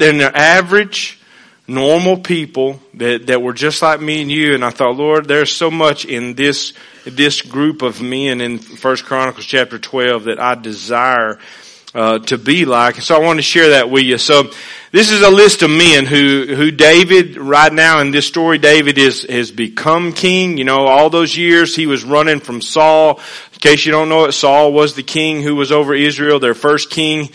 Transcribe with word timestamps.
they're, 0.00 0.12
they're 0.12 0.36
average, 0.36 1.20
normal 1.68 2.18
people 2.18 2.80
that, 2.94 3.28
that 3.28 3.40
were 3.40 3.52
just 3.52 3.80
like 3.80 4.00
me 4.00 4.22
and 4.22 4.30
you. 4.30 4.54
And 4.54 4.64
I 4.64 4.70
thought, 4.70 4.96
Lord, 4.96 5.28
there's 5.28 5.52
so 5.52 5.70
much 5.70 6.04
in 6.04 6.34
this, 6.34 6.72
this 7.04 7.42
group 7.42 7.82
of 7.82 8.02
men 8.02 8.40
in 8.40 8.58
First 8.58 9.04
Chronicles 9.04 9.46
chapter 9.46 9.78
12 9.78 10.24
that 10.24 10.40
I 10.40 10.56
desire 10.56 11.38
uh, 11.94 12.18
to 12.20 12.38
be 12.38 12.64
like. 12.64 12.96
And 12.96 13.04
so 13.04 13.16
I 13.16 13.24
want 13.24 13.38
to 13.38 13.42
share 13.42 13.70
that 13.70 13.90
with 13.90 14.04
you. 14.04 14.18
So 14.18 14.50
this 14.92 15.10
is 15.10 15.22
a 15.22 15.30
list 15.30 15.62
of 15.62 15.70
men 15.70 16.06
who, 16.06 16.46
who 16.54 16.70
David, 16.70 17.36
right 17.36 17.72
now 17.72 18.00
in 18.00 18.10
this 18.10 18.26
story, 18.26 18.58
David 18.58 18.98
is, 18.98 19.24
has 19.28 19.50
become 19.50 20.12
king. 20.12 20.58
You 20.58 20.64
know, 20.64 20.86
all 20.86 21.10
those 21.10 21.36
years 21.36 21.74
he 21.76 21.86
was 21.86 22.04
running 22.04 22.40
from 22.40 22.60
Saul. 22.60 23.20
In 23.52 23.58
case 23.58 23.84
you 23.86 23.92
don't 23.92 24.08
know 24.08 24.24
it, 24.24 24.32
Saul 24.32 24.72
was 24.72 24.94
the 24.94 25.02
king 25.02 25.42
who 25.42 25.56
was 25.56 25.70
over 25.72 25.94
Israel, 25.94 26.40
their 26.40 26.54
first 26.54 26.90
king. 26.90 27.30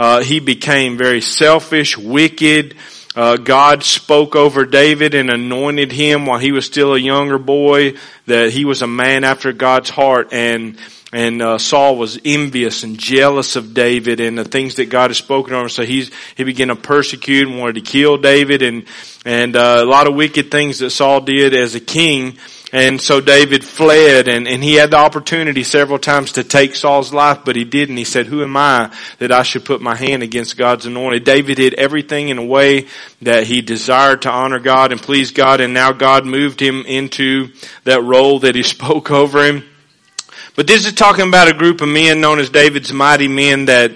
Uh, 0.00 0.22
he 0.22 0.40
became 0.40 0.96
very 0.96 1.20
selfish, 1.20 1.98
wicked. 1.98 2.74
Uh, 3.14 3.36
God 3.36 3.82
spoke 3.84 4.34
over 4.34 4.64
David 4.64 5.14
and 5.14 5.28
anointed 5.28 5.92
him 5.92 6.24
while 6.24 6.38
he 6.38 6.52
was 6.52 6.64
still 6.64 6.94
a 6.94 6.98
younger 6.98 7.36
boy 7.36 7.96
that 8.24 8.50
he 8.50 8.64
was 8.64 8.80
a 8.80 8.86
man 8.86 9.24
after 9.24 9.52
God's 9.52 9.90
heart 9.90 10.32
and 10.32 10.78
and 11.12 11.42
uh, 11.42 11.58
Saul 11.58 11.98
was 11.98 12.18
envious 12.24 12.82
and 12.82 12.96
jealous 12.96 13.56
of 13.56 13.74
David 13.74 14.20
and 14.20 14.38
the 14.38 14.44
things 14.44 14.76
that 14.76 14.86
God 14.86 15.10
had 15.10 15.16
spoken 15.16 15.52
over 15.52 15.64
him. 15.64 15.68
So 15.68 15.82
he's 15.82 16.10
he 16.34 16.44
began 16.44 16.68
to 16.68 16.76
persecute 16.76 17.46
and 17.46 17.58
wanted 17.58 17.74
to 17.74 17.82
kill 17.82 18.16
David 18.16 18.62
and 18.62 18.86
and 19.26 19.54
uh, 19.54 19.80
a 19.82 19.84
lot 19.84 20.06
of 20.06 20.14
wicked 20.14 20.50
things 20.50 20.78
that 20.78 20.90
Saul 20.90 21.20
did 21.20 21.52
as 21.52 21.74
a 21.74 21.80
king. 21.80 22.38
And 22.72 23.00
so 23.00 23.20
David 23.20 23.64
fled 23.64 24.28
and, 24.28 24.46
and 24.46 24.62
he 24.62 24.74
had 24.74 24.92
the 24.92 24.96
opportunity 24.96 25.64
several 25.64 25.98
times 25.98 26.32
to 26.32 26.44
take 26.44 26.76
Saul's 26.76 27.12
life, 27.12 27.40
but 27.44 27.56
he 27.56 27.64
didn't. 27.64 27.96
He 27.96 28.04
said, 28.04 28.26
who 28.26 28.42
am 28.42 28.56
I 28.56 28.94
that 29.18 29.32
I 29.32 29.42
should 29.42 29.64
put 29.64 29.80
my 29.80 29.96
hand 29.96 30.22
against 30.22 30.56
God's 30.56 30.86
anointed? 30.86 31.24
David 31.24 31.56
did 31.56 31.74
everything 31.74 32.28
in 32.28 32.38
a 32.38 32.44
way 32.44 32.86
that 33.22 33.44
he 33.44 33.60
desired 33.60 34.22
to 34.22 34.30
honor 34.30 34.60
God 34.60 34.92
and 34.92 35.02
please 35.02 35.32
God. 35.32 35.60
And 35.60 35.74
now 35.74 35.90
God 35.90 36.24
moved 36.24 36.60
him 36.60 36.84
into 36.86 37.48
that 37.84 38.04
role 38.04 38.38
that 38.40 38.54
he 38.54 38.62
spoke 38.64 39.10
over 39.10 39.44
him. 39.44 39.64
But 40.54 40.68
this 40.68 40.86
is 40.86 40.92
talking 40.92 41.26
about 41.26 41.48
a 41.48 41.54
group 41.54 41.80
of 41.80 41.88
men 41.88 42.20
known 42.20 42.38
as 42.38 42.50
David's 42.50 42.92
mighty 42.92 43.28
men 43.28 43.64
that 43.64 43.92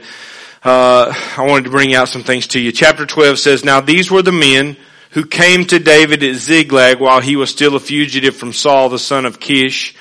uh, 0.65 1.13
I 1.37 1.47
wanted 1.47 1.65
to 1.65 1.71
bring 1.71 1.95
out 1.95 2.09
some 2.09 2.23
things 2.25 2.49
to 2.49 2.61
you. 2.61 2.73
Chapter 2.73 3.07
12 3.07 3.39
says, 3.39 3.65
Now 3.65 3.81
these 3.81 4.11
were 4.11 4.23
the 4.23 4.33
men 4.33 4.77
who 5.15 5.25
came 5.25 5.65
to 5.65 5.79
David 5.79 6.25
at 6.25 6.35
Ziklag 6.35 6.99
while 6.99 7.21
he 7.21 7.37
was 7.37 7.49
still 7.49 7.77
a 7.77 7.81
fugitive 7.81 8.35
from 8.35 8.53
Saul, 8.53 8.89
the 8.89 8.99
son 8.99 9.25
of 9.25 9.39
Kish. 9.39 9.95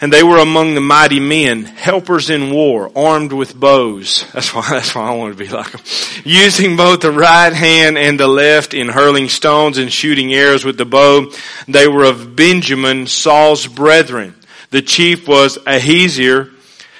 And 0.00 0.12
they 0.12 0.24
were 0.24 0.38
among 0.38 0.74
the 0.74 0.80
mighty 0.80 1.20
men, 1.20 1.64
helpers 1.64 2.30
in 2.30 2.52
war, 2.52 2.90
armed 2.96 3.32
with 3.32 3.54
bows. 3.58 4.26
That's 4.32 4.52
why, 4.52 4.66
that's 4.70 4.92
why 4.92 5.08
I 5.08 5.14
want 5.14 5.38
to 5.38 5.44
be 5.44 5.48
like 5.48 5.70
them. 5.70 5.80
Using 6.24 6.76
both 6.76 7.00
the 7.00 7.12
right 7.12 7.52
hand 7.52 7.96
and 7.96 8.18
the 8.18 8.26
left 8.26 8.74
in 8.74 8.88
hurling 8.88 9.28
stones 9.28 9.78
and 9.78 9.90
shooting 9.90 10.34
arrows 10.34 10.64
with 10.64 10.78
the 10.78 10.84
bow. 10.84 11.30
They 11.68 11.86
were 11.86 12.04
of 12.04 12.34
Benjamin, 12.34 13.06
Saul's 13.06 13.68
brethren. 13.68 14.34
The 14.70 14.82
chief 14.82 15.28
was 15.28 15.58
Ahiezer, 15.58 16.53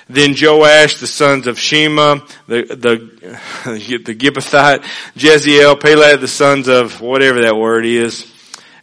then 0.08 0.34
Joash, 0.38 0.98
the 0.98 1.06
sons 1.06 1.46
of 1.46 1.58
Shema, 1.58 2.20
the, 2.46 2.62
the, 2.64 3.98
the 3.98 4.14
Gibbethite, 4.14 4.82
Jeziel, 5.16 5.80
Peled, 5.80 6.20
the 6.20 6.28
sons 6.28 6.68
of 6.68 7.00
whatever 7.00 7.42
that 7.42 7.56
word 7.56 7.86
is, 7.86 8.30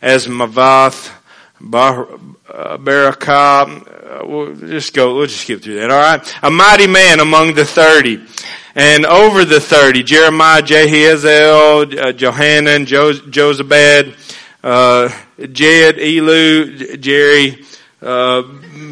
Azmavath, 0.01 1.11
Bar, 1.59 2.07
uh, 2.49 2.77
Barakah, 2.77 4.21
uh, 4.21 4.25
we'll 4.25 4.55
just 4.55 4.93
go, 4.93 5.15
we'll 5.15 5.27
just 5.27 5.41
skip 5.41 5.61
through 5.61 5.75
that, 5.75 5.91
alright? 5.91 6.35
A 6.41 6.49
mighty 6.49 6.87
man 6.87 7.19
among 7.19 7.53
the 7.53 7.65
thirty. 7.65 8.25
And 8.73 9.05
over 9.05 9.45
the 9.45 9.59
thirty, 9.59 10.01
Jeremiah, 10.01 10.61
Jehaziel, 10.61 11.99
uh, 11.99 12.11
Johanan, 12.13 12.85
jo- 12.85 13.13
Jozabad, 13.13 14.15
uh, 14.63 15.09
Jed, 15.39 15.97
Elu, 15.97 16.99
Jerry, 16.99 17.63
uh, 18.01 18.43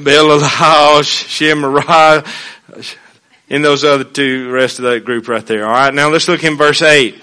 Belal, 0.03 0.39
Shemariah, 1.01 2.25
those 3.49 3.83
other 3.83 4.03
two, 4.03 4.51
rest 4.51 4.79
of 4.79 4.85
that 4.85 5.05
group 5.05 5.27
right 5.27 5.45
there. 5.45 5.65
All 5.65 5.73
right, 5.73 5.93
now 5.93 6.09
let's 6.09 6.27
look 6.27 6.43
in 6.43 6.57
verse 6.57 6.81
eight. 6.81 7.21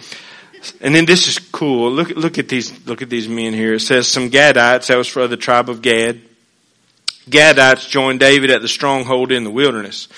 And 0.80 0.94
then 0.94 1.04
this 1.04 1.28
is 1.28 1.38
cool. 1.38 1.92
Look, 1.92 2.08
look 2.10 2.38
at 2.38 2.48
these, 2.48 2.86
look 2.86 3.02
at 3.02 3.08
these 3.08 3.28
men 3.28 3.52
here. 3.52 3.74
It 3.74 3.80
says 3.80 4.08
some 4.08 4.30
Gadites, 4.30 4.88
that 4.88 4.98
was 4.98 5.06
for 5.06 5.28
the 5.28 5.36
tribe 5.36 5.70
of 5.70 5.80
Gad. 5.80 6.20
Gadites 7.28 7.88
joined 7.88 8.20
David 8.20 8.50
at 8.50 8.62
the 8.62 8.68
stronghold 8.68 9.30
in 9.30 9.44
the 9.44 9.50
wilderness. 9.50 10.08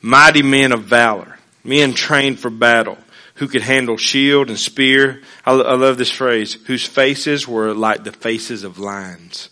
Mighty 0.00 0.42
men 0.42 0.72
of 0.72 0.84
valor. 0.84 1.38
Men 1.64 1.92
trained 1.92 2.38
for 2.38 2.48
battle. 2.50 2.96
Who 3.34 3.48
could 3.48 3.62
handle 3.62 3.96
shield 3.96 4.48
and 4.48 4.58
spear. 4.58 5.22
I, 5.44 5.52
I 5.52 5.74
love 5.74 5.98
this 5.98 6.10
phrase. 6.10 6.54
Whose 6.66 6.86
faces 6.86 7.46
were 7.46 7.74
like 7.74 8.04
the 8.04 8.12
faces 8.12 8.64
of 8.64 8.78
lions. 8.78 9.50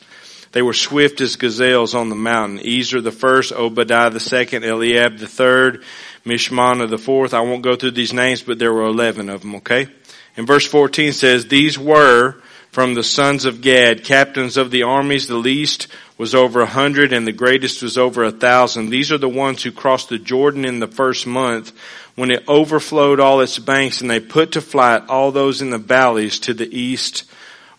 They 0.52 0.62
were 0.62 0.74
swift 0.74 1.20
as 1.20 1.36
gazelles 1.36 1.94
on 1.94 2.08
the 2.08 2.16
mountain. 2.16 2.60
Ezer 2.66 3.00
the 3.00 3.12
first, 3.12 3.52
Obadiah 3.52 4.10
the 4.10 4.20
second, 4.20 4.64
Eliab 4.64 5.18
the 5.18 5.26
third, 5.26 5.84
Mishmana 6.24 6.88
the 6.88 6.98
fourth. 6.98 7.34
I 7.34 7.40
won't 7.40 7.62
go 7.62 7.76
through 7.76 7.92
these 7.92 8.12
names, 8.12 8.42
but 8.42 8.58
there 8.58 8.72
were 8.72 8.84
11 8.84 9.28
of 9.28 9.42
them, 9.42 9.56
okay? 9.56 9.88
And 10.36 10.46
verse 10.46 10.66
14 10.66 11.12
says, 11.12 11.46
these 11.46 11.78
were 11.78 12.40
from 12.70 12.94
the 12.94 13.02
sons 13.02 13.44
of 13.44 13.60
Gad, 13.60 14.04
captains 14.04 14.56
of 14.56 14.70
the 14.70 14.84
armies. 14.84 15.26
The 15.26 15.36
least 15.36 15.88
was 16.16 16.34
over 16.34 16.60
a 16.60 16.66
hundred 16.66 17.12
and 17.12 17.26
the 17.26 17.32
greatest 17.32 17.82
was 17.82 17.98
over 17.98 18.24
a 18.24 18.30
thousand. 18.30 18.90
These 18.90 19.10
are 19.12 19.18
the 19.18 19.28
ones 19.28 19.62
who 19.62 19.72
crossed 19.72 20.08
the 20.08 20.18
Jordan 20.18 20.64
in 20.64 20.78
the 20.78 20.86
first 20.86 21.26
month 21.26 21.72
when 22.14 22.30
it 22.30 22.44
overflowed 22.48 23.20
all 23.20 23.40
its 23.40 23.58
banks 23.58 24.00
and 24.00 24.10
they 24.10 24.20
put 24.20 24.52
to 24.52 24.60
flight 24.60 25.02
all 25.08 25.32
those 25.32 25.60
in 25.60 25.70
the 25.70 25.78
valleys 25.78 26.38
to 26.40 26.54
the 26.54 26.72
east 26.76 27.24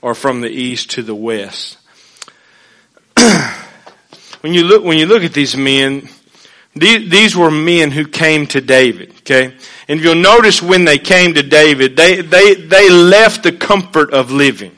or 0.02 0.14
from 0.14 0.42
the 0.42 0.50
east 0.50 0.92
to 0.92 1.02
the 1.04 1.16
west. 1.16 1.78
when 4.42 4.54
you 4.54 4.64
look, 4.64 4.84
when 4.84 4.98
you 4.98 5.06
look 5.06 5.24
at 5.24 5.34
these 5.34 5.56
men, 5.56 6.10
these, 6.76 7.10
these 7.10 7.36
were 7.36 7.52
men 7.52 7.92
who 7.92 8.08
came 8.08 8.46
to 8.48 8.62
David, 8.62 9.12
okay? 9.20 9.56
And 9.88 10.00
you'll 10.00 10.16
notice 10.16 10.62
when 10.62 10.86
they 10.86 10.98
came 10.98 11.34
to 11.34 11.44
David, 11.44 11.98
they, 11.98 12.22
they, 12.22 12.56
they 12.56 12.90
left 12.90 13.44
the 13.44 13.52
comfort 13.52 14.14
of 14.14 14.32
living. 14.32 14.76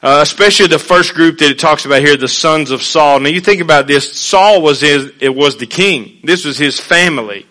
Uh, 0.00 0.20
especially 0.22 0.68
the 0.68 0.78
first 0.78 1.14
group 1.14 1.38
that 1.38 1.50
it 1.50 1.58
talks 1.58 1.84
about 1.84 2.00
here, 2.00 2.16
the 2.16 2.28
sons 2.28 2.70
of 2.70 2.82
Saul. 2.82 3.18
Now 3.18 3.30
you 3.30 3.40
think 3.40 3.60
about 3.60 3.88
this, 3.88 4.12
Saul 4.12 4.62
was 4.62 4.80
his, 4.80 5.10
it 5.18 5.34
was 5.34 5.56
the 5.56 5.66
king. 5.66 6.20
This 6.22 6.44
was 6.44 6.56
his 6.56 6.78
family. 6.78 7.46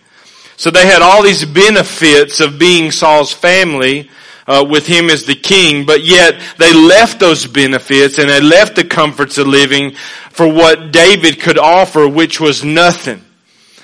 So 0.55 0.71
they 0.71 0.85
had 0.85 1.01
all 1.01 1.23
these 1.23 1.43
benefits 1.43 2.39
of 2.39 2.57
being 2.57 2.91
Saul's 2.91 3.33
family, 3.33 4.09
uh, 4.47 4.65
with 4.67 4.87
him 4.87 5.09
as 5.09 5.25
the 5.25 5.35
king, 5.35 5.85
but 5.85 6.03
yet 6.03 6.35
they 6.57 6.73
left 6.73 7.19
those 7.19 7.45
benefits 7.45 8.17
and 8.17 8.29
they 8.29 8.41
left 8.41 8.75
the 8.75 8.83
comforts 8.83 9.37
of 9.37 9.45
living 9.45 9.91
for 10.31 10.51
what 10.51 10.91
David 10.91 11.39
could 11.39 11.57
offer, 11.57 12.07
which 12.07 12.39
was 12.39 12.63
nothing. 12.63 13.21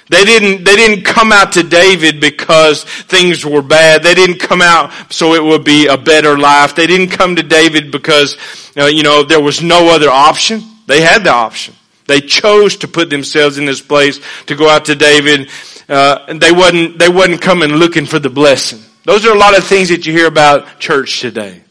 They 0.10 0.26
didn't, 0.26 0.64
they 0.64 0.76
didn't 0.76 1.06
come 1.06 1.32
out 1.32 1.54
to 1.54 1.64
David 1.64 2.20
because 2.20 2.84
things 2.84 3.46
were 3.46 3.62
bad. 3.62 4.04
They 4.04 4.14
didn't 4.14 4.40
come 4.40 4.62
out 4.62 4.92
so 5.12 5.34
it 5.34 5.44
would 5.44 5.64
be 5.64 5.88
a 5.88 5.98
better 5.98 6.38
life. 6.38 6.76
They 6.76 6.88
didn't 6.88 7.10
come 7.10 7.36
to 7.38 7.44
David 7.44 7.92
because, 7.92 8.38
uh, 8.78 8.86
you 8.86 9.04
know, 9.04 9.24
there 9.24 9.42
was 9.42 9.64
no 9.64 9.94
other 9.94 10.10
option. 10.10 10.62
They 10.88 11.02
had 11.02 11.24
the 11.24 11.32
option. 11.32 11.74
They 12.06 12.20
chose 12.20 12.78
to 12.78 12.88
put 12.88 13.10
themselves 13.10 13.58
in 13.58 13.66
this 13.66 13.82
place 13.82 14.20
to 14.48 14.56
go 14.56 14.70
out 14.70 14.86
to 14.86 14.96
David. 14.96 15.50
Uh, 15.88 16.34
they 16.34 16.52
wasn't, 16.52 17.00
they 17.00 17.10
wasn't 17.10 17.42
coming 17.42 17.70
looking 17.70 18.06
for 18.06 18.20
the 18.20 18.30
blessing. 18.30 18.82
Those 19.04 19.26
are 19.26 19.34
a 19.34 19.38
lot 19.38 19.58
of 19.58 19.66
things 19.66 19.90
that 19.90 20.06
you 20.06 20.14
hear 20.14 20.28
about 20.28 20.80
church 20.80 21.20
today. 21.20 21.62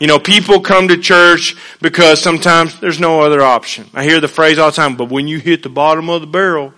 You 0.00 0.06
know, 0.06 0.18
people 0.18 0.60
come 0.60 0.88
to 0.88 0.96
church 0.96 1.56
because 1.80 2.20
sometimes 2.20 2.80
there's 2.80 2.98
no 2.98 3.20
other 3.20 3.42
option. 3.42 3.88
I 3.92 4.02
hear 4.02 4.20
the 4.20 4.28
phrase 4.28 4.58
all 4.58 4.70
the 4.70 4.76
time, 4.76 4.96
but 4.96 5.10
when 5.10 5.28
you 5.28 5.38
hit 5.38 5.62
the 5.62 5.68
bottom 5.68 6.08
of 6.08 6.22
the 6.22 6.26
barrel, 6.26 6.72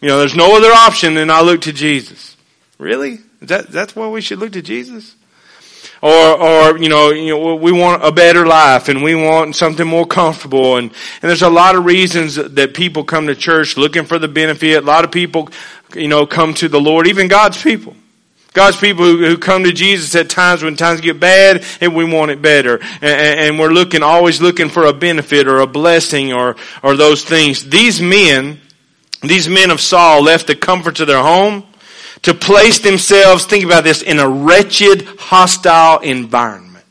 you 0.00 0.08
know, 0.08 0.18
there's 0.18 0.36
no 0.36 0.56
other 0.56 0.70
option 0.70 1.14
than 1.14 1.30
I 1.30 1.40
look 1.40 1.62
to 1.62 1.72
Jesus. 1.72 2.36
Really? 2.78 3.14
Is 3.40 3.48
that, 3.48 3.68
that's 3.68 3.96
why 3.96 4.08
we 4.08 4.20
should 4.20 4.38
look 4.38 4.52
to 4.52 4.62
Jesus? 4.62 5.16
Or, 6.02 6.10
or, 6.12 6.78
you 6.78 6.88
know, 6.88 7.10
you 7.10 7.30
know, 7.30 7.56
we 7.56 7.72
want 7.72 8.04
a 8.04 8.12
better 8.12 8.46
life 8.46 8.88
and 8.88 9.02
we 9.02 9.14
want 9.16 9.56
something 9.56 9.86
more 9.86 10.06
comfortable 10.06 10.76
and, 10.76 10.90
and 10.90 11.28
there's 11.28 11.42
a 11.42 11.50
lot 11.50 11.74
of 11.74 11.84
reasons 11.84 12.36
that 12.36 12.74
people 12.74 13.02
come 13.02 13.26
to 13.26 13.34
church 13.34 13.76
looking 13.76 14.04
for 14.04 14.18
the 14.18 14.28
benefit. 14.28 14.84
A 14.84 14.86
lot 14.86 15.04
of 15.04 15.10
people, 15.10 15.48
you 15.94 16.06
know, 16.06 16.26
come 16.26 16.54
to 16.54 16.68
the 16.68 16.80
Lord, 16.80 17.08
even 17.08 17.26
God's 17.26 17.60
people. 17.60 17.96
God's 18.58 18.76
people 18.76 19.04
who, 19.04 19.24
who, 19.24 19.38
come 19.38 19.62
to 19.62 19.72
Jesus 19.72 20.16
at 20.16 20.28
times 20.28 20.64
when 20.64 20.74
times 20.74 21.00
get 21.00 21.20
bad 21.20 21.64
and 21.80 21.94
we 21.94 22.04
want 22.04 22.32
it 22.32 22.42
better. 22.42 22.80
And, 23.00 23.04
and, 23.04 23.58
we're 23.60 23.70
looking, 23.70 24.02
always 24.02 24.40
looking 24.40 24.68
for 24.68 24.86
a 24.86 24.92
benefit 24.92 25.46
or 25.46 25.60
a 25.60 25.66
blessing 25.68 26.32
or, 26.32 26.56
or 26.82 26.96
those 26.96 27.22
things. 27.24 27.70
These 27.70 28.02
men, 28.02 28.60
these 29.22 29.48
men 29.48 29.70
of 29.70 29.80
Saul 29.80 30.24
left 30.24 30.48
the 30.48 30.56
comforts 30.56 30.98
of 30.98 31.06
their 31.06 31.22
home 31.22 31.68
to 32.22 32.34
place 32.34 32.80
themselves, 32.80 33.44
think 33.44 33.64
about 33.64 33.84
this, 33.84 34.02
in 34.02 34.18
a 34.18 34.28
wretched, 34.28 35.06
hostile 35.20 36.00
environment. 36.00 36.84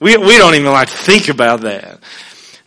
We, 0.00 0.16
we 0.16 0.38
don't 0.38 0.54
even 0.54 0.72
like 0.72 0.88
to 0.88 0.96
think 0.96 1.28
about 1.28 1.60
that. 1.60 2.00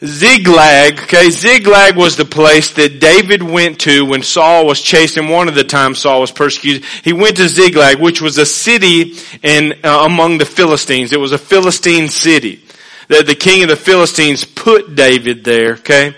Ziklag, 0.07 0.99
okay, 0.99 1.29
Ziklag 1.29 1.95
was 1.95 2.15
the 2.15 2.25
place 2.25 2.71
that 2.73 2.99
David 2.99 3.43
went 3.43 3.79
to 3.81 4.05
when 4.05 4.23
Saul 4.23 4.65
was 4.65 4.81
chasing. 4.81 5.29
One 5.29 5.47
of 5.47 5.55
the 5.55 5.63
times 5.63 5.99
Saul 5.99 6.21
was 6.21 6.31
persecuted. 6.31 6.85
He 7.03 7.13
went 7.13 7.37
to 7.37 7.47
Ziklag, 7.47 7.99
which 7.99 8.21
was 8.21 8.37
a 8.37 8.45
city 8.45 9.13
in, 9.43 9.73
uh, 9.83 10.05
among 10.05 10.37
the 10.37 10.45
Philistines. 10.45 11.11
It 11.11 11.19
was 11.19 11.31
a 11.31 11.37
Philistine 11.37 12.09
city. 12.09 12.61
The, 13.07 13.23
the 13.23 13.35
king 13.35 13.63
of 13.63 13.69
the 13.69 13.75
Philistines 13.75 14.43
put 14.43 14.95
David 14.95 15.43
there, 15.43 15.73
okay? 15.73 16.15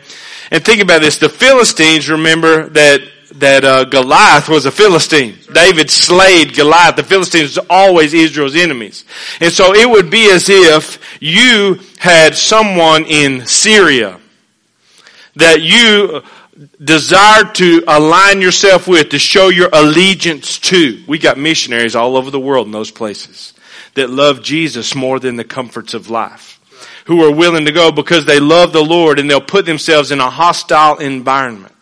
And 0.51 0.63
think 0.63 0.81
about 0.81 1.01
this. 1.01 1.17
The 1.17 1.29
Philistines, 1.29 2.09
remember 2.09 2.69
that 2.69 3.01
that 3.35 3.63
uh, 3.63 3.83
Goliath 3.85 4.49
was 4.49 4.65
a 4.65 4.71
Philistine. 4.71 5.37
David 5.51 5.89
slayed 5.89 6.55
Goliath. 6.55 6.95
The 6.95 7.03
Philistines 7.03 7.57
always 7.69 8.13
Israel's 8.13 8.55
enemies. 8.55 9.05
And 9.41 9.51
so 9.51 9.73
it 9.73 9.89
would 9.89 10.09
be 10.09 10.31
as 10.31 10.49
if 10.49 10.99
you 11.21 11.79
had 11.97 12.35
someone 12.35 13.05
in 13.05 13.45
Syria 13.45 14.19
that 15.35 15.61
you 15.61 16.23
desired 16.83 17.53
to 17.55 17.83
align 17.87 18.41
yourself 18.41 18.87
with, 18.87 19.09
to 19.09 19.19
show 19.19 19.49
your 19.49 19.69
allegiance 19.71 20.59
to. 20.59 21.03
We 21.07 21.19
got 21.19 21.37
missionaries 21.37 21.95
all 21.95 22.17
over 22.17 22.31
the 22.31 22.39
world 22.39 22.65
in 22.65 22.71
those 22.71 22.91
places 22.91 23.53
that 23.93 24.09
love 24.09 24.41
Jesus 24.41 24.95
more 24.95 25.19
than 25.19 25.35
the 25.35 25.43
comforts 25.43 25.93
of 25.93 26.09
life. 26.09 26.55
Who 27.05 27.23
are 27.23 27.33
willing 27.33 27.65
to 27.65 27.71
go 27.71 27.91
because 27.91 28.25
they 28.25 28.39
love 28.39 28.73
the 28.73 28.83
Lord 28.83 29.17
and 29.17 29.29
they'll 29.29 29.39
put 29.39 29.65
themselves 29.65 30.11
in 30.11 30.19
a 30.19 30.29
hostile 30.29 30.97
environment. 30.97 31.73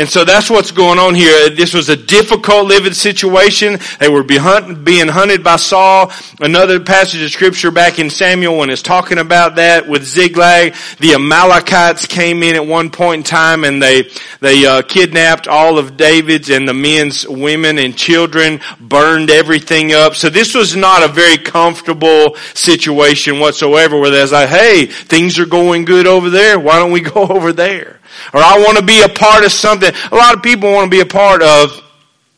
And 0.00 0.08
so 0.08 0.24
that's 0.24 0.48
what's 0.48 0.70
going 0.70 0.98
on 0.98 1.14
here. 1.14 1.50
This 1.50 1.74
was 1.74 1.90
a 1.90 1.96
difficult 1.96 2.66
living 2.68 2.94
situation. 2.94 3.78
They 3.98 4.08
were 4.08 4.22
being 4.22 5.08
hunted 5.08 5.44
by 5.44 5.56
Saul. 5.56 6.10
Another 6.40 6.80
passage 6.80 7.20
of 7.20 7.30
scripture 7.30 7.70
back 7.70 7.98
in 7.98 8.08
Samuel 8.08 8.56
when 8.56 8.70
it's 8.70 8.80
talking 8.80 9.18
about 9.18 9.56
that 9.56 9.86
with 9.86 10.04
Ziklag. 10.04 10.74
The 11.00 11.12
Amalekites 11.16 12.06
came 12.06 12.42
in 12.42 12.56
at 12.56 12.66
one 12.66 12.88
point 12.88 13.18
in 13.18 13.24
time 13.24 13.64
and 13.64 13.82
they, 13.82 14.08
they 14.40 14.64
uh, 14.64 14.80
kidnapped 14.80 15.48
all 15.48 15.76
of 15.76 15.98
David's 15.98 16.48
and 16.48 16.66
the 16.66 16.72
men's 16.72 17.28
women 17.28 17.76
and 17.76 17.94
children, 17.94 18.62
burned 18.80 19.28
everything 19.28 19.92
up. 19.92 20.14
So 20.14 20.30
this 20.30 20.54
was 20.54 20.74
not 20.74 21.02
a 21.02 21.08
very 21.08 21.36
comfortable 21.36 22.36
situation 22.54 23.38
whatsoever 23.38 24.00
where 24.00 24.08
there's 24.08 24.32
like, 24.32 24.48
hey, 24.48 24.86
things 24.86 25.38
are 25.38 25.44
going 25.44 25.84
good 25.84 26.06
over 26.06 26.30
there. 26.30 26.58
Why 26.58 26.78
don't 26.78 26.90
we 26.90 27.00
go 27.02 27.26
over 27.26 27.52
there? 27.52 27.99
Or 28.32 28.40
I 28.40 28.58
want 28.58 28.78
to 28.78 28.84
be 28.84 29.02
a 29.02 29.08
part 29.08 29.44
of 29.44 29.52
something. 29.52 29.92
A 30.12 30.14
lot 30.14 30.34
of 30.34 30.42
people 30.42 30.72
want 30.72 30.90
to 30.90 30.90
be 30.90 31.00
a 31.00 31.06
part 31.06 31.42
of 31.42 31.82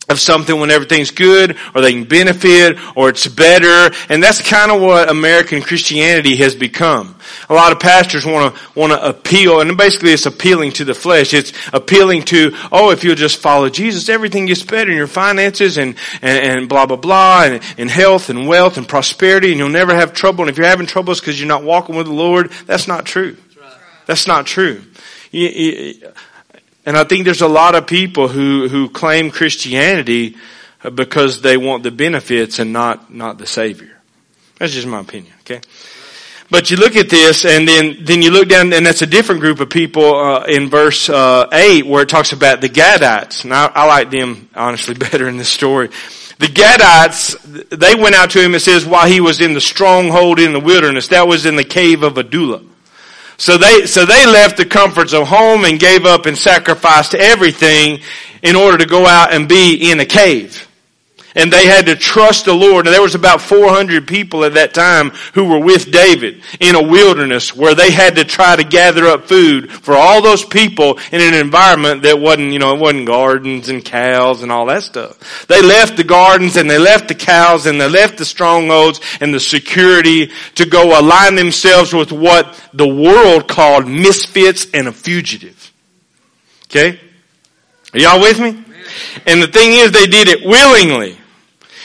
of 0.08 0.20
something 0.20 0.60
when 0.60 0.70
everything's 0.70 1.10
good 1.10 1.56
or 1.74 1.80
they 1.80 1.92
can 1.92 2.04
benefit 2.04 2.78
or 2.96 3.08
it's 3.08 3.26
better. 3.26 3.94
And 4.08 4.22
that's 4.22 4.40
kind 4.40 4.70
of 4.70 4.80
what 4.80 5.08
American 5.08 5.62
Christianity 5.62 6.36
has 6.36 6.54
become. 6.54 7.16
A 7.48 7.54
lot 7.54 7.72
of 7.72 7.80
pastors 7.80 8.24
want 8.24 8.54
to, 8.54 8.78
want 8.78 8.92
to 8.92 9.08
appeal 9.08 9.60
and 9.60 9.76
basically 9.76 10.12
it's 10.12 10.26
appealing 10.26 10.72
to 10.72 10.84
the 10.84 10.94
flesh. 10.94 11.34
It's 11.34 11.52
appealing 11.72 12.22
to, 12.24 12.52
oh, 12.70 12.90
if 12.90 13.02
you'll 13.02 13.14
just 13.14 13.38
follow 13.38 13.68
Jesus, 13.68 14.08
everything 14.08 14.46
gets 14.46 14.62
better 14.62 14.90
in 14.90 14.96
your 14.96 15.06
finances 15.06 15.78
and, 15.78 15.96
and, 16.20 16.58
and 16.58 16.68
blah, 16.68 16.86
blah, 16.86 16.96
blah 16.96 17.44
and, 17.44 17.62
and 17.78 17.90
health 17.90 18.28
and 18.28 18.46
wealth 18.46 18.78
and 18.78 18.88
prosperity 18.88 19.50
and 19.50 19.58
you'll 19.58 19.68
never 19.68 19.94
have 19.94 20.12
trouble. 20.12 20.42
And 20.42 20.50
if 20.50 20.58
you're 20.58 20.66
having 20.66 20.86
trouble, 20.86 21.12
it's 21.12 21.20
because 21.20 21.40
you're 21.40 21.48
not 21.48 21.64
walking 21.64 21.96
with 21.96 22.06
the 22.06 22.12
Lord. 22.12 22.50
That's 22.66 22.86
not 22.86 23.06
true. 23.06 23.36
That's 24.06 24.26
not 24.26 24.46
true 24.46 24.82
and 25.32 26.96
I 26.96 27.04
think 27.04 27.24
there's 27.24 27.40
a 27.40 27.48
lot 27.48 27.74
of 27.74 27.86
people 27.86 28.28
who, 28.28 28.68
who 28.68 28.88
claim 28.88 29.30
Christianity 29.30 30.36
because 30.94 31.40
they 31.40 31.56
want 31.56 31.84
the 31.84 31.90
benefits 31.90 32.58
and 32.58 32.72
not, 32.72 33.12
not 33.12 33.38
the 33.38 33.46
Savior. 33.46 33.98
That's 34.58 34.72
just 34.72 34.86
my 34.86 35.00
opinion, 35.00 35.32
okay? 35.40 35.60
But 36.50 36.70
you 36.70 36.76
look 36.76 36.96
at 36.96 37.08
this 37.08 37.46
and 37.46 37.66
then, 37.66 38.04
then 38.04 38.20
you 38.20 38.30
look 38.30 38.48
down 38.48 38.72
and 38.74 38.84
that's 38.84 39.00
a 39.00 39.06
different 39.06 39.40
group 39.40 39.60
of 39.60 39.70
people, 39.70 40.14
uh, 40.14 40.44
in 40.44 40.68
verse, 40.68 41.08
uh, 41.08 41.48
8 41.50 41.86
where 41.86 42.02
it 42.02 42.10
talks 42.10 42.32
about 42.32 42.60
the 42.60 42.68
Gadites. 42.68 43.44
And 43.44 43.54
I, 43.54 43.66
I 43.74 43.86
like 43.86 44.10
them 44.10 44.50
honestly 44.54 44.94
better 44.98 45.28
in 45.28 45.38
this 45.38 45.48
story. 45.48 45.88
The 46.38 46.48
Gadites, 46.48 47.70
they 47.70 47.94
went 47.94 48.16
out 48.16 48.30
to 48.32 48.42
him, 48.42 48.54
it 48.54 48.60
says, 48.60 48.84
while 48.84 49.06
he 49.06 49.20
was 49.20 49.40
in 49.40 49.54
the 49.54 49.60
stronghold 49.60 50.40
in 50.40 50.52
the 50.52 50.60
wilderness. 50.60 51.08
That 51.08 51.26
was 51.26 51.46
in 51.46 51.56
the 51.56 51.64
cave 51.64 52.02
of 52.02 52.18
Adullam. 52.18 52.71
So 53.36 53.58
they, 53.58 53.86
so 53.86 54.04
they 54.04 54.26
left 54.26 54.56
the 54.56 54.66
comforts 54.66 55.12
of 55.12 55.26
home 55.26 55.64
and 55.64 55.78
gave 55.78 56.04
up 56.04 56.26
and 56.26 56.36
sacrificed 56.36 57.14
everything 57.14 58.00
in 58.42 58.56
order 58.56 58.78
to 58.78 58.86
go 58.86 59.06
out 59.06 59.32
and 59.32 59.48
be 59.48 59.90
in 59.90 60.00
a 60.00 60.06
cave. 60.06 60.68
And 61.34 61.52
they 61.52 61.66
had 61.66 61.86
to 61.86 61.96
trust 61.96 62.44
the 62.44 62.54
Lord. 62.54 62.86
And 62.86 62.94
there 62.94 63.02
was 63.02 63.14
about 63.14 63.40
400 63.40 64.06
people 64.06 64.44
at 64.44 64.54
that 64.54 64.74
time 64.74 65.10
who 65.34 65.44
were 65.44 65.58
with 65.58 65.90
David 65.90 66.42
in 66.60 66.74
a 66.74 66.82
wilderness 66.82 67.54
where 67.56 67.74
they 67.74 67.90
had 67.90 68.16
to 68.16 68.24
try 68.24 68.56
to 68.56 68.64
gather 68.64 69.06
up 69.06 69.26
food 69.26 69.72
for 69.72 69.94
all 69.94 70.20
those 70.20 70.44
people 70.44 70.98
in 71.10 71.20
an 71.20 71.34
environment 71.34 72.02
that 72.02 72.20
wasn't, 72.20 72.52
you 72.52 72.58
know, 72.58 72.74
it 72.74 72.80
wasn't 72.80 73.06
gardens 73.06 73.68
and 73.68 73.84
cows 73.84 74.42
and 74.42 74.52
all 74.52 74.66
that 74.66 74.82
stuff. 74.82 75.46
They 75.46 75.62
left 75.62 75.96
the 75.96 76.04
gardens 76.04 76.56
and 76.56 76.68
they 76.68 76.78
left 76.78 77.08
the 77.08 77.14
cows 77.14 77.66
and 77.66 77.80
they 77.80 77.88
left 77.88 78.18
the 78.18 78.24
strongholds 78.24 79.00
and 79.20 79.32
the 79.32 79.40
security 79.40 80.30
to 80.56 80.66
go 80.66 80.98
align 80.98 81.34
themselves 81.34 81.94
with 81.94 82.12
what 82.12 82.60
the 82.72 82.88
world 82.88 83.48
called 83.48 83.86
misfits 83.86 84.66
and 84.74 84.88
a 84.88 84.92
fugitive. 84.92 85.72
Okay? 86.66 87.00
Are 87.92 87.98
y'all 87.98 88.20
with 88.20 88.40
me? 88.40 88.64
And 89.26 89.42
the 89.42 89.46
thing 89.46 89.72
is, 89.72 89.92
they 89.92 90.06
did 90.06 90.28
it 90.28 90.46
willingly. 90.46 91.18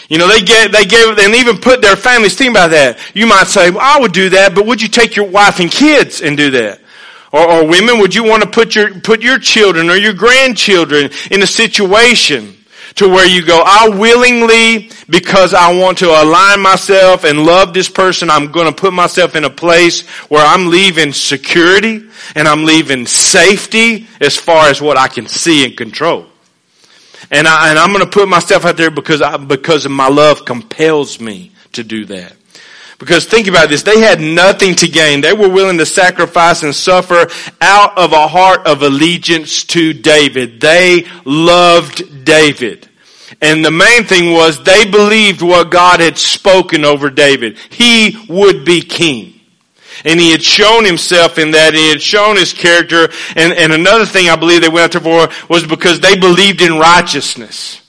You 0.09 0.17
know, 0.17 0.27
they 0.27 0.41
gave, 0.41 0.71
they 0.71 0.85
gave, 0.85 1.17
and 1.17 1.35
even 1.35 1.57
put 1.57 1.81
their 1.81 1.97
families, 1.97 2.37
think 2.37 2.51
about 2.51 2.71
that. 2.71 2.97
You 3.13 3.27
might 3.27 3.47
say, 3.47 3.69
well, 3.69 3.81
I 3.81 3.99
would 3.99 4.13
do 4.13 4.29
that, 4.29 4.55
but 4.55 4.65
would 4.65 4.81
you 4.81 4.87
take 4.87 5.15
your 5.15 5.27
wife 5.29 5.59
and 5.59 5.69
kids 5.69 6.21
and 6.21 6.37
do 6.37 6.49
that? 6.51 6.79
Or, 7.33 7.45
or 7.45 7.67
women, 7.67 7.99
would 7.99 8.15
you 8.15 8.23
want 8.23 8.43
to 8.43 8.49
put 8.49 8.73
your, 8.73 8.99
put 9.01 9.21
your 9.21 9.37
children 9.37 9.89
or 9.89 9.97
your 9.97 10.13
grandchildren 10.13 11.09
in 11.29 11.43
a 11.43 11.47
situation 11.47 12.55
to 12.95 13.07
where 13.07 13.27
you 13.27 13.45
go, 13.45 13.61
I 13.63 13.89
willingly, 13.89 14.89
because 15.09 15.53
I 15.53 15.77
want 15.77 15.99
to 15.99 16.07
align 16.07 16.61
myself 16.61 17.25
and 17.25 17.45
love 17.45 17.73
this 17.73 17.89
person, 17.89 18.29
I'm 18.29 18.51
going 18.51 18.65
to 18.65 18.73
put 18.73 18.93
myself 18.93 19.35
in 19.35 19.43
a 19.43 19.49
place 19.49 20.07
where 20.29 20.43
I'm 20.43 20.69
leaving 20.69 21.13
security 21.13 22.01
and 22.33 22.47
I'm 22.47 22.63
leaving 22.63 23.05
safety 23.05 24.07
as 24.19 24.35
far 24.35 24.69
as 24.69 24.81
what 24.81 24.97
I 24.97 25.09
can 25.09 25.27
see 25.27 25.65
and 25.65 25.77
control. 25.77 26.25
And 27.29 27.47
I, 27.47 27.69
and 27.69 27.79
I'm 27.79 27.91
going 27.91 28.05
to 28.05 28.09
put 28.11 28.27
myself 28.27 28.65
out 28.65 28.77
there 28.77 28.91
because 28.91 29.21
I, 29.21 29.37
because 29.37 29.87
my 29.87 30.07
love 30.07 30.45
compels 30.45 31.19
me 31.19 31.51
to 31.73 31.83
do 31.83 32.05
that. 32.05 32.33
Because 32.99 33.25
think 33.25 33.47
about 33.47 33.69
this, 33.69 33.83
they 33.83 33.99
had 33.99 34.19
nothing 34.19 34.73
to 34.75 34.87
gain. 34.87 35.21
They 35.21 35.33
were 35.33 35.49
willing 35.49 35.77
to 35.77 35.85
sacrifice 35.85 36.63
and 36.63 36.73
suffer 36.73 37.27
out 37.61 37.97
of 37.97 38.11
a 38.11 38.27
heart 38.27 38.65
of 38.65 38.81
allegiance 38.81 39.63
to 39.65 39.93
David. 39.93 40.59
They 40.59 41.05
loved 41.23 42.25
David. 42.25 42.89
And 43.39 43.63
the 43.63 43.71
main 43.71 44.05
thing 44.05 44.33
was 44.33 44.63
they 44.63 44.89
believed 44.89 45.43
what 45.43 45.69
God 45.69 45.99
had 45.99 46.17
spoken 46.17 46.83
over 46.83 47.11
David. 47.11 47.57
He 47.69 48.17
would 48.27 48.65
be 48.65 48.81
king. 48.81 49.36
And 50.05 50.19
he 50.19 50.31
had 50.31 50.43
shown 50.43 50.85
himself 50.85 51.37
in 51.37 51.51
that. 51.51 51.73
He 51.73 51.89
had 51.89 52.01
shown 52.01 52.35
his 52.35 52.53
character. 52.53 53.09
And, 53.35 53.53
and 53.53 53.73
another 53.73 54.05
thing 54.05 54.29
I 54.29 54.35
believe 54.35 54.61
they 54.61 54.69
went 54.69 54.95
out 54.95 55.03
for 55.03 55.29
was 55.49 55.65
because 55.65 55.99
they 55.99 56.17
believed 56.17 56.61
in 56.61 56.77
righteousness. 56.77 57.81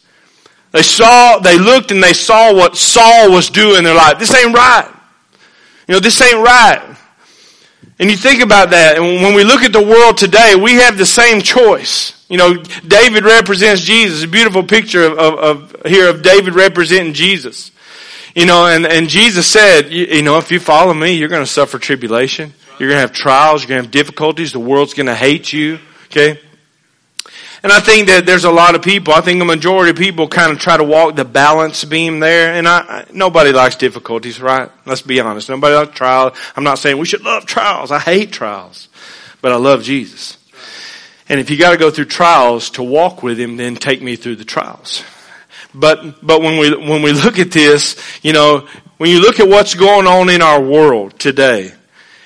They 0.71 0.83
saw, 0.83 1.39
they 1.39 1.59
looked 1.59 1.91
and 1.91 2.03
they 2.03 2.13
saw 2.13 2.55
what 2.55 2.77
Saul 2.77 3.33
was 3.33 3.51
doing. 3.51 3.85
They're 3.85 3.95
like, 3.95 4.19
this 4.19 4.35
ain't 4.35 4.55
right. 4.55 4.89
You 5.87 5.95
know, 5.95 6.01
this 6.01 6.21
ain't 6.21 6.45
right. 6.45 6.97
And 7.99 8.11
you 8.11 8.17
think 8.17 8.43
about 8.43 8.71
that, 8.71 8.97
and 8.97 9.23
when 9.23 9.35
we 9.35 9.43
look 9.43 9.63
at 9.63 9.73
the 9.73 9.83
world 9.83 10.17
today, 10.17 10.55
we 10.55 10.75
have 10.75 10.97
the 10.97 11.07
same 11.07 11.43
choice. 11.43 12.25
You 12.29 12.37
know, 12.37 12.63
David 12.87 13.25
represents 13.25 13.83
Jesus. 13.83 14.23
A 14.23 14.29
beautiful 14.29 14.63
picture 14.63 15.03
of, 15.03 15.19
of, 15.19 15.73
of 15.73 15.87
here 15.87 16.09
of 16.09 16.23
David 16.23 16.55
representing 16.55 17.13
Jesus. 17.13 17.73
You 18.35 18.47
know, 18.47 18.67
and, 18.67 18.87
and 18.87 19.09
Jesus 19.09 19.47
said, 19.47 19.91
you, 19.91 20.07
you 20.07 20.23
know, 20.23 20.39
if 20.39 20.51
you 20.51 20.61
follow 20.61 20.95
me, 20.95 21.13
you're 21.13 21.29
going 21.29 21.43
to 21.43 21.51
suffer 21.51 21.79
tribulation. 21.79 22.53
You're 22.79 22.89
going 22.89 22.97
to 22.97 23.01
have 23.01 23.13
trials. 23.13 23.63
You're 23.63 23.69
going 23.69 23.81
to 23.81 23.87
have 23.87 23.93
difficulties. 23.93 24.53
The 24.53 24.61
world's 24.61 24.95
going 24.95 25.07
to 25.07 25.15
hate 25.15 25.53
you. 25.53 25.79
Okay? 26.07 26.41
And 27.63 27.73
I 27.73 27.81
think 27.81 28.07
that 28.07 28.25
there's 28.25 28.45
a 28.45 28.53
lot 28.53 28.77
of 28.77 28.83
people, 28.83 29.13
I 29.13 29.21
think 29.21 29.43
a 29.43 29.45
majority 29.45 29.91
of 29.91 29.97
people 29.97 30.29
kind 30.29 30.53
of 30.53 30.61
try 30.61 30.77
to 30.77 30.85
walk 30.85 31.17
the 31.17 31.25
balance 31.25 31.85
beam 31.85 32.21
there. 32.21 32.55
And 32.55 32.69
I, 32.69 33.07
nobody 33.13 33.51
likes 33.51 33.75
difficulties, 33.75 34.41
right? 34.41 34.71
Let's 34.87 35.03
be 35.03 35.21
honest. 35.21 35.49
Nobody 35.49 35.75
likes 35.75 35.97
trials. 35.97 36.39
I'm 36.55 36.65
not 36.65 36.79
saying 36.79 36.99
we 36.99 37.07
should 37.07 37.25
love 37.25 37.47
trials. 37.47 37.91
I 37.91 37.99
hate 37.99 38.31
trials. 38.31 38.89
But 39.41 39.53
I 39.53 39.57
love 39.57 39.83
Jesus. 39.83 40.37
And 41.29 41.41
if 41.41 41.51
you 41.51 41.59
got 41.59 41.73
to 41.73 41.77
go 41.77 41.91
through 41.91 42.07
trials 42.07 42.71
to 42.71 42.83
walk 42.83 43.23
with 43.23 43.39
Him, 43.39 43.57
then 43.57 43.75
take 43.77 44.03
me 44.03 44.17
through 44.17 44.37
the 44.37 44.45
trials. 44.45 45.03
But, 45.79 46.27
but 46.27 46.43
when 46.43 46.59
we, 46.59 46.75
when 46.77 47.03
we 47.03 47.13
look 47.13 47.39
at 47.39 47.51
this, 47.51 47.97
you 48.23 48.33
know, 48.33 48.67
when 48.97 49.11
you 49.11 49.21
look 49.21 49.39
at 49.39 49.49
what's 49.49 49.75
going 49.75 50.07
on 50.07 50.29
in 50.29 50.43
our 50.43 50.61
world 50.61 51.19
today 51.19 51.73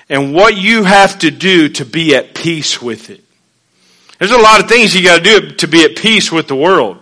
and 0.09 0.35
what 0.35 0.57
you 0.57 0.85
have 0.85 1.19
to 1.19 1.31
do 1.31 1.69
to 1.69 1.85
be 1.85 2.15
at 2.17 2.35
peace 2.35 2.81
with 2.81 3.11
it. 3.11 3.23
There's 4.19 4.31
a 4.31 4.39
lot 4.39 4.63
of 4.63 4.69
things 4.69 4.95
you 4.95 5.03
gotta 5.03 5.23
do 5.23 5.51
to 5.57 5.69
be 5.69 5.85
at 5.85 5.97
peace 5.97 6.33
with 6.33 6.49
the 6.49 6.57
world. 6.57 6.99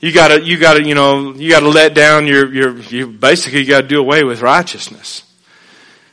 You 0.00 0.12
gotta, 0.12 0.44
you 0.44 0.58
gotta, 0.58 0.84
you 0.84 0.94
know, 0.94 1.32
you 1.32 1.50
gotta 1.50 1.68
let 1.68 1.94
down 1.94 2.26
your, 2.26 2.52
your, 2.52 2.78
you 2.78 3.06
basically 3.06 3.64
gotta 3.64 3.86
do 3.86 3.98
away 3.98 4.24
with 4.24 4.42
righteousness. 4.42 5.24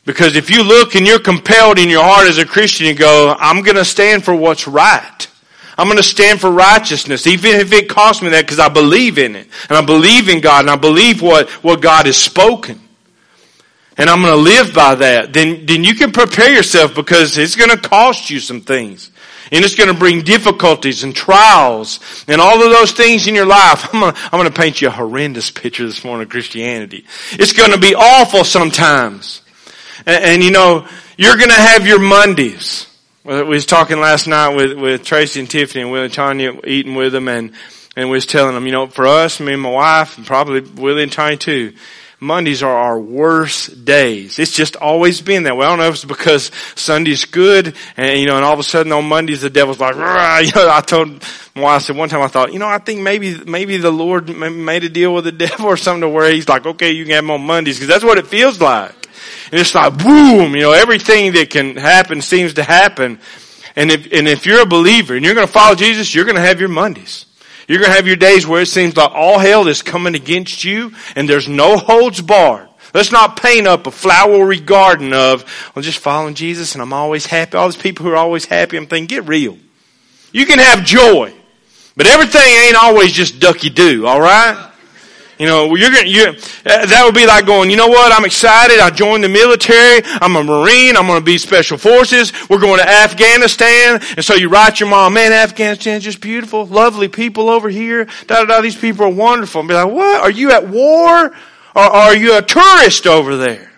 Because 0.06 0.36
if 0.36 0.52
you 0.52 0.64
look 0.64 0.96
and 0.96 1.06
you're 1.06 1.20
compelled 1.20 1.80
in 1.80 1.90
your 1.90 2.04
heart 2.04 2.28
as 2.28 2.38
a 2.38 2.46
Christian 2.46 2.88
and 2.88 2.98
go, 2.98 3.36
I'm 3.38 3.64
going 3.64 3.76
to 3.76 3.84
stand 3.84 4.24
for 4.24 4.36
what's 4.36 4.68
right. 4.68 5.28
I'm 5.78 5.88
going 5.88 5.98
to 5.98 6.04
stand 6.04 6.40
for 6.40 6.50
righteousness, 6.50 7.28
even 7.28 7.60
if 7.60 7.74
it 7.74 7.90
costs 7.90 8.22
me 8.22 8.30
that, 8.30 8.46
because 8.46 8.60
I 8.60 8.70
believe 8.70 9.18
in 9.18 9.36
it. 9.36 9.48
And 9.70 9.78
I 9.78 9.86
believe 9.86 10.30
in 10.30 10.40
God, 10.40 10.62
and 10.62 10.70
I 10.70 10.78
believe 10.78 11.22
what, 11.22 11.50
what 11.64 11.82
God 11.82 12.06
has 12.06 12.18
spoken. 12.18 12.80
And 13.98 14.10
I'm 14.10 14.22
going 14.22 14.34
to 14.34 14.42
live 14.42 14.74
by 14.74 14.96
that. 14.96 15.34
Then, 15.34 15.66
then 15.66 15.84
you 15.84 15.96
can 15.96 16.12
prepare 16.12 16.54
yourself 16.54 16.96
because 16.96 17.38
it's 17.38 17.56
going 17.56 17.70
to 17.70 17.78
cost 17.78 18.30
you 18.30 18.40
some 18.40 18.62
things. 18.62 19.12
And 19.52 19.64
it's 19.64 19.76
going 19.76 19.90
to 19.90 19.98
bring 19.98 20.22
difficulties 20.22 21.04
and 21.04 21.16
trials 21.16 22.00
and 22.28 22.42
all 22.42 22.64
of 22.64 22.72
those 22.72 22.92
things 22.92 23.28
in 23.28 23.36
your 23.36 23.46
life. 23.46 23.88
I'm 23.94 24.00
going, 24.00 24.14
to, 24.14 24.20
I'm 24.24 24.40
going 24.40 24.52
to 24.52 24.60
paint 24.60 24.82
you 24.82 24.88
a 24.88 24.92
horrendous 24.92 25.52
picture 25.52 25.86
this 25.86 26.04
morning 26.04 26.24
of 26.24 26.30
Christianity. 26.30 27.06
It's 27.34 27.54
going 27.54 27.72
to 27.72 27.78
be 27.78 27.96
awful 27.96 28.44
sometimes. 28.44 29.42
And, 30.06 30.24
and 30.24 30.44
you 30.44 30.52
know, 30.52 30.88
you're 31.18 31.38
going 31.38 31.50
to 31.50 31.56
have 31.56 31.86
your 31.86 32.00
Mondays. 32.00 32.88
Uh, 33.28 33.42
we 33.42 33.56
was 33.56 33.66
talking 33.66 34.00
last 34.00 34.28
night 34.28 34.56
with, 34.56 34.78
with 34.78 35.04
Tracy 35.04 35.40
and 35.40 35.50
Tiffany 35.50 35.82
and 35.82 35.92
Will 35.92 36.04
and 36.04 36.14
Tanya 36.14 36.60
eating 36.64 36.94
with 36.94 37.12
them 37.12 37.28
and, 37.28 37.54
and 37.96 38.12
we 38.12 38.18
was 38.18 38.28
telling 38.28 38.54
them, 38.54 38.68
you 38.68 38.72
know, 38.72 38.86
for 38.86 39.08
us, 39.08 39.40
me 39.40 39.54
and 39.54 39.62
my 39.64 39.72
wife, 39.72 40.20
and 40.20 40.28
probably 40.28 40.62
Willie 40.62 41.02
and 41.02 41.12
Tanya 41.12 41.36
too, 41.36 41.74
Mondays 42.20 42.62
are 42.62 42.78
our 42.78 43.00
worst 43.00 43.84
days. 43.84 44.38
It's 44.38 44.52
just 44.52 44.76
always 44.76 45.22
been 45.22 45.42
that 45.44 45.58
way. 45.58 45.66
I 45.66 45.70
don't 45.70 45.80
know 45.80 45.88
if 45.88 45.96
it's 45.96 46.06
because 46.06 46.52
Sunday's 46.76 47.26
good 47.26 47.76
and, 47.98 48.20
you 48.20 48.28
know, 48.28 48.36
and 48.36 48.46
all 48.46 48.54
of 48.54 48.60
a 48.60 48.64
sudden 48.64 48.92
on 48.92 49.06
Mondays 49.06 49.42
the 49.42 49.50
devil's 49.50 49.80
like, 49.80 49.96
you 49.96 50.02
know, 50.02 50.70
I 50.70 50.82
told 50.86 51.10
my 51.56 51.62
wife, 51.64 51.76
I 51.76 51.78
said 51.80 51.96
one 51.96 52.10
time 52.10 52.22
I 52.22 52.28
thought, 52.28 52.54
you 52.54 52.60
know, 52.60 52.68
I 52.68 52.78
think 52.78 53.02
maybe, 53.02 53.44
maybe 53.44 53.78
the 53.78 53.92
Lord 53.92 54.30
made 54.38 54.84
a 54.84 54.90
deal 54.90 55.16
with 55.16 55.24
the 55.24 55.32
devil 55.48 55.66
or 55.66 55.78
something 55.78 56.02
to 56.02 56.10
where 56.10 56.32
he's 56.32 56.48
like, 56.48 56.68
okay, 56.68 56.92
you 56.92 57.06
can 57.06 57.14
have 57.14 57.24
them 57.24 57.32
on 57.32 57.42
Mondays 57.42 57.78
because 57.78 57.88
that's 57.88 58.04
what 58.04 58.20
it 58.20 58.28
feels 58.28 58.62
like. 58.62 58.94
And 59.52 59.60
it's 59.60 59.76
like 59.76 59.98
boom, 59.98 60.56
you 60.56 60.62
know, 60.62 60.72
everything 60.72 61.34
that 61.34 61.50
can 61.50 61.76
happen 61.76 62.22
seems 62.22 62.56
to 62.56 62.64
happen. 62.64 63.20
And 63.76 63.92
if, 63.92 64.12
and 64.12 64.28
if 64.28 64.46
you're 64.46 64.62
a 64.62 64.66
believer 64.66 65.16
and 65.16 65.26
you're 65.26 65.36
going 65.36 65.48
to 65.48 65.52
follow 65.52 65.76
Jesus, 65.76 66.16
you're 66.16 66.26
going 66.26 66.36
to 66.36 66.42
have 66.42 66.60
your 66.60 66.70
Mondays. 66.70 67.26
You're 67.68 67.80
going 67.80 67.90
to 67.90 67.96
have 67.96 68.08
your 68.08 68.16
days 68.16 68.46
where 68.46 68.62
it 68.62 68.68
seems 68.68 68.96
like 68.96 69.12
all 69.12 69.40
hell 69.40 69.68
is 69.68 69.82
coming 69.82 70.16
against 70.16 70.64
you 70.64 70.94
and 71.16 71.28
there's 71.28 71.50
no 71.50 71.78
holds 71.78 72.22
barred. 72.22 72.70
Let's 72.94 73.12
not 73.12 73.42
paint 73.42 73.68
up 73.68 73.88
a 73.88 73.92
flowery 73.92 74.60
garden 74.60 75.12
of, 75.12 75.44
I'm 75.76 75.82
just 75.82 76.00
following 76.00 76.36
Jesus 76.36 76.74
and 76.74 76.82
I'm 76.82 76.94
always 76.94 77.26
happy. 77.26 77.58
All 77.58 77.68
these 77.68 77.82
people 77.82 78.06
who 78.06 78.12
are 78.12 78.16
always 78.16 78.46
happy, 78.46 78.78
I'm 78.78 78.88
thinking, 78.88 79.08
get 79.08 79.28
real. 79.28 79.58
You 80.32 80.46
can 80.46 80.60
have 80.60 80.86
joy, 80.86 81.34
but 81.98 82.08
everything 82.08 82.42
ain't 82.42 82.76
always 82.76 83.12
just 83.12 83.40
ducky 83.40 83.70
do, 83.70 84.08
alright? 84.08 84.72
You 85.38 85.48
know, 85.48 85.76
you're 85.76 85.92
gonna, 85.92 86.08
you, 86.08 86.28
uh, 86.28 86.86
that 86.86 87.02
would 87.06 87.16
be 87.16 87.26
like 87.26 87.46
going, 87.46 87.70
you 87.70 87.76
know 87.76 87.88
what, 87.88 88.14
I'm 88.14 88.24
excited, 88.24 88.80
I 88.80 88.90
joined 88.90 89.24
the 89.24 89.30
military, 89.30 90.02
I'm 90.22 90.36
a 90.38 90.44
Marine, 90.44 90.96
I'm 90.96 91.08
gonna 91.08 91.20
be 91.20 91.38
Special 91.38 91.78
Forces, 91.78 92.32
we're 92.50 92.60
going 92.60 92.80
to 92.80 92.88
Afghanistan, 92.88 94.00
and 94.16 94.24
so 94.24 94.36
you 94.36 94.48
write 94.48 94.80
your 94.80 94.88
mom, 94.88 95.16
man, 95.16 95.34
Afghanistan's 95.34 96.06
just 96.06 96.22
beautiful, 96.22 96.66
lovely 96.66 97.10
people 97.10 97.50
over 97.50 97.68
here, 97.68 98.06
da 98.28 98.44
da 98.44 98.46
da, 98.46 98.62
these 98.62 98.78
people 98.78 99.06
are 99.06 99.10
wonderful. 99.10 99.60
And 99.60 99.68
be 99.68 99.76
like, 99.76 99.92
what, 99.92 100.22
are 100.22 100.32
you 100.32 100.52
at 100.52 100.70
war? 100.70 101.34
Or 101.76 101.84
are 101.84 102.16
you 102.16 102.38
a 102.38 102.42
tourist 102.42 103.06
over 103.06 103.36
there? 103.36 103.75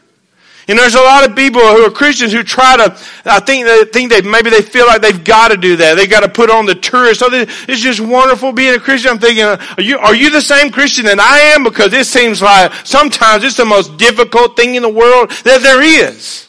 And 0.69 0.77
there's 0.77 0.95
a 0.95 1.01
lot 1.01 1.27
of 1.27 1.33
people 1.33 1.61
who 1.61 1.85
are 1.85 1.89
Christians 1.89 2.33
who 2.33 2.43
try 2.43 2.75
to, 2.75 2.97
I 3.23 3.39
think 3.39 3.65
they 3.65 3.85
think 3.85 4.11
they, 4.11 4.21
maybe 4.21 4.49
they 4.49 4.61
feel 4.61 4.85
like 4.85 5.01
they've 5.01 5.23
got 5.23 5.47
to 5.49 5.57
do 5.57 5.77
that. 5.77 5.95
They've 5.95 6.09
got 6.09 6.21
to 6.21 6.29
put 6.29 6.49
on 6.49 6.65
the 6.65 6.75
tourist. 6.75 7.21
So 7.21 7.29
it's 7.31 7.81
just 7.81 8.01
wonderful 8.01 8.51
being 8.51 8.75
a 8.75 8.79
Christian. 8.79 9.11
I'm 9.11 9.19
thinking, 9.19 9.45
are 9.45 9.81
you, 9.81 9.97
are 9.97 10.13
you 10.13 10.29
the 10.29 10.41
same 10.41 10.69
Christian 10.69 11.05
that 11.05 11.19
I 11.19 11.55
am? 11.55 11.63
Because 11.63 11.93
it 11.93 12.05
seems 12.05 12.41
like 12.41 12.73
sometimes 12.85 13.45
it's 13.45 13.55
the 13.55 13.65
most 13.65 13.95
difficult 13.95 14.57
thing 14.57 14.75
in 14.75 14.83
the 14.83 14.89
world 14.89 15.29
that 15.45 15.61
there 15.61 15.81
is. 15.81 16.43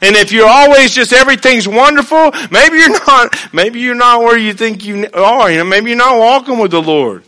And 0.00 0.14
if 0.14 0.30
you're 0.30 0.48
always 0.48 0.94
just 0.94 1.12
everything's 1.12 1.66
wonderful, 1.66 2.30
maybe 2.52 2.76
you're 2.76 2.90
not, 3.06 3.34
maybe 3.52 3.80
you're 3.80 3.96
not 3.96 4.20
where 4.20 4.38
you 4.38 4.52
think 4.52 4.84
you 4.84 5.08
are. 5.12 5.50
You 5.50 5.58
know, 5.58 5.64
maybe 5.64 5.90
you're 5.90 5.98
not 5.98 6.20
walking 6.20 6.58
with 6.58 6.70
the 6.70 6.82
Lord. 6.82 7.24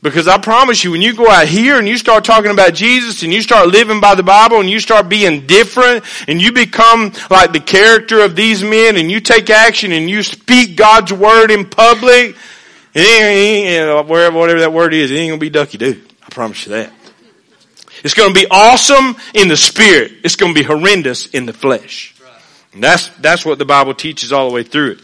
Because 0.00 0.28
I 0.28 0.38
promise 0.38 0.84
you, 0.84 0.92
when 0.92 1.02
you 1.02 1.12
go 1.12 1.28
out 1.28 1.48
here 1.48 1.76
and 1.76 1.88
you 1.88 1.98
start 1.98 2.24
talking 2.24 2.52
about 2.52 2.72
Jesus 2.72 3.24
and 3.24 3.32
you 3.32 3.42
start 3.42 3.66
living 3.66 4.00
by 4.00 4.14
the 4.14 4.22
Bible 4.22 4.60
and 4.60 4.70
you 4.70 4.78
start 4.78 5.08
being 5.08 5.44
different 5.46 6.04
and 6.28 6.40
you 6.40 6.52
become 6.52 7.12
like 7.30 7.52
the 7.52 7.58
character 7.58 8.20
of 8.20 8.36
these 8.36 8.62
men 8.62 8.96
and 8.96 9.10
you 9.10 9.20
take 9.20 9.50
action 9.50 9.90
and 9.90 10.08
you 10.08 10.22
speak 10.22 10.76
God's 10.76 11.12
word 11.12 11.50
in 11.50 11.64
public, 11.68 12.36
whatever 12.94 14.60
that 14.60 14.72
word 14.72 14.94
is, 14.94 15.10
it 15.10 15.16
ain't 15.16 15.30
gonna 15.32 15.40
be 15.40 15.50
ducky 15.50 15.78
do. 15.78 16.00
I 16.22 16.28
promise 16.28 16.64
you 16.66 16.72
that. 16.72 16.92
It's 18.04 18.14
gonna 18.14 18.32
be 18.32 18.46
awesome 18.48 19.16
in 19.34 19.48
the 19.48 19.56
spirit. 19.56 20.12
It's 20.22 20.36
gonna 20.36 20.54
be 20.54 20.62
horrendous 20.62 21.26
in 21.26 21.46
the 21.46 21.52
flesh. 21.52 22.14
And 22.72 22.84
that's, 22.84 23.08
that's 23.18 23.44
what 23.44 23.58
the 23.58 23.64
Bible 23.64 23.94
teaches 23.94 24.32
all 24.32 24.48
the 24.48 24.54
way 24.54 24.62
through 24.62 24.92
it. 24.92 25.00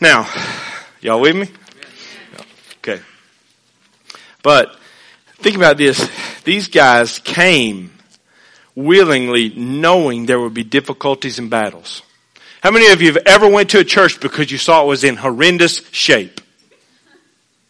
Now, 0.00 0.26
y'all 1.02 1.20
with 1.20 1.36
me? 1.36 1.48
But 4.42 4.76
think 5.36 5.56
about 5.56 5.76
this. 5.76 6.08
These 6.44 6.68
guys 6.68 7.18
came 7.18 7.92
willingly 8.74 9.50
knowing 9.50 10.26
there 10.26 10.40
would 10.40 10.54
be 10.54 10.64
difficulties 10.64 11.38
and 11.38 11.50
battles. 11.50 12.02
How 12.62 12.70
many 12.70 12.90
of 12.92 13.00
you 13.00 13.12
have 13.12 13.22
ever 13.26 13.48
went 13.48 13.70
to 13.70 13.78
a 13.78 13.84
church 13.84 14.20
because 14.20 14.50
you 14.50 14.58
saw 14.58 14.82
it 14.82 14.86
was 14.86 15.04
in 15.04 15.16
horrendous 15.16 15.82
shape? 15.90 16.40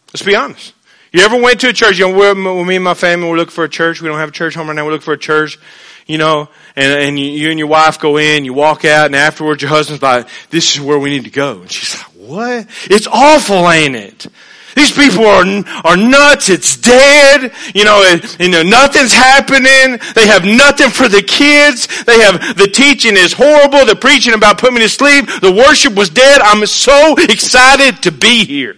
Let's 0.08 0.22
be 0.22 0.34
honest. 0.34 0.74
You 1.12 1.22
ever 1.22 1.40
went 1.40 1.60
to 1.60 1.68
a 1.68 1.72
church? 1.72 1.98
You 1.98 2.12
know, 2.12 2.64
me 2.64 2.76
and 2.76 2.84
my 2.84 2.94
family, 2.94 3.28
we're 3.28 3.36
looking 3.36 3.52
for 3.52 3.64
a 3.64 3.68
church. 3.68 4.02
We 4.02 4.08
don't 4.08 4.18
have 4.18 4.28
a 4.28 4.32
church 4.32 4.54
home 4.54 4.66
right 4.66 4.74
now. 4.74 4.84
We're 4.84 4.92
looking 4.92 5.04
for 5.04 5.14
a 5.14 5.18
church. 5.18 5.58
You 6.06 6.16
know, 6.16 6.48
and, 6.74 6.92
and 7.02 7.18
you 7.18 7.50
and 7.50 7.58
your 7.58 7.68
wife 7.68 8.00
go 8.00 8.16
in, 8.16 8.46
you 8.46 8.54
walk 8.54 8.86
out, 8.86 9.06
and 9.06 9.14
afterwards 9.14 9.60
your 9.60 9.68
husband's 9.68 10.02
like, 10.02 10.26
this 10.48 10.74
is 10.74 10.80
where 10.80 10.98
we 10.98 11.10
need 11.10 11.24
to 11.24 11.30
go. 11.30 11.60
And 11.60 11.70
she's 11.70 11.98
like, 11.98 12.06
what? 12.16 12.66
It's 12.84 13.06
awful, 13.06 13.70
ain't 13.70 13.94
it? 13.94 14.26
These 14.74 14.92
people 14.92 15.26
are, 15.26 15.44
are 15.84 15.96
nuts. 15.96 16.48
It's 16.48 16.76
dead. 16.76 17.52
You 17.74 17.84
know, 17.84 18.00
it, 18.02 18.38
you 18.40 18.48
know, 18.48 18.62
nothing's 18.62 19.12
happening. 19.12 19.98
They 20.14 20.26
have 20.26 20.44
nothing 20.44 20.90
for 20.90 21.08
the 21.08 21.22
kids. 21.22 21.86
They 22.04 22.20
have, 22.20 22.56
the 22.56 22.68
teaching 22.68 23.16
is 23.16 23.32
horrible. 23.32 23.84
The 23.84 23.96
preaching 23.96 24.34
about 24.34 24.58
putting 24.58 24.76
me 24.76 24.82
to 24.82 24.88
sleep. 24.88 25.26
The 25.40 25.52
worship 25.52 25.94
was 25.94 26.10
dead. 26.10 26.40
I'm 26.42 26.64
so 26.66 27.16
excited 27.18 28.02
to 28.02 28.12
be 28.12 28.44
here. 28.44 28.76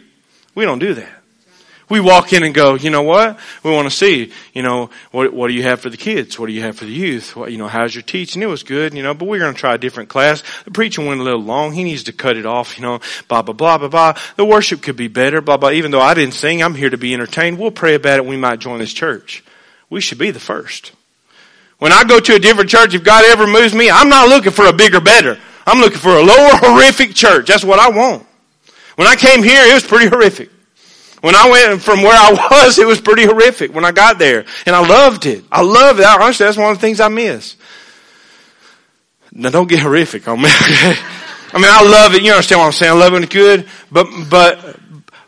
We 0.55 0.65
don't 0.65 0.79
do 0.79 0.95
that 0.95 1.20
we 1.91 1.99
walk 2.01 2.33
in 2.33 2.45
and 2.45 2.55
go, 2.55 2.77
you 2.77 2.89
know 2.89 3.03
what? 3.03 3.39
We 3.65 3.73
want 3.73 3.91
to 3.91 3.95
see, 3.95 4.33
you 4.55 4.63
know, 4.63 4.91
what, 5.11 5.33
what 5.35 5.49
do 5.49 5.55
you 5.55 5.65
have 5.65 5.81
for 5.81 5.91
the 5.91 5.97
kids? 5.97 6.39
What 6.39 6.47
do 6.47 6.53
you 6.53 6.63
have 6.63 6.77
for 6.77 6.85
the 6.85 6.93
youth? 6.93 7.35
What, 7.35 7.51
you 7.51 7.59
know, 7.59 7.67
how's 7.67 7.95
your 7.95 8.03
teaching? 8.03 8.43
It 8.43 8.47
was 8.47 8.63
good, 8.63 8.95
you 8.95 9.03
know, 9.03 9.13
but 9.13 9.27
we're 9.27 9.41
going 9.41 9.53
to 9.53 9.59
try 9.59 9.75
a 9.75 9.79
different 9.79 10.09
class. 10.09 10.45
The 10.65 10.71
preaching 10.71 11.07
went 11.07 11.21
a 11.21 11.25
little 11.25 11.43
long. 11.43 11.73
He 11.73 11.83
needs 11.83 12.05
to 12.05 12.13
cut 12.13 12.37
it 12.37 12.47
off, 12.47 12.79
you 12.79 12.85
know, 12.85 13.01
blah, 13.29 13.43
blah, 13.43 13.55
blah, 13.55 13.79
blah, 13.79 13.89
blah. 13.89 14.19
The 14.37 14.45
worship 14.45 14.83
could 14.83 14.97
be 14.97 15.09
better, 15.09 15.41
blah, 15.41 15.57
blah. 15.57 15.71
Even 15.71 15.91
though 15.91 16.01
I 16.01 16.15
didn't 16.15 16.35
sing, 16.35 16.63
I'm 16.63 16.77
here 16.77 16.91
to 16.91 16.97
be 16.97 17.13
entertained. 17.13 17.59
We'll 17.59 17.73
pray 17.73 17.95
about 17.95 18.19
it. 18.19 18.25
We 18.25 18.37
might 18.37 18.61
join 18.61 18.79
this 18.79 18.93
church. 18.93 19.43
We 19.91 20.01
should 20.01 20.19
be 20.19 20.31
the 20.31 20.39
first. 20.39 20.93
When 21.79 21.91
I 21.93 22.05
go 22.05 22.21
to 22.21 22.35
a 22.35 22.39
different 22.39 22.71
church, 22.71 22.95
if 22.95 23.03
God 23.03 23.25
ever 23.25 23.49
moves 23.49 23.75
me, 23.75 23.91
I'm 23.91 24.09
not 24.09 24.29
looking 24.29 24.53
for 24.53 24.67
a 24.67 24.73
bigger, 24.73 25.01
better. 25.01 25.39
I'm 25.67 25.81
looking 25.81 25.99
for 25.99 26.15
a 26.15 26.23
lower, 26.23 26.51
horrific 26.53 27.15
church. 27.15 27.49
That's 27.49 27.65
what 27.65 27.81
I 27.81 27.91
want. 27.91 28.27
When 28.95 29.09
I 29.09 29.17
came 29.17 29.43
here, 29.43 29.65
it 29.65 29.75
was 29.75 29.85
pretty 29.85 30.07
horrific. 30.11 30.51
When 31.21 31.35
I 31.35 31.51
went 31.51 31.83
from 31.83 32.03
where 32.03 32.17
I 32.17 32.33
was, 32.51 32.79
it 32.79 32.87
was 32.87 33.01
pretty 33.01 33.25
horrific 33.25 33.75
when 33.75 33.85
I 33.85 33.93
got 33.93 34.19
there. 34.19 34.45
And 34.67 34.75
I 34.75 34.87
loved 34.87 35.27
it. 35.27 35.45
I 35.51 35.63
loved 35.63 36.01
it. 36.01 36.07
Honestly, 36.07 36.47
that's 36.47 36.57
one 36.57 36.71
of 36.71 36.79
the 36.79 36.81
things 36.81 37.01
I 37.01 37.09
miss. 37.09 37.57
Now 39.33 39.51
don't 39.51 39.69
get 39.69 39.81
horrific 39.81 40.27
on 40.29 40.41
me. 40.41 40.49
I 41.53 41.55
mean, 41.55 41.65
I 41.67 41.83
love 41.83 42.15
it. 42.15 42.23
You 42.23 42.33
understand 42.33 42.61
what 42.61 42.67
I'm 42.67 42.73
saying? 42.73 42.93
I 42.93 42.97
love 42.97 43.13
it 43.13 43.15
when 43.15 43.23
it's 43.25 43.33
good. 43.33 43.69
But, 43.91 44.07
but, 44.29 44.77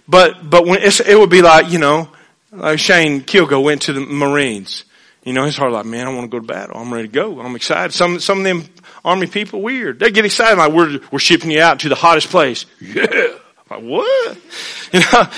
but, 0.08 0.48
but 0.48 0.66
when 0.66 0.80
it 0.82 1.18
would 1.18 1.30
be 1.30 1.42
like, 1.42 1.70
you 1.70 1.78
know, 1.78 2.08
like 2.52 2.78
Shane 2.78 3.22
Kilgo 3.22 3.62
went 3.62 3.82
to 3.82 3.92
the 3.92 4.00
Marines. 4.00 4.84
You 5.24 5.32
know, 5.32 5.44
his 5.44 5.56
heart 5.56 5.72
like, 5.72 5.86
man, 5.86 6.06
I 6.06 6.14
want 6.14 6.24
to 6.24 6.28
go 6.28 6.40
to 6.40 6.46
battle. 6.46 6.76
I'm 6.76 6.92
ready 6.92 7.06
to 7.06 7.12
go. 7.12 7.40
I'm 7.40 7.54
excited. 7.54 7.92
Some, 7.92 8.18
some 8.18 8.38
of 8.38 8.44
them 8.44 8.64
army 9.04 9.26
people 9.26 9.62
weird. 9.62 10.00
They 10.00 10.10
get 10.10 10.24
excited 10.24 10.58
like, 10.58 10.72
we're, 10.72 10.98
we're 11.12 11.18
shipping 11.20 11.50
you 11.50 11.60
out 11.60 11.80
to 11.80 11.88
the 11.88 11.94
hottest 11.94 12.28
place. 12.28 12.66
Yeah. 12.80 13.28
Like, 13.70 13.82
what? 13.84 14.38
You 14.92 15.00
know, 15.00 15.30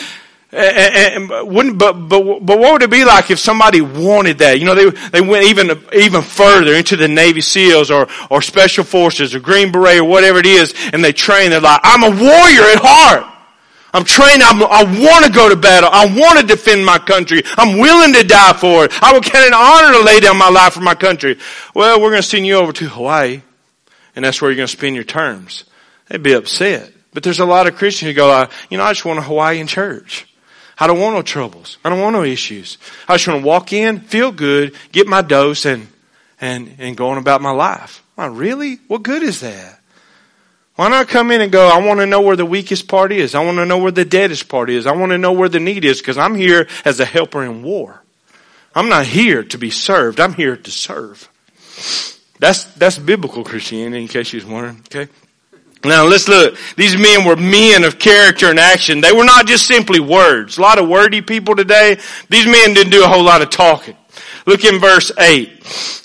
and, 0.54 1.30
and, 1.32 1.48
wouldn't, 1.48 1.78
but, 1.78 1.92
but, 1.94 2.40
but 2.40 2.58
what 2.58 2.72
would 2.72 2.82
it 2.82 2.90
be 2.90 3.04
like 3.04 3.30
if 3.30 3.38
somebody 3.38 3.80
wanted 3.80 4.38
that? 4.38 4.58
You 4.58 4.66
know, 4.66 4.74
they, 4.74 4.90
they 5.10 5.20
went 5.20 5.44
even, 5.44 5.70
even 5.92 6.22
further 6.22 6.74
into 6.74 6.96
the 6.96 7.08
Navy 7.08 7.40
SEALs 7.40 7.90
or, 7.90 8.08
or 8.30 8.42
Special 8.42 8.84
Forces 8.84 9.34
or 9.34 9.40
Green 9.40 9.72
Beret 9.72 9.98
or 9.98 10.04
whatever 10.04 10.38
it 10.38 10.46
is, 10.46 10.74
and 10.92 11.02
they 11.02 11.12
train, 11.12 11.50
they're 11.50 11.60
like, 11.60 11.80
I'm 11.82 12.02
a 12.02 12.10
warrior 12.10 12.62
at 12.70 12.78
heart. 12.82 13.30
I'm 13.92 14.04
trained, 14.04 14.42
I'm, 14.42 14.60
I 14.60 14.82
want 14.82 15.24
to 15.24 15.30
go 15.30 15.48
to 15.48 15.54
battle. 15.54 15.88
I 15.92 16.06
want 16.06 16.40
to 16.40 16.46
defend 16.46 16.84
my 16.84 16.98
country. 16.98 17.42
I'm 17.56 17.78
willing 17.78 18.12
to 18.14 18.24
die 18.24 18.52
for 18.52 18.84
it. 18.84 19.02
I 19.02 19.12
would 19.12 19.22
count 19.22 19.44
it 19.44 19.48
an 19.48 19.54
honor 19.54 19.92
to 19.98 20.04
lay 20.04 20.18
down 20.18 20.36
my 20.36 20.48
life 20.48 20.72
for 20.74 20.80
my 20.80 20.96
country. 20.96 21.38
Well, 21.74 22.00
we're 22.00 22.10
going 22.10 22.22
to 22.22 22.28
send 22.28 22.44
you 22.44 22.56
over 22.56 22.72
to 22.72 22.88
Hawaii, 22.88 23.42
and 24.16 24.24
that's 24.24 24.42
where 24.42 24.50
you're 24.50 24.56
going 24.56 24.66
to 24.66 24.76
spend 24.76 24.96
your 24.96 25.04
terms. 25.04 25.64
They'd 26.08 26.22
be 26.22 26.32
upset. 26.32 26.92
But 27.12 27.22
there's 27.22 27.38
a 27.38 27.46
lot 27.46 27.68
of 27.68 27.76
Christians 27.76 28.10
who 28.10 28.14
go, 28.14 28.48
you 28.68 28.78
know, 28.78 28.84
I 28.84 28.90
just 28.90 29.04
want 29.04 29.20
a 29.20 29.22
Hawaiian 29.22 29.68
church. 29.68 30.26
I 30.78 30.86
don't 30.86 31.00
want 31.00 31.14
no 31.14 31.22
troubles. 31.22 31.78
I 31.84 31.88
don't 31.88 32.00
want 32.00 32.14
no 32.14 32.24
issues. 32.24 32.78
I 33.08 33.14
just 33.14 33.28
want 33.28 33.40
to 33.40 33.46
walk 33.46 33.72
in, 33.72 34.00
feel 34.00 34.32
good, 34.32 34.74
get 34.92 35.06
my 35.06 35.22
dose, 35.22 35.66
and 35.66 35.88
and, 36.40 36.74
and 36.78 36.96
going 36.96 37.18
about 37.18 37.40
my 37.40 37.50
life. 37.50 38.02
Oh, 38.18 38.28
really? 38.28 38.76
What 38.88 39.02
good 39.02 39.22
is 39.22 39.40
that? 39.40 39.80
Why 40.76 40.88
not 40.88 41.08
come 41.08 41.30
in 41.30 41.40
and 41.40 41.52
go, 41.52 41.68
I 41.68 41.84
want 41.84 42.00
to 42.00 42.06
know 42.06 42.20
where 42.20 42.36
the 42.36 42.44
weakest 42.44 42.88
part 42.88 43.12
is. 43.12 43.34
I 43.34 43.44
want 43.44 43.58
to 43.58 43.66
know 43.66 43.78
where 43.78 43.92
the 43.92 44.04
deadest 44.04 44.48
part 44.48 44.70
is. 44.70 44.86
I 44.86 44.92
want 44.92 45.12
to 45.12 45.18
know 45.18 45.32
where 45.32 45.48
the 45.48 45.60
need 45.60 45.84
is 45.84 46.00
because 46.00 46.18
I'm 46.18 46.34
here 46.34 46.68
as 46.84 46.98
a 46.98 47.04
helper 47.04 47.44
in 47.44 47.62
war. 47.62 48.02
I'm 48.74 48.88
not 48.88 49.06
here 49.06 49.44
to 49.44 49.58
be 49.58 49.70
served. 49.70 50.18
I'm 50.18 50.34
here 50.34 50.56
to 50.56 50.70
serve. 50.70 51.28
That's, 52.40 52.64
that's 52.74 52.98
biblical 52.98 53.44
Christianity 53.44 54.02
in 54.02 54.08
case 54.08 54.32
you 54.32 54.38
was 54.38 54.46
wondering. 54.46 54.82
Okay. 54.86 55.08
Now 55.84 56.04
let's 56.06 56.28
look. 56.28 56.56
These 56.76 56.96
men 56.96 57.24
were 57.26 57.36
men 57.36 57.84
of 57.84 57.98
character 57.98 58.48
and 58.48 58.58
action. 58.58 59.00
They 59.00 59.12
were 59.12 59.24
not 59.24 59.46
just 59.46 59.66
simply 59.66 60.00
words. 60.00 60.56
A 60.56 60.62
lot 60.62 60.78
of 60.78 60.88
wordy 60.88 61.20
people 61.20 61.54
today. 61.54 61.98
These 62.30 62.46
men 62.46 62.74
didn't 62.74 62.92
do 62.92 63.04
a 63.04 63.08
whole 63.08 63.22
lot 63.22 63.42
of 63.42 63.50
talking. 63.50 63.96
Look 64.46 64.64
in 64.64 64.78
verse 64.78 65.12
8. 65.18 66.00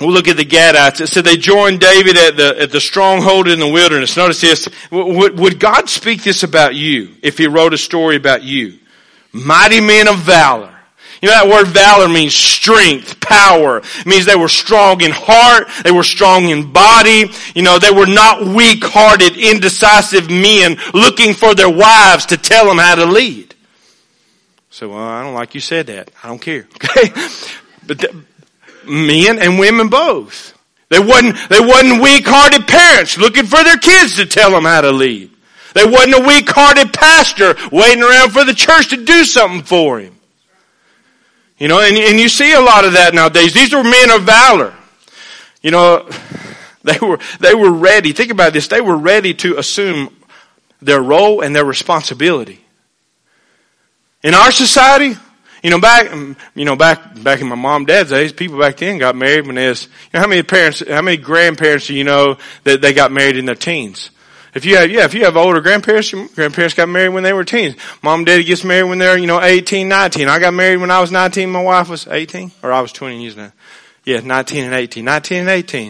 We'll 0.00 0.12
look 0.12 0.28
at 0.28 0.36
the 0.36 0.44
Gadites. 0.44 1.00
It 1.00 1.08
said 1.08 1.24
they 1.24 1.36
joined 1.36 1.80
David 1.80 2.16
at 2.16 2.36
the, 2.36 2.60
at 2.60 2.70
the 2.70 2.80
stronghold 2.80 3.48
in 3.48 3.58
the 3.58 3.68
wilderness. 3.68 4.16
Notice 4.16 4.40
this. 4.40 4.68
Would, 4.92 5.38
would 5.38 5.58
God 5.58 5.88
speak 5.88 6.22
this 6.22 6.44
about 6.44 6.76
you 6.76 7.16
if 7.20 7.36
he 7.36 7.48
wrote 7.48 7.74
a 7.74 7.78
story 7.78 8.16
about 8.16 8.44
you? 8.44 8.78
Mighty 9.32 9.80
men 9.80 10.06
of 10.06 10.18
valor. 10.18 10.67
You 11.20 11.28
know 11.28 11.34
that 11.34 11.48
word 11.48 11.66
valor 11.68 12.08
means 12.08 12.34
strength, 12.34 13.18
power. 13.20 13.78
It 13.78 14.06
means 14.06 14.24
they 14.24 14.36
were 14.36 14.48
strong 14.48 15.00
in 15.00 15.10
heart, 15.12 15.68
they 15.82 15.90
were 15.90 16.04
strong 16.04 16.48
in 16.48 16.72
body. 16.72 17.30
You 17.54 17.62
know, 17.62 17.78
they 17.78 17.90
were 17.90 18.06
not 18.06 18.46
weak-hearted, 18.46 19.36
indecisive 19.36 20.30
men 20.30 20.76
looking 20.94 21.34
for 21.34 21.54
their 21.54 21.70
wives 21.70 22.26
to 22.26 22.36
tell 22.36 22.66
them 22.66 22.78
how 22.78 22.94
to 22.94 23.06
lead. 23.06 23.54
So, 24.70 24.90
well, 24.90 24.98
I 24.98 25.24
don't 25.24 25.34
like 25.34 25.54
you 25.54 25.60
said 25.60 25.88
that. 25.88 26.10
I 26.22 26.28
don't 26.28 26.40
care. 26.40 26.68
Okay? 26.76 27.10
But, 27.86 27.98
the, 27.98 28.24
men 28.86 29.38
and 29.38 29.58
women 29.58 29.88
both. 29.88 30.56
They 30.88 30.98
wasn't, 30.98 31.36
they 31.48 31.60
wasn't 31.60 32.02
weak-hearted 32.02 32.66
parents 32.66 33.18
looking 33.18 33.44
for 33.44 33.62
their 33.62 33.76
kids 33.76 34.16
to 34.16 34.26
tell 34.26 34.52
them 34.52 34.64
how 34.64 34.80
to 34.80 34.90
lead. 34.90 35.30
They 35.74 35.84
wasn't 35.84 36.24
a 36.24 36.26
weak-hearted 36.26 36.92
pastor 36.92 37.54
waiting 37.70 38.02
around 38.02 38.30
for 38.30 38.44
the 38.44 38.54
church 38.54 38.88
to 38.88 39.04
do 39.04 39.24
something 39.24 39.62
for 39.62 40.00
him. 40.00 40.17
You 41.58 41.66
know, 41.68 41.80
and, 41.80 41.96
and 41.96 42.20
you 42.20 42.28
see 42.28 42.52
a 42.52 42.60
lot 42.60 42.84
of 42.84 42.92
that 42.92 43.14
nowadays. 43.14 43.52
These 43.52 43.72
were 43.72 43.82
men 43.82 44.10
of 44.10 44.22
valor. 44.22 44.74
You 45.60 45.72
know, 45.72 46.08
they 46.84 46.98
were, 46.98 47.18
they 47.40 47.54
were 47.54 47.72
ready. 47.72 48.12
Think 48.12 48.30
about 48.30 48.52
this. 48.52 48.68
They 48.68 48.80
were 48.80 48.96
ready 48.96 49.34
to 49.34 49.58
assume 49.58 50.14
their 50.80 51.02
role 51.02 51.40
and 51.40 51.54
their 51.54 51.64
responsibility. 51.64 52.64
In 54.22 54.34
our 54.34 54.52
society, 54.52 55.16
you 55.62 55.70
know, 55.70 55.80
back, 55.80 56.12
um, 56.12 56.36
you 56.54 56.64
know, 56.64 56.76
back, 56.76 57.20
back 57.22 57.40
in 57.40 57.48
my 57.48 57.56
mom 57.56 57.84
dad's 57.84 58.10
days, 58.10 58.32
people 58.32 58.58
back 58.58 58.76
then 58.76 58.98
got 58.98 59.16
married 59.16 59.46
when 59.46 59.56
they 59.56 59.68
was, 59.68 59.84
you 59.84 59.90
know, 60.14 60.20
how 60.20 60.26
many 60.28 60.42
parents, 60.42 60.82
how 60.86 61.02
many 61.02 61.16
grandparents 61.16 61.88
do 61.88 61.94
you 61.94 62.04
know 62.04 62.36
that 62.64 62.80
they 62.80 62.92
got 62.92 63.10
married 63.10 63.36
in 63.36 63.44
their 63.44 63.56
teens? 63.56 64.10
If 64.54 64.64
you 64.64 64.76
have, 64.76 64.90
yeah, 64.90 65.04
if 65.04 65.14
you 65.14 65.24
have 65.24 65.36
older 65.36 65.60
grandparents, 65.60 66.10
your 66.10 66.26
grandparents 66.28 66.74
got 66.74 66.88
married 66.88 67.10
when 67.10 67.22
they 67.22 67.32
were 67.32 67.44
teens. 67.44 67.76
Mom 68.02 68.20
and 68.20 68.26
daddy 68.26 68.44
gets 68.44 68.64
married 68.64 68.88
when 68.88 68.98
they're, 68.98 69.18
you 69.18 69.26
know, 69.26 69.40
18, 69.40 69.88
19. 69.88 70.28
I 70.28 70.38
got 70.38 70.54
married 70.54 70.78
when 70.78 70.90
I 70.90 71.00
was 71.00 71.12
19, 71.12 71.50
my 71.50 71.62
wife 71.62 71.88
was 71.88 72.06
18, 72.06 72.52
or 72.62 72.72
I 72.72 72.80
was 72.80 72.92
20 72.92 73.22
years 73.22 73.36
now. 73.36 73.52
Yeah, 74.04 74.20
19 74.20 74.64
and 74.64 74.74
18. 74.74 75.04
19 75.04 75.38
and 75.40 75.48
18. 75.48 75.88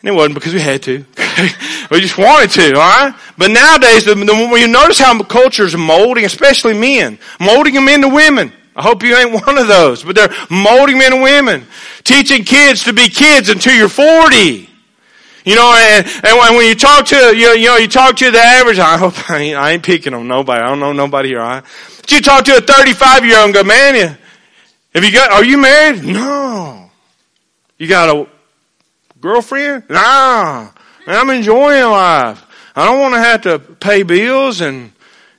And 0.00 0.08
it 0.08 0.12
wasn't 0.12 0.34
because 0.34 0.54
we 0.54 0.60
had 0.60 0.82
to. 0.84 1.04
we 1.90 2.00
just 2.00 2.16
wanted 2.16 2.50
to, 2.52 2.76
alright? 2.76 3.14
But 3.36 3.50
nowadays, 3.50 4.04
the, 4.04 4.14
the, 4.14 4.56
you 4.58 4.68
notice 4.68 4.98
how 4.98 5.22
cultures 5.22 5.76
molding, 5.76 6.24
especially 6.24 6.78
men, 6.78 7.18
molding 7.40 7.74
them 7.74 7.88
into 7.88 8.08
women. 8.08 8.52
I 8.74 8.82
hope 8.82 9.02
you 9.02 9.16
ain't 9.16 9.32
one 9.46 9.58
of 9.58 9.68
those, 9.68 10.02
but 10.02 10.14
they're 10.14 10.34
molding 10.50 10.98
men 10.98 11.14
and 11.14 11.22
women, 11.22 11.66
teaching 12.04 12.44
kids 12.44 12.84
to 12.84 12.92
be 12.92 13.08
kids 13.08 13.48
until 13.48 13.74
you're 13.74 13.88
40. 13.88 14.68
You 15.46 15.54
know, 15.54 15.72
and, 15.76 16.04
and 16.24 16.56
when 16.56 16.66
you 16.66 16.74
talk 16.74 17.06
to, 17.06 17.36
you 17.36 17.50
you 17.50 17.66
know, 17.66 17.76
you 17.76 17.86
talk 17.86 18.16
to 18.16 18.32
the 18.32 18.38
average, 18.38 18.80
I 18.80 18.98
hope 18.98 19.30
I 19.30 19.38
ain't, 19.38 19.56
I 19.56 19.70
ain't 19.70 19.82
picking 19.84 20.12
on 20.12 20.26
nobody. 20.26 20.60
I 20.60 20.68
don't 20.68 20.80
know 20.80 20.92
nobody 20.92 21.28
here. 21.28 21.38
Right? 21.38 21.62
But 22.00 22.10
you 22.10 22.20
talk 22.20 22.44
to 22.46 22.56
a 22.56 22.60
35 22.60 23.24
year 23.24 23.38
old 23.38 23.44
and 23.46 23.54
go, 23.54 23.62
man, 23.62 23.94
you, 23.94 24.16
have 24.92 25.04
you 25.04 25.12
got, 25.12 25.30
are 25.30 25.44
you 25.44 25.56
married? 25.56 26.02
No. 26.02 26.90
You 27.78 27.86
got 27.86 28.08
a 28.08 28.28
girlfriend? 29.20 29.84
Nah. 29.88 30.70
I'm 31.06 31.30
enjoying 31.30 31.84
life. 31.84 32.44
I 32.74 32.84
don't 32.84 32.98
want 32.98 33.14
to 33.14 33.20
have 33.20 33.42
to 33.42 33.60
pay 33.60 34.02
bills 34.02 34.60
and 34.60 34.90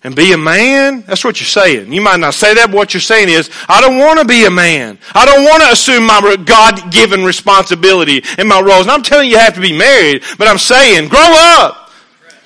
and 0.07 0.15
be 0.15 0.31
a 0.31 0.37
man? 0.37 1.01
That's 1.01 1.25
what 1.25 1.41
you're 1.41 1.51
saying. 1.51 1.91
You 1.91 1.99
might 1.99 2.21
not 2.21 2.33
say 2.33 2.53
that, 2.53 2.67
but 2.67 2.77
what 2.77 2.93
you're 2.93 3.01
saying 3.01 3.27
is, 3.27 3.51
I 3.67 3.81
don't 3.81 3.97
want 3.97 4.19
to 4.19 4.25
be 4.25 4.45
a 4.45 4.49
man. 4.49 4.97
I 5.13 5.25
don't 5.25 5.43
want 5.43 5.61
to 5.63 5.69
assume 5.69 6.07
my 6.07 6.37
God-given 6.45 7.25
responsibility 7.25 8.23
and 8.37 8.47
my 8.47 8.61
roles. 8.61 8.83
And 8.83 8.91
I'm 8.91 9.03
telling 9.03 9.27
you, 9.27 9.33
you 9.33 9.39
have 9.39 9.55
to 9.55 9.61
be 9.61 9.77
married, 9.77 10.23
but 10.37 10.47
I'm 10.47 10.57
saying, 10.57 11.09
grow 11.09 11.19
up. 11.59 11.91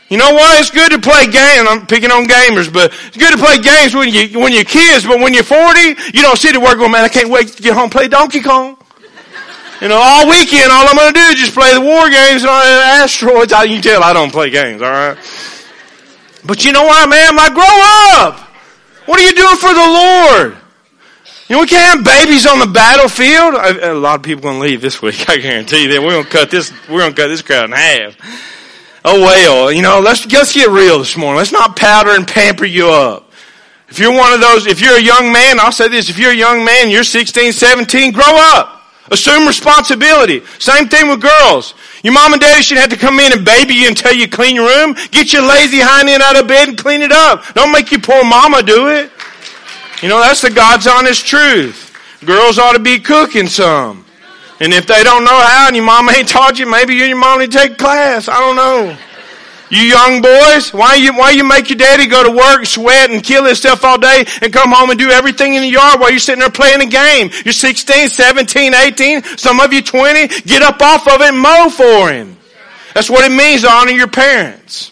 You 0.10 0.17
know 0.17 0.34
what? 0.34 0.60
It's 0.60 0.71
good 0.71 0.89
to 0.89 0.97
play 0.97 1.26
games. 1.26 1.67
I'm 1.69 1.86
picking 1.86 2.10
on 2.10 2.26
gamers, 2.26 2.74
but 2.74 2.91
it's 3.08 3.15
good 3.15 3.32
to 3.32 3.38
play 3.38 3.60
games 3.62 3.93
when 3.93 4.10
you 4.10 4.39
when 4.39 4.52
you're 4.52 4.65
kids. 4.65 5.06
But 5.06 5.21
when 5.21 5.34
you're 5.34 5.43
40, 5.43 5.80
you 6.12 6.21
don't 6.26 6.38
sit 6.38 6.54
at 6.54 6.62
work 6.62 6.80
going, 6.80 6.91
"Man, 6.91 7.06
I 7.06 7.08
can't 7.08 7.30
wait 7.30 7.47
to 7.47 7.63
get 7.63 7.74
home 7.74 7.89
play 7.89 8.10
Donkey 8.10 8.41
Kong." 8.41 8.76
You 9.80 9.88
know, 9.88 9.95
all 9.95 10.28
weekend, 10.28 10.69
all 10.69 10.86
I'm 10.89 10.97
going 10.97 11.13
to 11.13 11.19
do 11.19 11.26
is 11.28 11.36
just 11.36 11.54
play 11.54 11.74
the 11.74 11.80
war 11.80 12.10
games 12.10 12.41
and 12.41 12.50
all 12.50 12.60
the 12.60 12.84
asteroids. 13.02 13.54
I, 13.54 13.63
you 13.63 13.76
can 13.76 13.84
tell 13.84 14.04
I 14.04 14.12
don't 14.12 14.32
play 14.32 14.50
games. 14.50 14.82
All 14.82 14.91
right. 14.91 15.17
But 16.45 16.65
you 16.65 16.71
know 16.71 16.84
what, 16.84 17.10
man? 17.10 17.38
I 17.38 17.49
grow 17.49 18.27
up. 18.27 18.47
What 19.06 19.19
are 19.19 19.23
you 19.23 19.34
doing 19.34 19.58
for 19.58 19.73
the 19.73 20.51
Lord? 20.51 20.58
You 21.47 21.58
know, 21.58 21.62
we 21.62 21.67
can't 21.67 21.97
have 21.97 22.06
babies 22.06 22.47
on 22.47 22.60
the 22.60 22.67
battlefield. 22.67 23.56
A 23.56 23.93
lot 23.93 24.19
of 24.19 24.23
people 24.23 24.39
are 24.39 24.51
going 24.51 24.62
to 24.62 24.67
leave 24.67 24.82
this 24.82 25.01
week. 25.01 25.25
I 25.30 25.38
guarantee 25.38 25.84
you 25.84 25.89
that 25.89 26.01
we're 26.01 26.12
going 26.12 26.23
to 26.23 26.30
cut 26.30 26.49
this. 26.49 26.71
We're 26.88 26.99
going 26.99 27.13
to 27.13 27.21
cut 27.21 27.27
this 27.27 27.41
crowd 27.41 27.65
in 27.65 27.71
half. 27.73 28.15
Oh 29.04 29.19
well, 29.19 29.71
you 29.71 29.82
know, 29.82 29.99
let's 29.99 30.32
let's 30.32 30.54
get 30.54 30.69
real 30.69 30.99
this 30.99 31.17
morning. 31.17 31.38
Let's 31.38 31.51
not 31.51 31.75
powder 31.75 32.12
and 32.12 32.27
pamper 32.27 32.65
you 32.65 32.88
up. 32.88 33.32
If 33.89 33.97
you're 33.97 34.13
one 34.13 34.32
of 34.32 34.39
those, 34.39 34.67
if 34.67 34.80
you're 34.80 34.95
a 34.95 35.01
young 35.01 35.34
man, 35.34 35.60
I'll 35.60 35.71
say 35.71 35.88
this: 35.88 36.10
if 36.10 36.19
you're 36.19 36.32
a 36.32 36.36
young 36.36 36.63
man, 36.63 36.89
you're 36.89 37.04
16, 37.04 37.51
17, 37.51 38.12
grow 38.12 38.23
up. 38.27 38.81
Assume 39.12 39.45
responsibility. 39.45 40.41
Same 40.58 40.88
thing 40.88 41.10
with 41.10 41.21
girls. 41.21 41.74
Your 42.02 42.13
mom 42.13 42.32
and 42.32 42.41
daddy 42.41 42.63
should 42.63 42.78
have 42.78 42.89
to 42.89 42.97
come 42.97 43.19
in 43.19 43.34
and 43.34 43.43
baby 43.43 43.74
you 43.74 43.89
until 43.89 44.13
you 44.13 44.28
clean 44.28 44.56
your 44.56 44.67
room. 44.67 44.95
Get 45.12 45.34
your 45.34 45.45
lazy 45.45 45.80
hind 45.82 46.08
end 46.08 46.24
out 46.24 46.39
of 46.39 46.47
bed 46.47 46.69
and 46.69 46.78
clean 46.78 47.02
it 47.02 47.12
up. 47.12 47.43
Don't 47.54 47.71
make 47.74 47.91
your 47.91 48.00
poor 48.00 48.24
mama 48.24 48.63
do 48.63 48.88
it. 48.88 49.12
You 50.02 50.10
know, 50.10 50.19
that's 50.19 50.41
the 50.41 50.50
God's 50.50 50.88
honest 50.88 51.28
truth. 51.28 51.93
Girls 52.26 52.58
ought 52.58 52.74
to 52.74 52.80
be 52.80 53.00
cooking 53.00 53.47
some. 53.47 54.06
And 54.62 54.74
if 54.74 54.88
they 54.88 55.04
don't 55.04 55.26
know 55.26 55.41
how 55.41 55.67
and 55.67 55.76
your 55.76 55.86
mom 55.86 56.10
ain't 56.10 56.30
taught 56.30 56.58
you, 56.58 56.69
maybe 56.69 56.93
you 56.95 57.02
and 57.02 57.10
your 57.10 57.19
mom 57.19 57.39
need 57.39 57.52
to 57.52 57.58
take 57.58 57.78
class. 57.78 58.30
I 58.30 58.39
don't 58.39 58.56
know. 58.56 58.97
You 59.71 59.84
young 59.84 60.21
boys, 60.21 60.73
why 60.73 60.95
you, 60.95 61.13
why 61.13 61.29
you 61.31 61.45
make 61.45 61.69
your 61.69 61.77
daddy 61.77 62.05
go 62.05 62.25
to 62.25 62.29
work, 62.29 62.65
sweat, 62.65 63.10
and 63.10 63.23
kill 63.23 63.45
himself 63.45 63.86
all 63.86 63.97
day 63.97 64.25
and 64.41 64.51
come 64.51 64.69
home 64.69 64.89
and 64.89 64.99
do 64.99 65.10
everything 65.10 65.53
in 65.53 65.62
the 65.62 65.69
yard 65.69 65.97
while 66.01 66.10
you're 66.10 66.19
sitting 66.19 66.41
there 66.41 66.49
playing 66.49 66.81
a 66.81 66.88
game? 66.88 67.29
You're 67.45 67.53
16, 67.53 68.10
17, 68.10 68.73
18, 68.73 69.23
some 69.38 69.62
of 69.62 69.71
you 69.71 69.81
20. 69.81 70.27
Get 70.41 70.62
up 70.62 70.81
off 70.81 71.07
of 71.07 71.21
it 71.21 71.29
and 71.29 71.39
mow 71.39 71.69
for 71.69 72.12
him. 72.12 72.36
That's 72.93 73.10
what 73.10 73.23
it 73.23 73.34
means 73.34 73.62
to 73.62 73.71
honor 73.71 73.91
your 73.91 74.10
parents. 74.10 74.91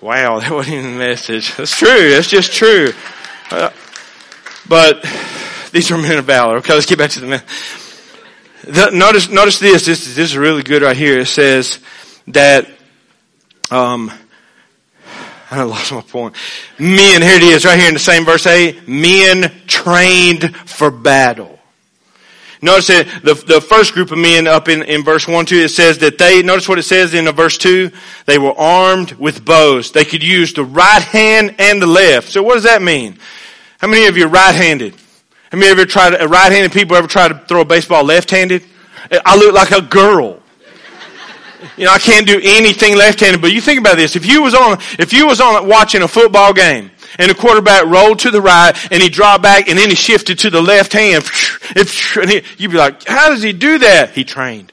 Wow, 0.00 0.38
that 0.38 0.50
wasn't 0.52 0.76
even 0.76 0.92
the 0.92 0.98
message. 0.98 1.56
That's 1.56 1.76
true. 1.76 2.10
That's 2.10 2.30
just 2.30 2.52
true. 2.52 2.92
Uh, 3.50 3.70
but 4.68 5.02
these 5.72 5.90
are 5.90 5.98
men 5.98 6.18
of 6.18 6.24
valor. 6.24 6.58
Okay, 6.58 6.72
let's 6.72 6.86
get 6.86 6.98
back 6.98 7.10
to 7.10 7.20
the 7.20 7.26
men. 7.26 7.42
The, 8.62 8.90
notice, 8.90 9.28
notice 9.28 9.58
this. 9.58 9.86
This, 9.86 10.04
this 10.04 10.18
is 10.18 10.36
really 10.36 10.62
good 10.62 10.82
right 10.82 10.96
here. 10.96 11.18
It 11.18 11.26
says 11.26 11.80
that 12.28 12.68
um, 13.70 14.10
I 15.50 15.62
lost 15.62 15.92
my 15.92 16.00
point. 16.00 16.36
Men, 16.78 17.22
here 17.22 17.36
it 17.36 17.42
is, 17.42 17.64
right 17.64 17.78
here 17.78 17.88
in 17.88 17.94
the 17.94 18.00
same 18.00 18.24
verse 18.24 18.46
8. 18.46 18.86
Men 18.86 19.52
trained 19.66 20.54
for 20.56 20.90
battle. 20.90 21.58
Notice 22.62 22.88
that 22.88 23.22
the, 23.24 23.34
the 23.34 23.60
first 23.60 23.94
group 23.94 24.12
of 24.12 24.18
men 24.18 24.46
up 24.46 24.68
in, 24.68 24.82
in 24.82 25.02
verse 25.02 25.26
1, 25.26 25.46
2, 25.46 25.56
it 25.56 25.70
says 25.70 25.98
that 25.98 26.18
they, 26.18 26.42
notice 26.42 26.68
what 26.68 26.78
it 26.78 26.82
says 26.82 27.14
in 27.14 27.24
verse 27.32 27.56
2, 27.56 27.90
they 28.26 28.38
were 28.38 28.52
armed 28.58 29.12
with 29.12 29.44
bows. 29.44 29.92
They 29.92 30.04
could 30.04 30.22
use 30.22 30.52
the 30.52 30.64
right 30.64 31.02
hand 31.02 31.56
and 31.58 31.80
the 31.80 31.86
left. 31.86 32.28
So 32.28 32.42
what 32.42 32.54
does 32.54 32.64
that 32.64 32.82
mean? 32.82 33.18
How 33.78 33.88
many 33.88 34.06
of 34.06 34.16
you 34.16 34.26
are 34.26 34.28
right-handed? 34.28 34.94
How 35.50 35.58
many 35.58 35.72
of 35.72 35.78
you 35.78 35.86
tried, 35.86 36.12
right-handed 36.22 36.70
people 36.70 36.96
ever 36.96 37.08
try 37.08 37.28
to 37.28 37.38
throw 37.48 37.62
a 37.62 37.64
baseball 37.64 38.04
left-handed? 38.04 38.62
I 39.24 39.36
look 39.36 39.54
like 39.54 39.70
a 39.70 39.80
girl 39.80 40.39
you 41.76 41.84
know, 41.84 41.92
I 41.92 41.98
can't 41.98 42.26
do 42.26 42.40
anything 42.42 42.96
left-handed. 42.96 43.40
But 43.40 43.52
you 43.52 43.60
think 43.60 43.80
about 43.80 43.96
this: 43.96 44.16
if 44.16 44.26
you 44.26 44.42
was 44.42 44.54
on, 44.54 44.78
if 44.98 45.12
you 45.12 45.26
was 45.26 45.40
on 45.40 45.68
watching 45.68 46.02
a 46.02 46.08
football 46.08 46.52
game 46.52 46.90
and 47.18 47.30
the 47.30 47.34
quarterback 47.34 47.86
rolled 47.86 48.20
to 48.20 48.30
the 48.30 48.40
right 48.40 48.72
and 48.92 49.02
he 49.02 49.08
dropped 49.08 49.42
back 49.42 49.68
and 49.68 49.78
then 49.78 49.88
he 49.88 49.94
shifted 49.94 50.38
to 50.40 50.50
the 50.50 50.62
left 50.62 50.92
hand, 50.92 51.24
you'd 52.58 52.70
be 52.70 52.76
like, 52.76 53.06
how 53.06 53.30
does 53.30 53.42
he 53.42 53.52
do 53.52 53.78
that? 53.78 54.10
He 54.10 54.24
trained. 54.24 54.72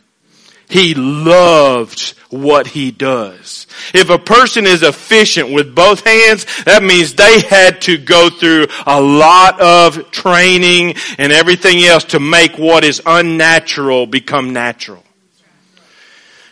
He 0.69 0.95
loves 0.95 2.11
what 2.29 2.67
he 2.67 2.91
does. 2.91 3.67
If 3.93 4.09
a 4.09 4.19
person 4.19 4.65
is 4.65 4.83
efficient 4.83 5.51
with 5.51 5.73
both 5.73 6.05
hands, 6.05 6.45
that 6.65 6.83
means 6.83 7.13
they 7.13 7.39
had 7.39 7.81
to 7.83 7.97
go 7.97 8.29
through 8.29 8.67
a 8.85 8.99
lot 8.99 9.61
of 9.61 10.11
training 10.11 10.95
and 11.17 11.31
everything 11.31 11.79
else 11.83 12.03
to 12.05 12.19
make 12.19 12.57
what 12.57 12.83
is 12.83 13.01
unnatural 13.05 14.07
become 14.07 14.51
natural. 14.51 15.03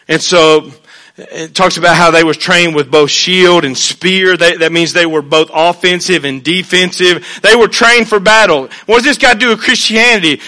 And 0.08 0.22
so, 0.22 0.72
it 1.18 1.56
talks 1.56 1.78
about 1.78 1.96
how 1.96 2.12
they 2.12 2.24
was 2.24 2.36
trained 2.36 2.76
with 2.76 2.92
both 2.92 3.10
shield 3.10 3.64
and 3.64 3.78
spear. 3.78 4.36
They, 4.36 4.58
that 4.58 4.72
means 4.72 4.92
they 4.92 5.06
were 5.06 5.22
both 5.22 5.50
offensive 5.54 6.26
and 6.26 6.44
defensive. 6.44 7.40
They 7.42 7.56
were 7.56 7.70
trained 7.70 8.10
for 8.10 8.20
battle. 8.20 8.70
What 8.86 8.98
does 8.98 9.04
this 9.06 9.18
got 9.18 9.34
to 9.34 9.40
do 9.40 9.50
with 9.50 9.62
Christianity? 9.62 10.42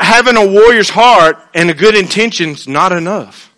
having 0.00 0.36
a 0.36 0.46
warrior's 0.46 0.88
heart 0.88 1.38
and 1.54 1.70
a 1.70 1.74
good 1.74 1.94
intention's 1.94 2.66
not 2.66 2.92
enough. 2.92 3.49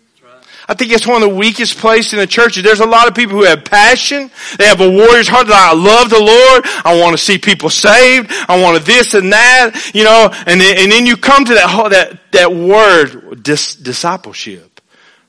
I 0.73 0.75
think 0.75 0.91
it's 0.91 1.05
one 1.05 1.21
of 1.21 1.29
the 1.29 1.35
weakest 1.35 1.77
places 1.77 2.13
in 2.13 2.19
the 2.19 2.25
churches. 2.25 2.63
There's 2.63 2.79
a 2.79 2.87
lot 2.87 3.07
of 3.07 3.13
people 3.13 3.37
who 3.37 3.43
have 3.43 3.63
passion. 3.63 4.31
They 4.57 4.65
have 4.65 4.81
a 4.81 4.89
warrior's 4.89 5.27
heart 5.27 5.45
that 5.45 5.71
I 5.71 5.75
love 5.75 6.09
the 6.09 6.19
Lord. 6.19 6.65
I 6.83 6.99
want 6.99 7.15
to 7.15 7.23
see 7.23 7.37
people 7.37 7.69
saved. 7.69 8.31
I 8.49 8.59
want 8.59 8.79
to 8.79 8.83
this 8.83 9.13
and 9.13 9.31
that, 9.31 9.91
you 9.93 10.03
know, 10.03 10.31
and 10.47 10.59
then, 10.59 10.77
and 10.79 10.91
then 10.91 11.05
you 11.05 11.15
come 11.15 11.45
to 11.45 11.53
that, 11.53 11.89
that, 11.91 12.31
that 12.31 12.55
word, 12.55 13.43
dis, 13.43 13.75
discipleship. 13.75 14.81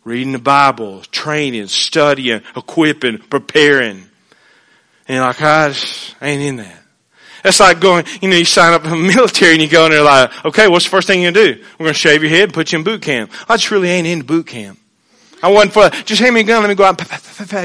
Reading 0.03 0.33
the 0.33 0.39
Bible, 0.39 1.03
training, 1.11 1.67
studying, 1.67 2.41
equipping, 2.57 3.19
preparing. 3.19 4.03
And 5.09 5.21
like, 5.21 5.43
I 5.43 5.75
ain't 6.23 6.41
in 6.41 6.57
that. 6.57 6.81
That's 7.43 7.61
like 7.61 7.81
going, 7.81 8.07
you 8.23 8.31
know, 8.31 8.37
you 8.37 8.47
sign 8.47 8.73
up 8.73 8.85
for 8.85 8.89
the 8.89 8.97
military 9.15 9.53
and 9.53 9.61
you 9.61 9.69
go 9.69 9.85
in 9.85 9.91
there 9.91 10.03
like, 10.03 10.47
okay, 10.47 10.69
what's 10.69 10.87
the 10.87 10.91
first 10.91 11.07
thing 11.07 11.21
to 11.25 11.33
do? 11.33 11.63
We're 11.79 11.85
going 11.85 11.93
to 11.93 12.01
shave 12.01 12.23
your 12.23 12.31
head 12.31 12.45
and 12.45 12.55
put 12.55 12.73
you 12.73 12.79
in 12.79 12.85
boot 12.85 13.03
camp. 13.03 13.31
I 13.47 13.59
just 13.59 13.71
really 13.71 13.91
ain't 13.91 14.07
into 14.07 14.25
boot 14.25 14.47
camp. 14.47 14.79
I 15.45 15.49
wasn't 15.49 15.75
for, 15.75 15.91
just 16.05 16.23
hand 16.23 16.35
me 16.35 16.41
a 16.41 16.45
gun, 16.45 16.63
let 16.63 16.71
me 16.71 16.75
go 16.75 16.85
out, 16.85 16.99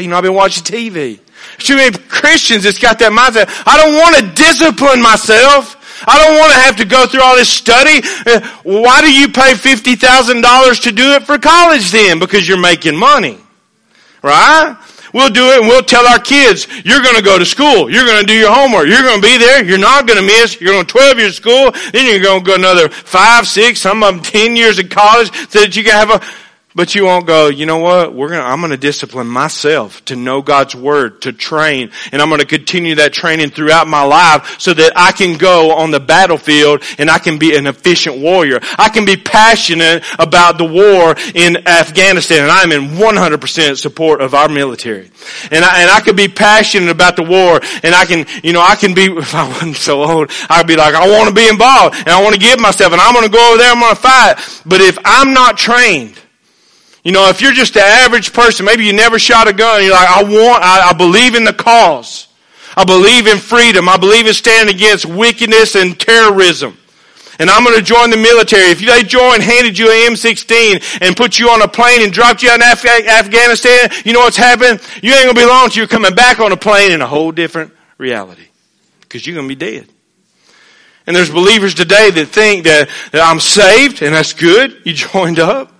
you 0.01 0.07
know, 0.09 0.17
I've 0.17 0.23
been 0.23 0.33
watching 0.33 0.63
TV. 0.63 1.17
Too 1.59 1.77
many 1.77 1.97
Christians 1.97 2.63
that's 2.63 2.77
got 2.77 2.99
that 2.99 3.13
mindset. 3.13 3.47
I 3.65 3.77
don't 3.79 3.95
want 3.95 4.15
to 4.17 4.23
discipline 4.35 5.01
myself. 5.01 5.77
I 6.05 6.19
don't 6.19 6.37
want 6.37 6.51
to 6.51 6.59
have 6.59 6.75
to 6.75 6.85
go 6.85 7.07
through 7.07 7.21
all 7.21 7.37
this 7.37 7.47
study. 7.47 8.01
Uh, 8.25 8.41
why 8.63 8.99
do 8.99 9.09
you 9.09 9.29
pay 9.29 9.53
$50,000 9.53 10.83
to 10.83 10.91
do 10.91 11.11
it 11.13 11.23
for 11.23 11.37
college 11.37 11.89
then? 11.91 12.19
Because 12.19 12.47
you're 12.49 12.59
making 12.59 12.97
money. 12.97 13.37
Right? 14.21 14.75
We'll 15.13 15.29
do 15.29 15.47
it 15.51 15.59
and 15.59 15.67
we'll 15.67 15.81
tell 15.81 16.05
our 16.05 16.19
kids, 16.19 16.67
you're 16.83 17.01
going 17.01 17.15
to 17.15 17.23
go 17.23 17.39
to 17.39 17.45
school. 17.45 17.89
You're 17.89 18.05
going 18.05 18.19
to 18.19 18.27
do 18.27 18.37
your 18.37 18.51
homework. 18.51 18.87
You're 18.87 19.03
going 19.03 19.21
to 19.21 19.25
be 19.25 19.37
there. 19.37 19.63
You're 19.63 19.79
not 19.79 20.05
going 20.05 20.19
to 20.19 20.25
miss. 20.25 20.59
You're 20.59 20.73
going 20.73 20.85
to 20.85 20.91
12 20.91 21.17
years 21.17 21.31
of 21.31 21.35
school. 21.35 21.71
Then 21.93 22.05
you're 22.07 22.21
going 22.21 22.43
to 22.43 22.45
go 22.45 22.55
another 22.55 22.89
five, 22.89 23.47
six, 23.47 23.79
some 23.79 24.03
of 24.03 24.15
them 24.15 24.23
10 24.23 24.55
years 24.57 24.79
of 24.79 24.89
college 24.89 25.31
so 25.49 25.61
that 25.61 25.75
you 25.75 25.83
can 25.83 25.93
have 25.93 26.09
a, 26.21 26.25
but 26.79 26.95
you 26.95 27.03
won't 27.03 27.27
go, 27.27 27.49
you 27.49 27.65
know 27.65 27.79
what? 27.79 28.13
We're 28.13 28.29
gonna, 28.29 28.43
I'm 28.43 28.61
gonna 28.61 28.77
discipline 28.77 29.27
myself 29.27 30.05
to 30.05 30.15
know 30.15 30.41
God's 30.41 30.73
Word, 30.73 31.23
to 31.23 31.33
train, 31.33 31.91
and 32.13 32.21
I'm 32.21 32.29
gonna 32.29 32.45
continue 32.45 32.95
that 32.95 33.11
training 33.11 33.49
throughout 33.49 33.85
my 33.85 34.03
life 34.03 34.57
so 34.61 34.73
that 34.73 34.93
I 34.95 35.11
can 35.11 35.37
go 35.37 35.73
on 35.73 35.91
the 35.91 35.99
battlefield 35.99 36.83
and 36.97 37.11
I 37.11 37.19
can 37.19 37.37
be 37.37 37.53
an 37.57 37.67
efficient 37.67 38.19
warrior. 38.19 38.61
I 38.77 38.87
can 38.87 39.03
be 39.03 39.17
passionate 39.17 40.05
about 40.17 40.57
the 40.57 40.63
war 40.63 41.17
in 41.35 41.67
Afghanistan 41.67 42.43
and 42.43 42.49
I'm 42.49 42.71
in 42.71 42.91
100% 42.91 43.77
support 43.77 44.21
of 44.21 44.33
our 44.33 44.47
military. 44.47 45.11
And 45.51 45.65
I, 45.65 45.81
and 45.81 45.91
I 45.91 45.99
can 45.99 46.15
be 46.15 46.29
passionate 46.29 46.91
about 46.91 47.17
the 47.17 47.23
war 47.23 47.59
and 47.83 47.93
I 47.93 48.05
can, 48.05 48.25
you 48.41 48.53
know, 48.53 48.61
I 48.61 48.75
can 48.75 48.93
be, 48.93 49.03
if 49.17 49.35
I 49.35 49.45
wasn't 49.49 49.75
so 49.75 50.01
old, 50.01 50.31
I'd 50.49 50.65
be 50.65 50.77
like, 50.77 50.95
I 50.95 51.09
want 51.09 51.27
to 51.27 51.35
be 51.35 51.49
involved 51.49 51.97
and 51.97 52.07
I 52.07 52.23
want 52.23 52.35
to 52.35 52.39
give 52.39 52.57
myself 52.61 52.93
and 52.93 53.01
I'm 53.01 53.13
going 53.13 53.25
to 53.25 53.31
go 53.31 53.49
over 53.49 53.57
there, 53.57 53.69
I'm 53.69 53.81
going 53.81 53.93
to 53.93 54.01
fight. 54.01 54.63
But 54.65 54.79
if 54.79 54.97
I'm 55.03 55.33
not 55.33 55.57
trained, 55.57 56.15
you 57.03 57.11
know, 57.11 57.29
if 57.29 57.41
you're 57.41 57.53
just 57.53 57.75
an 57.77 57.83
average 57.83 58.33
person, 58.33 58.65
maybe 58.65 58.85
you 58.85 58.93
never 58.93 59.19
shot 59.19 59.47
a 59.47 59.53
gun, 59.53 59.83
you're 59.83 59.93
like, 59.93 60.09
I 60.09 60.23
want, 60.23 60.63
I, 60.63 60.89
I 60.89 60.93
believe 60.93 61.35
in 61.35 61.43
the 61.43 61.53
cause. 61.53 62.27
I 62.75 62.85
believe 62.85 63.27
in 63.27 63.37
freedom. 63.37 63.89
I 63.89 63.97
believe 63.97 64.27
in 64.27 64.33
standing 64.33 64.73
against 64.73 65.05
wickedness 65.05 65.75
and 65.75 65.99
terrorism. 65.99 66.77
And 67.39 67.49
I'm 67.49 67.63
going 67.63 67.77
to 67.77 67.81
join 67.81 68.09
the 68.09 68.17
military. 68.17 68.71
If 68.71 68.79
they 68.79 69.03
joined, 69.03 69.41
handed 69.41 69.77
you 69.77 69.89
an 69.89 70.13
M16 70.13 71.01
and 71.01 71.15
put 71.15 71.39
you 71.39 71.49
on 71.49 71.61
a 71.61 71.67
plane 71.69 72.01
and 72.01 72.11
dropped 72.11 72.43
you 72.43 72.53
in 72.53 72.61
Af- 72.61 72.85
Afghanistan, 72.85 73.89
you 74.03 74.11
know 74.11 74.19
what's 74.19 74.35
happening? 74.35 74.79
You 75.01 75.13
ain't 75.13 75.23
going 75.23 75.35
to 75.35 75.41
be 75.41 75.45
long 75.45 75.65
until 75.65 75.77
you're 75.77 75.87
coming 75.87 76.13
back 76.13 76.39
on 76.39 76.51
a 76.51 76.57
plane 76.57 76.91
in 76.91 77.01
a 77.01 77.07
whole 77.07 77.31
different 77.31 77.73
reality. 77.97 78.47
Because 78.99 79.25
you're 79.25 79.35
going 79.35 79.47
to 79.47 79.55
be 79.55 79.59
dead. 79.59 79.87
And 81.07 81.15
there's 81.15 81.31
believers 81.31 81.73
today 81.73 82.11
that 82.11 82.25
think 82.27 82.65
that, 82.65 82.89
that 83.13 83.21
I'm 83.21 83.39
saved 83.39 84.01
and 84.03 84.13
that's 84.13 84.33
good. 84.33 84.81
You 84.83 84.93
joined 84.93 85.39
up. 85.39 85.73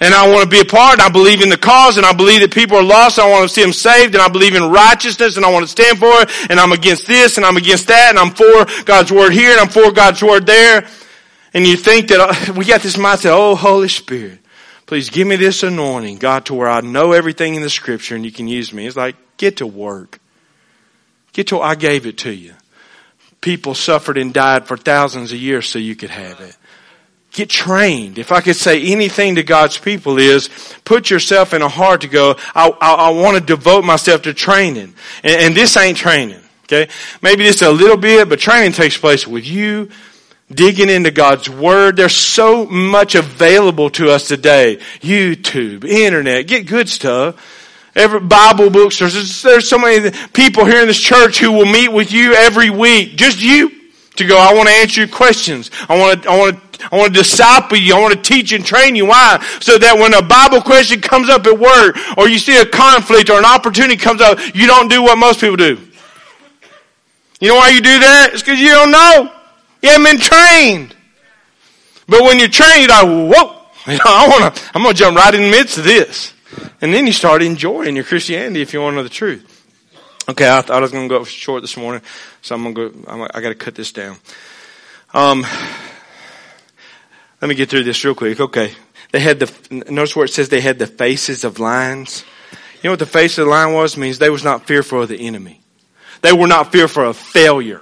And 0.00 0.14
I 0.14 0.30
want 0.30 0.44
to 0.44 0.48
be 0.48 0.60
a 0.60 0.64
part, 0.64 1.00
I 1.00 1.08
believe 1.08 1.42
in 1.42 1.48
the 1.48 1.56
cause, 1.56 1.96
and 1.96 2.06
I 2.06 2.12
believe 2.12 2.40
that 2.42 2.52
people 2.52 2.76
are 2.76 2.84
lost, 2.84 3.18
I 3.18 3.28
want 3.28 3.48
to 3.48 3.52
see 3.52 3.62
them 3.62 3.72
saved, 3.72 4.14
and 4.14 4.22
I 4.22 4.28
believe 4.28 4.54
in 4.54 4.70
righteousness, 4.70 5.36
and 5.36 5.44
I 5.44 5.50
want 5.50 5.64
to 5.64 5.70
stand 5.70 5.98
for 5.98 6.22
it, 6.22 6.30
and 6.50 6.60
I'm 6.60 6.70
against 6.70 7.08
this, 7.08 7.36
and 7.36 7.44
I'm 7.44 7.56
against 7.56 7.88
that, 7.88 8.10
and 8.10 8.18
I'm 8.18 8.30
for 8.30 8.84
God's 8.84 9.10
word 9.10 9.32
here, 9.32 9.50
and 9.50 9.60
I'm 9.60 9.68
for 9.68 9.90
God's 9.90 10.22
word 10.22 10.46
there. 10.46 10.86
And 11.52 11.66
you 11.66 11.76
think 11.76 12.08
that 12.08 12.20
uh, 12.20 12.52
we 12.54 12.64
got 12.64 12.82
this 12.82 12.96
mindset, 12.96 13.30
oh, 13.32 13.56
Holy 13.56 13.88
Spirit, 13.88 14.38
please 14.86 15.10
give 15.10 15.26
me 15.26 15.36
this 15.36 15.62
anointing, 15.62 16.18
God, 16.18 16.46
to 16.46 16.54
where 16.54 16.68
I 16.68 16.80
know 16.80 17.12
everything 17.12 17.56
in 17.56 17.62
the 17.62 17.70
scripture 17.70 18.14
and 18.14 18.24
you 18.24 18.32
can 18.32 18.46
use 18.46 18.72
me. 18.72 18.86
It's 18.86 18.96
like, 18.96 19.16
get 19.36 19.56
to 19.58 19.66
work. 19.66 20.20
Get 21.32 21.48
to, 21.48 21.60
I 21.60 21.74
gave 21.74 22.06
it 22.06 22.18
to 22.18 22.32
you. 22.32 22.54
People 23.40 23.74
suffered 23.74 24.18
and 24.18 24.32
died 24.32 24.66
for 24.66 24.76
thousands 24.76 25.32
of 25.32 25.38
years 25.38 25.68
so 25.68 25.78
you 25.78 25.96
could 25.96 26.10
have 26.10 26.40
it. 26.40 26.56
Get 27.32 27.50
trained. 27.50 28.18
If 28.18 28.32
I 28.32 28.40
could 28.40 28.56
say 28.56 28.82
anything 28.90 29.34
to 29.36 29.42
God's 29.42 29.78
people 29.78 30.18
is, 30.18 30.48
put 30.84 31.10
yourself 31.10 31.52
in 31.52 31.62
a 31.62 31.68
heart 31.68 32.00
to 32.00 32.08
go, 32.08 32.36
I, 32.54 32.70
I, 32.80 32.94
I 32.94 33.10
want 33.10 33.36
to 33.36 33.44
devote 33.44 33.84
myself 33.84 34.22
to 34.22 34.34
training. 34.34 34.94
And, 35.22 35.42
and 35.42 35.54
this 35.54 35.76
ain't 35.76 35.98
training. 35.98 36.40
Okay? 36.64 36.90
Maybe 37.22 37.44
just 37.44 37.62
a 37.62 37.70
little 37.70 37.96
bit, 37.96 38.28
but 38.28 38.38
training 38.38 38.72
takes 38.72 38.96
place 38.96 39.26
with 39.26 39.46
you, 39.46 39.90
digging 40.50 40.88
into 40.88 41.10
God's 41.10 41.48
Word. 41.48 41.96
There's 41.96 42.16
so 42.16 42.66
much 42.66 43.14
available 43.14 43.90
to 43.90 44.10
us 44.10 44.26
today. 44.28 44.78
YouTube, 45.00 45.84
internet, 45.84 46.46
get 46.46 46.66
good 46.66 46.88
stuff. 46.88 47.36
Every 47.94 48.20
Bible 48.20 48.70
books, 48.70 48.98
there's, 48.98 49.42
there's 49.42 49.68
so 49.68 49.78
many 49.78 50.10
people 50.32 50.64
here 50.64 50.80
in 50.80 50.86
this 50.86 51.00
church 51.00 51.38
who 51.38 51.52
will 51.52 51.66
meet 51.66 51.88
with 51.88 52.12
you 52.12 52.34
every 52.34 52.70
week. 52.70 53.16
Just 53.16 53.40
you 53.40 53.70
to 54.16 54.24
go, 54.24 54.38
I 54.38 54.54
want 54.54 54.68
to 54.68 54.74
answer 54.74 55.00
your 55.00 55.08
questions. 55.08 55.70
I 55.88 55.98
want 55.98 56.22
to, 56.22 56.30
I 56.30 56.38
want 56.38 56.56
to, 56.56 56.67
I 56.90 56.96
want 56.96 57.14
to 57.14 57.20
disciple 57.20 57.76
you. 57.76 57.94
I 57.94 58.00
want 58.00 58.14
to 58.14 58.22
teach 58.22 58.52
and 58.52 58.64
train 58.64 58.96
you. 58.96 59.06
Why? 59.06 59.44
So 59.60 59.78
that 59.78 59.98
when 59.98 60.14
a 60.14 60.22
Bible 60.22 60.62
question 60.62 61.00
comes 61.00 61.28
up 61.28 61.46
at 61.46 61.58
work, 61.58 61.96
or 62.16 62.28
you 62.28 62.38
see 62.38 62.56
a 62.56 62.66
conflict 62.66 63.30
or 63.30 63.38
an 63.38 63.44
opportunity 63.44 63.96
comes 63.96 64.20
up, 64.20 64.38
you 64.54 64.66
don't 64.66 64.88
do 64.88 65.02
what 65.02 65.18
most 65.18 65.40
people 65.40 65.56
do. 65.56 65.78
You 67.40 67.48
know 67.48 67.56
why 67.56 67.70
you 67.70 67.80
do 67.80 67.98
that? 68.00 68.30
It's 68.32 68.42
because 68.42 68.58
you 68.58 68.68
don't 68.68 68.90
know. 68.90 69.32
You 69.82 69.90
haven't 69.90 70.04
been 70.04 70.18
trained. 70.18 70.96
But 72.08 72.22
when 72.22 72.38
you're 72.38 72.48
trained, 72.48 72.88
you're 72.88 72.88
like, 72.88 73.36
whoa, 73.36 73.58
I 74.04 74.28
want 74.28 74.54
to, 74.54 74.62
I'm 74.74 74.82
going 74.82 74.94
to 74.94 74.98
jump 74.98 75.16
right 75.16 75.34
in 75.34 75.42
the 75.42 75.50
midst 75.50 75.78
of 75.78 75.84
this. 75.84 76.32
And 76.80 76.92
then 76.92 77.06
you 77.06 77.12
start 77.12 77.42
enjoying 77.42 77.94
your 77.94 78.04
Christianity 78.04 78.62
if 78.62 78.72
you 78.72 78.80
want 78.80 78.94
to 78.94 78.96
know 78.96 79.02
the 79.02 79.08
truth. 79.08 79.44
Okay, 80.28 80.48
I 80.48 80.60
thought 80.60 80.78
I 80.78 80.80
was 80.80 80.90
going 80.90 81.08
to 81.08 81.18
go 81.18 81.24
short 81.24 81.62
this 81.62 81.76
morning, 81.76 82.02
so 82.42 82.54
I'm 82.54 82.62
going 82.62 82.74
to 82.74 82.90
go, 82.90 83.10
I'm, 83.10 83.22
I 83.22 83.40
got 83.40 83.48
to 83.48 83.54
cut 83.54 83.74
this 83.74 83.92
down. 83.92 84.16
Um, 85.14 85.46
let 87.40 87.48
me 87.48 87.54
get 87.54 87.70
through 87.70 87.84
this 87.84 88.04
real 88.04 88.14
quick. 88.14 88.40
Okay. 88.40 88.72
They 89.12 89.20
had 89.20 89.40
the, 89.40 89.84
notice 89.90 90.14
where 90.14 90.24
it 90.24 90.32
says 90.32 90.48
they 90.48 90.60
had 90.60 90.78
the 90.78 90.86
faces 90.86 91.44
of 91.44 91.58
lions. 91.58 92.24
You 92.82 92.88
know 92.88 92.92
what 92.92 92.98
the 92.98 93.06
face 93.06 93.38
of 93.38 93.46
the 93.46 93.50
lion 93.50 93.72
was? 93.72 93.96
It 93.96 94.00
means 94.00 94.18
they 94.18 94.30
was 94.30 94.44
not 94.44 94.66
fearful 94.66 95.02
of 95.02 95.08
the 95.08 95.26
enemy. 95.26 95.60
They 96.20 96.32
were 96.32 96.46
not 96.46 96.72
fearful 96.72 97.04
of 97.04 97.16
failure. 97.16 97.80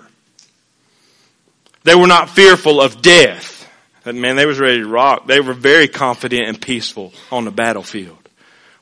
They 1.84 1.94
were 1.94 2.06
not 2.06 2.30
fearful 2.30 2.80
of 2.80 3.02
death. 3.02 3.68
Man, 4.04 4.36
they 4.36 4.46
was 4.46 4.60
ready 4.60 4.80
to 4.80 4.88
rock. 4.88 5.26
They 5.26 5.40
were 5.40 5.52
very 5.52 5.88
confident 5.88 6.48
and 6.48 6.60
peaceful 6.60 7.12
on 7.32 7.44
the 7.44 7.50
battlefield. 7.50 8.18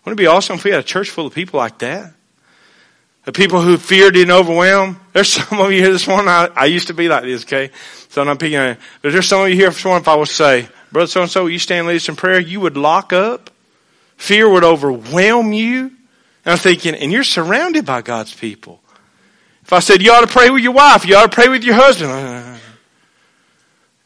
Wouldn't 0.04 0.20
it 0.20 0.22
be 0.22 0.26
awesome 0.26 0.56
if 0.56 0.64
we 0.64 0.70
had 0.70 0.80
a 0.80 0.84
church 0.84 1.08
full 1.10 1.26
of 1.26 1.34
people 1.34 1.58
like 1.58 1.78
that? 1.78 2.12
The 3.24 3.32
people 3.32 3.62
who 3.62 3.78
feared 3.78 4.16
and 4.16 4.30
overwhelmed. 4.30 4.96
There's 5.12 5.32
some 5.32 5.60
of 5.60 5.72
you 5.72 5.80
here 5.80 5.92
this 5.92 6.06
morning. 6.06 6.28
I, 6.28 6.48
I 6.54 6.66
used 6.66 6.88
to 6.88 6.94
be 6.94 7.08
like 7.08 7.22
this, 7.22 7.44
okay? 7.44 7.70
So 8.08 8.20
I'm 8.20 8.26
not 8.26 8.38
picking 8.38 8.58
on 8.58 8.76
But 9.02 9.12
there's 9.12 9.26
some 9.26 9.42
of 9.42 9.48
you 9.48 9.56
here 9.56 9.70
this 9.70 9.84
morning, 9.84 10.02
if 10.02 10.08
I 10.08 10.14
was 10.14 10.30
say, 10.30 10.68
Brother 10.92 11.08
so 11.08 11.22
and 11.22 11.30
so, 11.30 11.46
you 11.46 11.58
stand 11.58 11.88
lead 11.88 11.96
us 11.96 12.08
in 12.08 12.14
prayer, 12.14 12.38
you 12.38 12.60
would 12.60 12.76
lock 12.76 13.12
up. 13.12 13.50
Fear 14.16 14.48
would 14.50 14.62
overwhelm 14.62 15.52
you. 15.52 15.90
And 16.44 16.52
I'm 16.52 16.58
thinking, 16.58 16.94
and 16.94 17.10
you're 17.10 17.24
surrounded 17.24 17.84
by 17.84 18.02
God's 18.02 18.32
people. 18.32 18.80
If 19.62 19.72
I 19.72 19.80
said, 19.80 20.02
you 20.02 20.12
ought 20.12 20.20
to 20.20 20.26
pray 20.26 20.50
with 20.50 20.62
your 20.62 20.72
wife, 20.72 21.06
you 21.06 21.16
ought 21.16 21.30
to 21.30 21.34
pray 21.34 21.48
with 21.48 21.64
your 21.64 21.74
husband. 21.74 22.60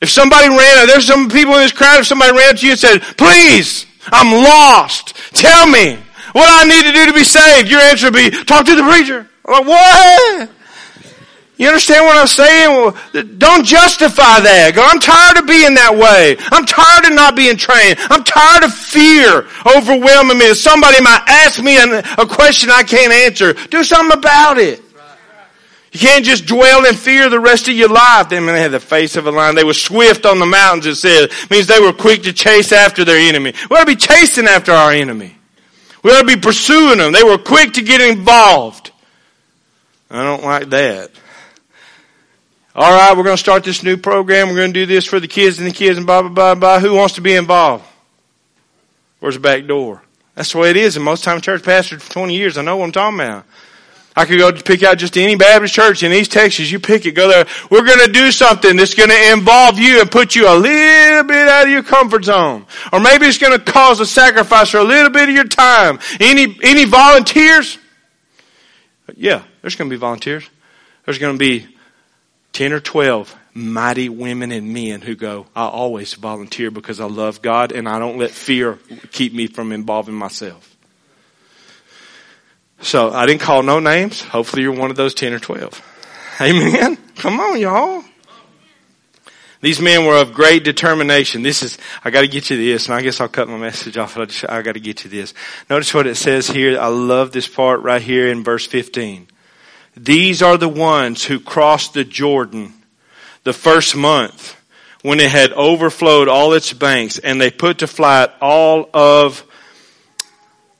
If 0.00 0.08
somebody 0.08 0.48
ran, 0.48 0.86
there's 0.86 1.06
some 1.06 1.28
people 1.28 1.54
in 1.54 1.60
this 1.60 1.72
crowd, 1.72 2.00
if 2.00 2.06
somebody 2.06 2.32
ran 2.32 2.56
to 2.56 2.64
you 2.64 2.72
and 2.72 2.80
said, 2.80 3.02
please, 3.16 3.84
I'm 4.06 4.32
lost. 4.32 5.14
Tell 5.34 5.66
me. 5.66 5.98
What 6.38 6.48
I 6.54 6.68
need 6.68 6.84
to 6.84 6.92
do 6.92 7.06
to 7.06 7.12
be 7.12 7.24
saved? 7.24 7.68
Your 7.68 7.80
answer 7.80 8.06
would 8.06 8.14
be, 8.14 8.30
talk 8.30 8.64
to 8.66 8.76
the 8.76 8.84
preacher. 8.84 9.26
Like, 9.44 9.66
what? 9.66 10.50
You 11.56 11.66
understand 11.66 12.04
what 12.04 12.16
I'm 12.16 12.28
saying? 12.28 13.38
Don't 13.38 13.66
justify 13.66 14.38
that. 14.38 14.72
Go, 14.76 14.86
I'm 14.86 15.00
tired 15.00 15.38
of 15.38 15.48
being 15.48 15.74
that 15.74 15.98
way. 15.98 16.36
I'm 16.52 16.64
tired 16.64 17.06
of 17.06 17.14
not 17.14 17.34
being 17.34 17.56
trained. 17.56 17.98
I'm 18.08 18.22
tired 18.22 18.62
of 18.62 18.72
fear 18.72 19.48
overwhelming 19.66 20.38
me. 20.38 20.50
If 20.50 20.58
Somebody 20.58 21.02
might 21.02 21.24
ask 21.26 21.60
me 21.60 21.76
a 21.76 22.26
question 22.26 22.70
I 22.70 22.84
can't 22.84 23.12
answer. 23.12 23.54
Do 23.54 23.82
something 23.82 24.16
about 24.16 24.58
it. 24.58 24.80
You 25.90 25.98
can't 25.98 26.24
just 26.24 26.46
dwell 26.46 26.86
in 26.86 26.94
fear 26.94 27.28
the 27.28 27.40
rest 27.40 27.66
of 27.66 27.74
your 27.74 27.88
life. 27.88 28.28
They, 28.28 28.38
they 28.38 28.60
had 28.60 28.70
the 28.70 28.78
face 28.78 29.16
of 29.16 29.26
a 29.26 29.32
lion. 29.32 29.56
They 29.56 29.64
were 29.64 29.74
swift 29.74 30.24
on 30.24 30.38
the 30.38 30.46
mountains, 30.46 30.86
it 30.86 30.94
says. 30.94 31.24
It 31.24 31.50
means 31.50 31.66
they 31.66 31.80
were 31.80 31.92
quick 31.92 32.22
to 32.24 32.32
chase 32.32 32.70
after 32.70 33.04
their 33.04 33.18
enemy. 33.18 33.54
We 33.68 33.76
ought 33.76 33.80
to 33.80 33.86
be 33.86 33.96
chasing 33.96 34.46
after 34.46 34.70
our 34.70 34.92
enemy. 34.92 35.37
We 36.08 36.14
ought 36.14 36.26
be 36.26 36.36
pursuing 36.36 36.96
them. 36.96 37.12
They 37.12 37.22
were 37.22 37.36
quick 37.36 37.74
to 37.74 37.82
get 37.82 38.00
involved. 38.00 38.92
I 40.10 40.22
don't 40.22 40.42
like 40.42 40.70
that. 40.70 41.10
All 42.74 42.90
right, 42.90 43.14
we're 43.14 43.24
going 43.24 43.36
to 43.36 43.42
start 43.42 43.62
this 43.62 43.82
new 43.82 43.98
program. 43.98 44.48
We're 44.48 44.56
going 44.56 44.72
to 44.72 44.80
do 44.80 44.86
this 44.86 45.04
for 45.04 45.20
the 45.20 45.28
kids 45.28 45.58
and 45.58 45.68
the 45.68 45.70
kids 45.70 45.98
and 45.98 46.06
blah, 46.06 46.22
blah, 46.22 46.30
blah, 46.30 46.54
blah. 46.54 46.80
Who 46.80 46.94
wants 46.94 47.16
to 47.16 47.20
be 47.20 47.34
involved? 47.34 47.84
Where's 49.20 49.34
the 49.34 49.40
back 49.40 49.66
door? 49.66 50.02
That's 50.34 50.52
the 50.52 50.58
way 50.60 50.70
it 50.70 50.78
is. 50.78 50.96
And 50.96 51.04
most 51.04 51.24
time 51.24 51.42
church 51.42 51.62
pastor 51.62 51.98
for 51.98 52.10
20 52.10 52.34
years. 52.34 52.56
I 52.56 52.62
know 52.62 52.78
what 52.78 52.86
I'm 52.86 52.92
talking 52.92 53.20
about. 53.20 53.44
I 54.18 54.24
could 54.24 54.38
go 54.40 54.50
pick 54.50 54.82
out 54.82 54.98
just 54.98 55.16
any 55.16 55.36
Baptist 55.36 55.72
church 55.72 56.02
in 56.02 56.10
East 56.10 56.32
Texas. 56.32 56.72
You 56.72 56.80
pick 56.80 57.06
it, 57.06 57.12
go 57.12 57.28
there. 57.28 57.46
We're 57.70 57.84
going 57.84 58.04
to 58.04 58.10
do 58.10 58.32
something 58.32 58.74
that's 58.74 58.94
going 58.94 59.10
to 59.10 59.32
involve 59.32 59.78
you 59.78 60.00
and 60.00 60.10
put 60.10 60.34
you 60.34 60.48
a 60.48 60.58
little 60.58 61.22
bit 61.22 61.46
out 61.46 61.66
of 61.66 61.70
your 61.70 61.84
comfort 61.84 62.24
zone. 62.24 62.66
Or 62.92 62.98
maybe 62.98 63.26
it's 63.26 63.38
going 63.38 63.56
to 63.56 63.64
cause 63.64 64.00
a 64.00 64.06
sacrifice 64.06 64.70
for 64.70 64.78
a 64.78 64.84
little 64.84 65.10
bit 65.10 65.28
of 65.28 65.34
your 65.36 65.44
time. 65.44 66.00
Any, 66.18 66.58
any 66.64 66.84
volunteers? 66.84 67.78
Yeah, 69.14 69.44
there's 69.62 69.76
going 69.76 69.88
to 69.88 69.94
be 69.94 70.00
volunteers. 70.00 70.50
There's 71.04 71.18
going 71.18 71.34
to 71.34 71.38
be 71.38 71.68
10 72.54 72.72
or 72.72 72.80
12 72.80 73.36
mighty 73.54 74.08
women 74.08 74.50
and 74.50 74.74
men 74.74 75.00
who 75.00 75.14
go, 75.14 75.46
I 75.54 75.66
always 75.66 76.14
volunteer 76.14 76.72
because 76.72 76.98
I 76.98 77.06
love 77.06 77.40
God 77.40 77.70
and 77.70 77.88
I 77.88 78.00
don't 78.00 78.18
let 78.18 78.32
fear 78.32 78.80
keep 79.12 79.32
me 79.32 79.46
from 79.46 79.70
involving 79.70 80.16
myself. 80.16 80.76
So 82.80 83.10
I 83.10 83.26
didn't 83.26 83.40
call 83.40 83.62
no 83.62 83.80
names. 83.80 84.22
Hopefully 84.22 84.62
you're 84.62 84.72
one 84.72 84.90
of 84.90 84.96
those 84.96 85.14
10 85.14 85.32
or 85.32 85.38
12. 85.38 85.82
Amen. 86.40 86.96
Come 87.16 87.40
on, 87.40 87.60
y'all. 87.60 88.04
These 89.60 89.80
men 89.80 90.04
were 90.04 90.16
of 90.16 90.32
great 90.32 90.62
determination. 90.62 91.42
This 91.42 91.64
is, 91.64 91.78
I 92.04 92.10
gotta 92.10 92.28
get 92.28 92.48
you 92.48 92.56
this, 92.56 92.86
and 92.86 92.94
I 92.94 93.02
guess 93.02 93.20
I'll 93.20 93.28
cut 93.28 93.48
my 93.48 93.58
message 93.58 93.96
off, 93.96 94.16
I, 94.16 94.24
just, 94.26 94.48
I 94.48 94.62
gotta 94.62 94.78
get 94.78 95.02
you 95.02 95.10
this. 95.10 95.34
Notice 95.68 95.92
what 95.92 96.06
it 96.06 96.14
says 96.14 96.46
here. 96.46 96.78
I 96.78 96.86
love 96.86 97.32
this 97.32 97.48
part 97.48 97.82
right 97.82 98.00
here 98.00 98.28
in 98.28 98.44
verse 98.44 98.66
15. 98.66 99.26
These 99.96 100.42
are 100.42 100.56
the 100.56 100.68
ones 100.68 101.24
who 101.24 101.40
crossed 101.40 101.94
the 101.94 102.04
Jordan 102.04 102.72
the 103.42 103.52
first 103.52 103.96
month 103.96 104.54
when 105.02 105.18
it 105.18 105.30
had 105.30 105.52
overflowed 105.52 106.28
all 106.28 106.52
its 106.52 106.72
banks 106.72 107.18
and 107.18 107.40
they 107.40 107.50
put 107.50 107.78
to 107.78 107.88
flight 107.88 108.30
all 108.40 108.88
of 108.94 109.44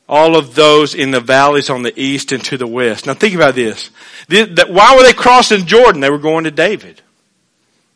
all 0.08 0.36
of 0.36 0.54
those 0.54 0.94
in 0.94 1.10
the 1.10 1.20
valleys 1.20 1.68
on 1.68 1.82
the 1.82 2.00
east 2.00 2.32
and 2.32 2.42
to 2.44 2.56
the 2.56 2.66
west. 2.66 3.06
Now 3.06 3.14
think 3.14 3.34
about 3.34 3.54
this. 3.54 3.90
Why 4.28 4.96
were 4.96 5.02
they 5.02 5.12
crossing 5.12 5.66
Jordan? 5.66 6.00
They 6.00 6.10
were 6.10 6.18
going 6.18 6.44
to 6.44 6.50
David. 6.50 7.02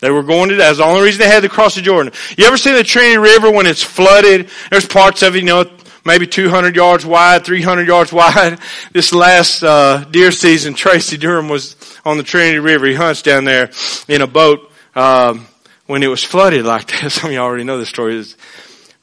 They 0.00 0.10
were 0.10 0.24
going 0.24 0.50
to, 0.50 0.56
that's 0.56 0.78
the 0.78 0.84
only 0.84 1.02
reason 1.02 1.20
they 1.20 1.28
had 1.28 1.44
to 1.44 1.48
cross 1.48 1.76
the 1.76 1.80
Jordan. 1.80 2.12
You 2.36 2.44
ever 2.46 2.56
seen 2.56 2.74
the 2.74 2.82
Trinity 2.82 3.18
River 3.18 3.50
when 3.50 3.66
it's 3.66 3.84
flooded? 3.84 4.50
There's 4.68 4.86
parts 4.86 5.22
of 5.22 5.36
it, 5.36 5.38
you 5.38 5.44
know, 5.44 5.64
maybe 6.04 6.26
200 6.26 6.74
yards 6.74 7.06
wide, 7.06 7.44
300 7.44 7.86
yards 7.86 8.12
wide. 8.12 8.58
This 8.92 9.14
last, 9.14 9.62
uh, 9.62 10.04
deer 10.10 10.32
season, 10.32 10.74
Tracy 10.74 11.16
Durham 11.16 11.48
was 11.48 11.76
on 12.04 12.16
the 12.16 12.24
Trinity 12.24 12.58
River. 12.58 12.86
He 12.86 12.94
hunts 12.94 13.22
down 13.22 13.44
there 13.44 13.70
in 14.08 14.22
a 14.22 14.26
boat, 14.26 14.70
um, 14.96 15.46
when 15.86 16.02
it 16.02 16.08
was 16.08 16.24
flooded 16.24 16.64
like 16.64 16.86
that. 17.00 17.12
Some 17.12 17.30
of 17.30 17.32
you 17.32 17.38
already 17.38 17.64
know 17.64 17.78
the 17.78 17.86
story. 17.86 18.24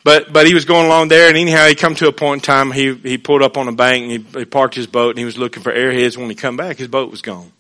But, 0.04 0.32
but 0.32 0.48
he 0.48 0.54
was 0.54 0.66
going 0.66 0.86
along 0.86 1.10
there 1.10 1.28
and 1.28 1.38
anyhow 1.38 1.68
he 1.68 1.76
come 1.76 1.96
to 1.96 2.08
a 2.08 2.14
point 2.14 2.42
in 2.42 2.46
time, 2.46 2.72
he, 2.72 2.94
he 2.96 3.18
pulled 3.18 3.42
up 3.42 3.58
on 3.58 3.68
a 3.68 3.74
bank 3.74 4.04
and 4.04 4.12
he, 4.12 4.40
he 4.40 4.46
parked 4.46 4.76
his 4.76 4.88
boat 4.88 5.10
and 5.10 5.20
he 5.20 5.26
was 5.26 5.38
looking 5.38 5.62
for 5.62 5.72
airheads. 5.72 6.16
When 6.16 6.30
he 6.30 6.36
come 6.36 6.56
back, 6.56 6.78
his 6.78 6.88
boat 6.88 7.12
was 7.12 7.22
gone. 7.22 7.52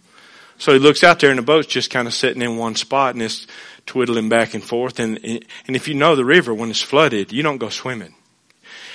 So 0.57 0.73
he 0.73 0.79
looks 0.79 1.03
out 1.03 1.19
there 1.19 1.29
and 1.29 1.39
the 1.39 1.43
boat's 1.43 1.67
just 1.67 1.89
kind 1.89 2.07
of 2.07 2.13
sitting 2.13 2.41
in 2.41 2.57
one 2.57 2.75
spot 2.75 3.15
and 3.15 3.21
it's 3.21 3.47
twiddling 3.85 4.29
back 4.29 4.53
and 4.53 4.63
forth. 4.63 4.99
And, 4.99 5.19
and 5.23 5.75
if 5.75 5.87
you 5.87 5.95
know 5.95 6.15
the 6.15 6.25
river, 6.25 6.53
when 6.53 6.69
it's 6.69 6.81
flooded, 6.81 7.31
you 7.31 7.43
don't 7.43 7.57
go 7.57 7.69
swimming. 7.69 8.13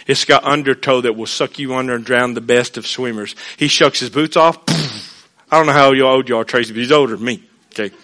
It's 0.06 0.24
got 0.24 0.44
undertow 0.44 1.00
that 1.02 1.16
will 1.16 1.26
suck 1.26 1.58
you 1.58 1.74
under 1.74 1.94
and 1.94 2.04
drown 2.04 2.34
the 2.34 2.42
best 2.42 2.76
of 2.76 2.86
swimmers. 2.86 3.34
He 3.56 3.68
shucks 3.68 4.00
his 4.00 4.10
boots 4.10 4.36
off. 4.36 4.58
I 5.50 5.56
don't 5.56 5.66
know 5.66 5.72
how 5.72 5.94
old 5.94 6.28
you 6.28 6.36
are, 6.36 6.44
Tracy, 6.44 6.72
but 6.72 6.80
he's 6.80 6.92
older 6.92 7.16
than 7.16 7.24
me. 7.24 7.42
Okay. 7.72 7.94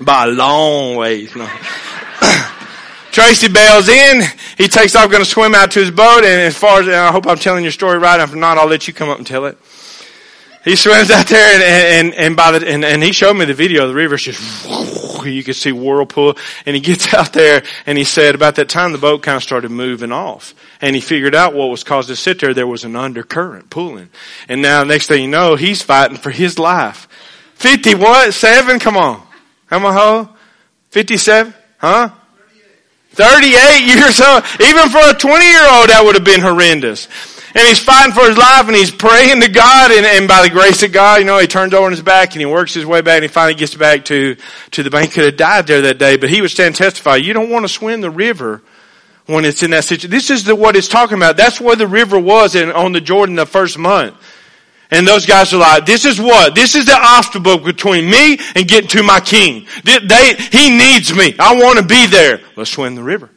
By 0.00 0.24
a 0.24 0.28
long 0.28 0.96
ways. 0.96 1.34
No. 1.34 1.48
Tracy 3.18 3.48
bails 3.48 3.88
in. 3.88 4.22
He 4.56 4.68
takes 4.68 4.94
off, 4.94 5.10
going 5.10 5.24
to 5.24 5.28
swim 5.28 5.52
out 5.52 5.72
to 5.72 5.80
his 5.80 5.90
boat. 5.90 6.18
And 6.18 6.26
as 6.26 6.56
far 6.56 6.82
as, 6.82 6.88
I 6.88 7.10
hope 7.10 7.26
I'm 7.26 7.36
telling 7.36 7.64
your 7.64 7.72
story 7.72 7.98
right. 7.98 8.20
If 8.20 8.32
not, 8.32 8.58
I'll 8.58 8.68
let 8.68 8.86
you 8.86 8.94
come 8.94 9.08
up 9.08 9.18
and 9.18 9.26
tell 9.26 9.46
it. 9.46 9.58
He 10.64 10.76
swims 10.76 11.10
out 11.10 11.26
there 11.26 11.54
and, 11.54 11.62
and, 11.64 12.14
and 12.14 12.36
by 12.36 12.56
the, 12.56 12.68
and, 12.68 12.84
and 12.84 13.02
he 13.02 13.10
showed 13.10 13.34
me 13.34 13.44
the 13.44 13.54
video 13.54 13.88
the 13.88 13.94
river. 13.94 14.14
It's 14.14 14.22
just, 14.22 15.24
you 15.26 15.42
can 15.42 15.54
see 15.54 15.72
whirlpool. 15.72 16.36
And 16.64 16.76
he 16.76 16.80
gets 16.80 17.12
out 17.14 17.32
there 17.32 17.64
and 17.86 17.98
he 17.98 18.04
said 18.04 18.36
about 18.36 18.54
that 18.54 18.68
time 18.68 18.92
the 18.92 18.98
boat 18.98 19.24
kind 19.24 19.34
of 19.34 19.42
started 19.42 19.72
moving 19.72 20.12
off. 20.12 20.54
And 20.80 20.94
he 20.94 21.00
figured 21.00 21.34
out 21.34 21.54
what 21.54 21.70
was 21.70 21.82
caused 21.82 22.10
to 22.10 22.16
sit 22.16 22.38
there. 22.38 22.54
There 22.54 22.68
was 22.68 22.84
an 22.84 22.94
undercurrent 22.94 23.68
pulling. 23.68 24.10
And 24.48 24.62
now 24.62 24.84
next 24.84 25.08
thing 25.08 25.24
you 25.24 25.28
know, 25.28 25.56
he's 25.56 25.82
fighting 25.82 26.18
for 26.18 26.30
his 26.30 26.56
life. 26.56 27.08
50 27.54 27.96
what? 27.96 28.32
Seven? 28.32 28.78
Come 28.78 28.96
on. 28.96 29.26
How 29.66 29.80
much? 29.80 30.28
57? 30.90 31.52
Huh? 31.78 32.10
38 33.10 33.84
years 33.86 34.20
old. 34.20 34.44
Even 34.60 34.88
for 34.90 35.00
a 35.10 35.14
20 35.14 35.44
year 35.44 35.66
old, 35.68 35.88
that 35.88 36.02
would 36.04 36.14
have 36.14 36.24
been 36.24 36.40
horrendous. 36.40 37.08
And 37.54 37.66
he's 37.66 37.78
fighting 37.78 38.12
for 38.12 38.26
his 38.28 38.36
life 38.36 38.66
and 38.66 38.76
he's 38.76 38.90
praying 38.90 39.40
to 39.40 39.48
God 39.48 39.90
and, 39.90 40.04
and 40.04 40.28
by 40.28 40.42
the 40.42 40.50
grace 40.50 40.82
of 40.82 40.92
God, 40.92 41.20
you 41.20 41.24
know, 41.24 41.38
he 41.38 41.46
turns 41.46 41.72
over 41.72 41.86
on 41.86 41.90
his 41.90 42.02
back 42.02 42.32
and 42.32 42.40
he 42.40 42.46
works 42.46 42.74
his 42.74 42.84
way 42.84 43.00
back 43.00 43.16
and 43.16 43.24
he 43.24 43.28
finally 43.28 43.54
gets 43.54 43.74
back 43.74 44.04
to, 44.06 44.36
to 44.72 44.82
the 44.82 44.90
bank. 44.90 45.12
Could 45.12 45.24
have 45.24 45.36
died 45.36 45.66
there 45.66 45.80
that 45.82 45.98
day, 45.98 46.16
but 46.16 46.28
he 46.28 46.40
would 46.40 46.50
stand 46.50 46.68
and 46.68 46.76
testify. 46.76 47.16
You 47.16 47.32
don't 47.32 47.50
want 47.50 47.64
to 47.64 47.68
swim 47.68 48.02
the 48.02 48.10
river 48.10 48.62
when 49.26 49.44
it's 49.44 49.62
in 49.62 49.70
that 49.70 49.84
situation. 49.84 50.10
This 50.10 50.30
is 50.30 50.44
the, 50.44 50.54
what 50.54 50.76
it's 50.76 50.88
talking 50.88 51.16
about. 51.16 51.36
That's 51.36 51.60
where 51.60 51.76
the 51.76 51.86
river 51.86 52.18
was 52.18 52.54
in, 52.54 52.70
on 52.70 52.92
the 52.92 53.00
Jordan 53.00 53.34
the 53.34 53.46
first 53.46 53.78
month. 53.78 54.14
And 54.90 55.06
those 55.06 55.26
guys 55.26 55.52
are 55.52 55.58
like, 55.58 55.84
this 55.84 56.04
is 56.04 56.18
what? 56.18 56.54
This 56.54 56.74
is 56.74 56.86
the 56.86 56.98
obstacle 56.98 57.58
between 57.58 58.08
me 58.08 58.38
and 58.54 58.66
getting 58.66 58.88
to 58.90 59.02
my 59.02 59.20
king. 59.20 59.66
They, 59.84 59.98
they, 59.98 60.34
he 60.50 60.70
needs 60.70 61.14
me. 61.14 61.34
I 61.38 61.54
want 61.56 61.78
to 61.78 61.84
be 61.84 62.06
there. 62.06 62.40
Let's 62.56 62.70
swim 62.70 62.94
the 62.94 63.02
river. 63.02 63.28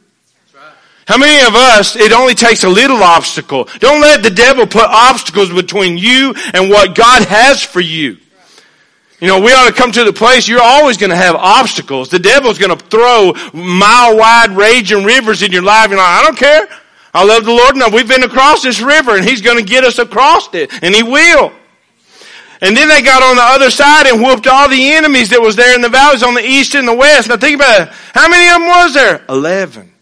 How 1.06 1.18
many 1.18 1.46
of 1.46 1.54
us, 1.54 1.96
it 1.96 2.12
only 2.12 2.34
takes 2.34 2.64
a 2.64 2.68
little 2.68 3.02
obstacle. 3.02 3.68
Don't 3.80 4.00
let 4.00 4.22
the 4.22 4.30
devil 4.30 4.66
put 4.66 4.84
obstacles 4.84 5.52
between 5.52 5.98
you 5.98 6.32
and 6.54 6.70
what 6.70 6.94
God 6.94 7.24
has 7.24 7.62
for 7.62 7.80
you. 7.80 8.16
You 9.20 9.28
know, 9.28 9.40
we 9.40 9.52
ought 9.52 9.68
to 9.68 9.74
come 9.74 9.92
to 9.92 10.04
the 10.04 10.12
place 10.12 10.48
you're 10.48 10.62
always 10.62 10.96
going 10.96 11.10
to 11.10 11.16
have 11.16 11.36
obstacles. 11.36 12.08
The 12.08 12.18
devil's 12.18 12.58
going 12.58 12.76
to 12.76 12.84
throw 12.86 13.34
mile 13.52 14.16
wide 14.16 14.50
raging 14.50 15.04
rivers 15.04 15.42
in 15.42 15.52
your 15.52 15.62
life. 15.62 15.90
You're 15.90 15.98
like, 15.98 16.08
I 16.08 16.22
don't 16.24 16.36
care. 16.36 16.68
I 17.14 17.24
love 17.24 17.44
the 17.44 17.52
Lord. 17.52 17.76
No, 17.76 17.88
we've 17.88 18.08
been 18.08 18.22
across 18.22 18.62
this 18.62 18.80
river 18.80 19.16
and 19.16 19.24
He's 19.24 19.42
going 19.42 19.58
to 19.58 19.64
get 19.64 19.84
us 19.84 19.98
across 19.98 20.52
it. 20.54 20.72
And 20.82 20.94
He 20.94 21.02
will. 21.02 21.52
And 22.62 22.76
then 22.76 22.88
they 22.88 23.02
got 23.02 23.22
on 23.22 23.36
the 23.36 23.42
other 23.42 23.70
side 23.70 24.06
and 24.06 24.22
whooped 24.22 24.46
all 24.46 24.68
the 24.68 24.92
enemies 24.92 25.30
that 25.30 25.40
was 25.40 25.56
there 25.56 25.74
in 25.74 25.80
the 25.80 25.88
valleys 25.88 26.22
on 26.22 26.34
the 26.34 26.44
east 26.44 26.74
and 26.74 26.86
the 26.86 26.94
west. 26.94 27.28
Now 27.28 27.36
think 27.36 27.56
about 27.56 27.88
it. 27.88 27.94
How 28.14 28.28
many 28.28 28.48
of 28.48 28.60
them 28.60 28.68
was 28.68 28.94
there? 28.94 29.24
Eleven. 29.28 29.92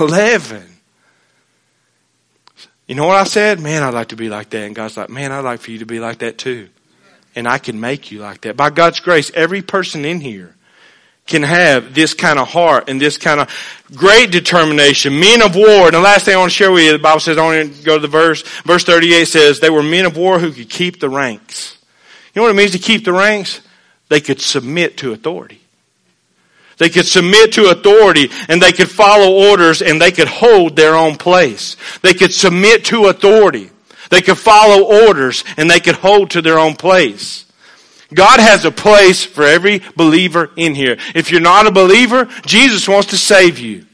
Eleven. 0.00 0.66
You 2.86 2.94
know 2.96 3.06
what 3.06 3.16
I 3.16 3.24
said? 3.24 3.60
Man, 3.60 3.82
I'd 3.82 3.94
like 3.94 4.08
to 4.08 4.16
be 4.16 4.28
like 4.28 4.50
that. 4.50 4.62
And 4.64 4.74
God's 4.74 4.96
like, 4.96 5.10
man, 5.10 5.30
I'd 5.30 5.44
like 5.44 5.60
for 5.60 5.70
you 5.70 5.78
to 5.78 5.86
be 5.86 6.00
like 6.00 6.18
that 6.18 6.38
too. 6.38 6.70
And 7.36 7.46
I 7.46 7.58
can 7.58 7.78
make 7.78 8.10
you 8.10 8.18
like 8.18 8.40
that. 8.40 8.56
By 8.56 8.70
God's 8.70 8.98
grace, 8.98 9.30
every 9.34 9.62
person 9.62 10.04
in 10.04 10.20
here 10.20 10.56
can 11.26 11.42
have 11.42 11.94
this 11.94 12.14
kind 12.14 12.38
of 12.38 12.48
heart 12.48 12.88
and 12.88 13.00
this 13.00 13.16
kind 13.16 13.40
of 13.40 13.48
great 13.94 14.30
determination. 14.32 15.18
Men 15.18 15.42
of 15.42 15.54
war. 15.54 15.86
And 15.86 15.94
the 15.94 16.00
last 16.00 16.24
thing 16.24 16.34
I 16.34 16.38
want 16.38 16.50
to 16.50 16.56
share 16.56 16.72
with 16.72 16.84
you, 16.84 16.92
the 16.92 16.98
Bible 16.98 17.20
says, 17.20 17.38
I 17.38 17.44
want 17.44 17.76
to 17.76 17.82
go 17.84 17.96
to 17.96 18.02
the 18.02 18.08
verse. 18.08 18.42
Verse 18.64 18.84
38 18.84 19.24
says, 19.26 19.60
they 19.60 19.70
were 19.70 19.82
men 19.82 20.06
of 20.06 20.16
war 20.16 20.38
who 20.38 20.50
could 20.52 20.68
keep 20.68 21.00
the 21.00 21.08
ranks. 21.08 21.78
You 22.34 22.40
know 22.40 22.44
what 22.44 22.52
it 22.52 22.58
means 22.58 22.72
to 22.72 22.78
keep 22.78 23.04
the 23.04 23.12
ranks? 23.12 23.60
They 24.08 24.20
could 24.20 24.40
submit 24.40 24.96
to 24.98 25.12
authority. 25.12 25.60
They 26.78 26.88
could 26.88 27.06
submit 27.06 27.52
to 27.52 27.70
authority 27.70 28.30
and 28.48 28.60
they 28.60 28.72
could 28.72 28.90
follow 28.90 29.50
orders 29.50 29.82
and 29.82 30.00
they 30.00 30.10
could 30.10 30.28
hold 30.28 30.76
their 30.76 30.96
own 30.96 31.16
place. 31.16 31.76
They 32.00 32.14
could 32.14 32.32
submit 32.32 32.86
to 32.86 33.06
authority. 33.06 33.70
They 34.08 34.22
could 34.22 34.38
follow 34.38 35.06
orders 35.06 35.44
and 35.58 35.70
they 35.70 35.78
could 35.78 35.96
hold 35.96 36.30
to 36.30 36.42
their 36.42 36.58
own 36.58 36.74
place. 36.74 37.44
God 38.12 38.40
has 38.40 38.64
a 38.64 38.70
place 38.70 39.24
for 39.24 39.44
every 39.44 39.82
believer 39.96 40.50
in 40.56 40.74
here. 40.74 40.96
If 41.14 41.30
you're 41.30 41.40
not 41.40 41.66
a 41.66 41.70
believer, 41.70 42.28
Jesus 42.44 42.88
wants 42.88 43.08
to 43.08 43.16
save 43.16 43.58
you. 43.58 43.86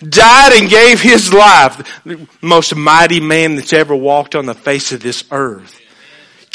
Died 0.00 0.52
and 0.52 0.68
gave 0.68 1.00
his 1.00 1.32
life. 1.32 2.02
The 2.04 2.26
most 2.42 2.74
mighty 2.74 3.20
man 3.20 3.56
that's 3.56 3.72
ever 3.72 3.94
walked 3.94 4.34
on 4.34 4.46
the 4.46 4.54
face 4.54 4.92
of 4.92 5.00
this 5.00 5.24
earth 5.30 5.80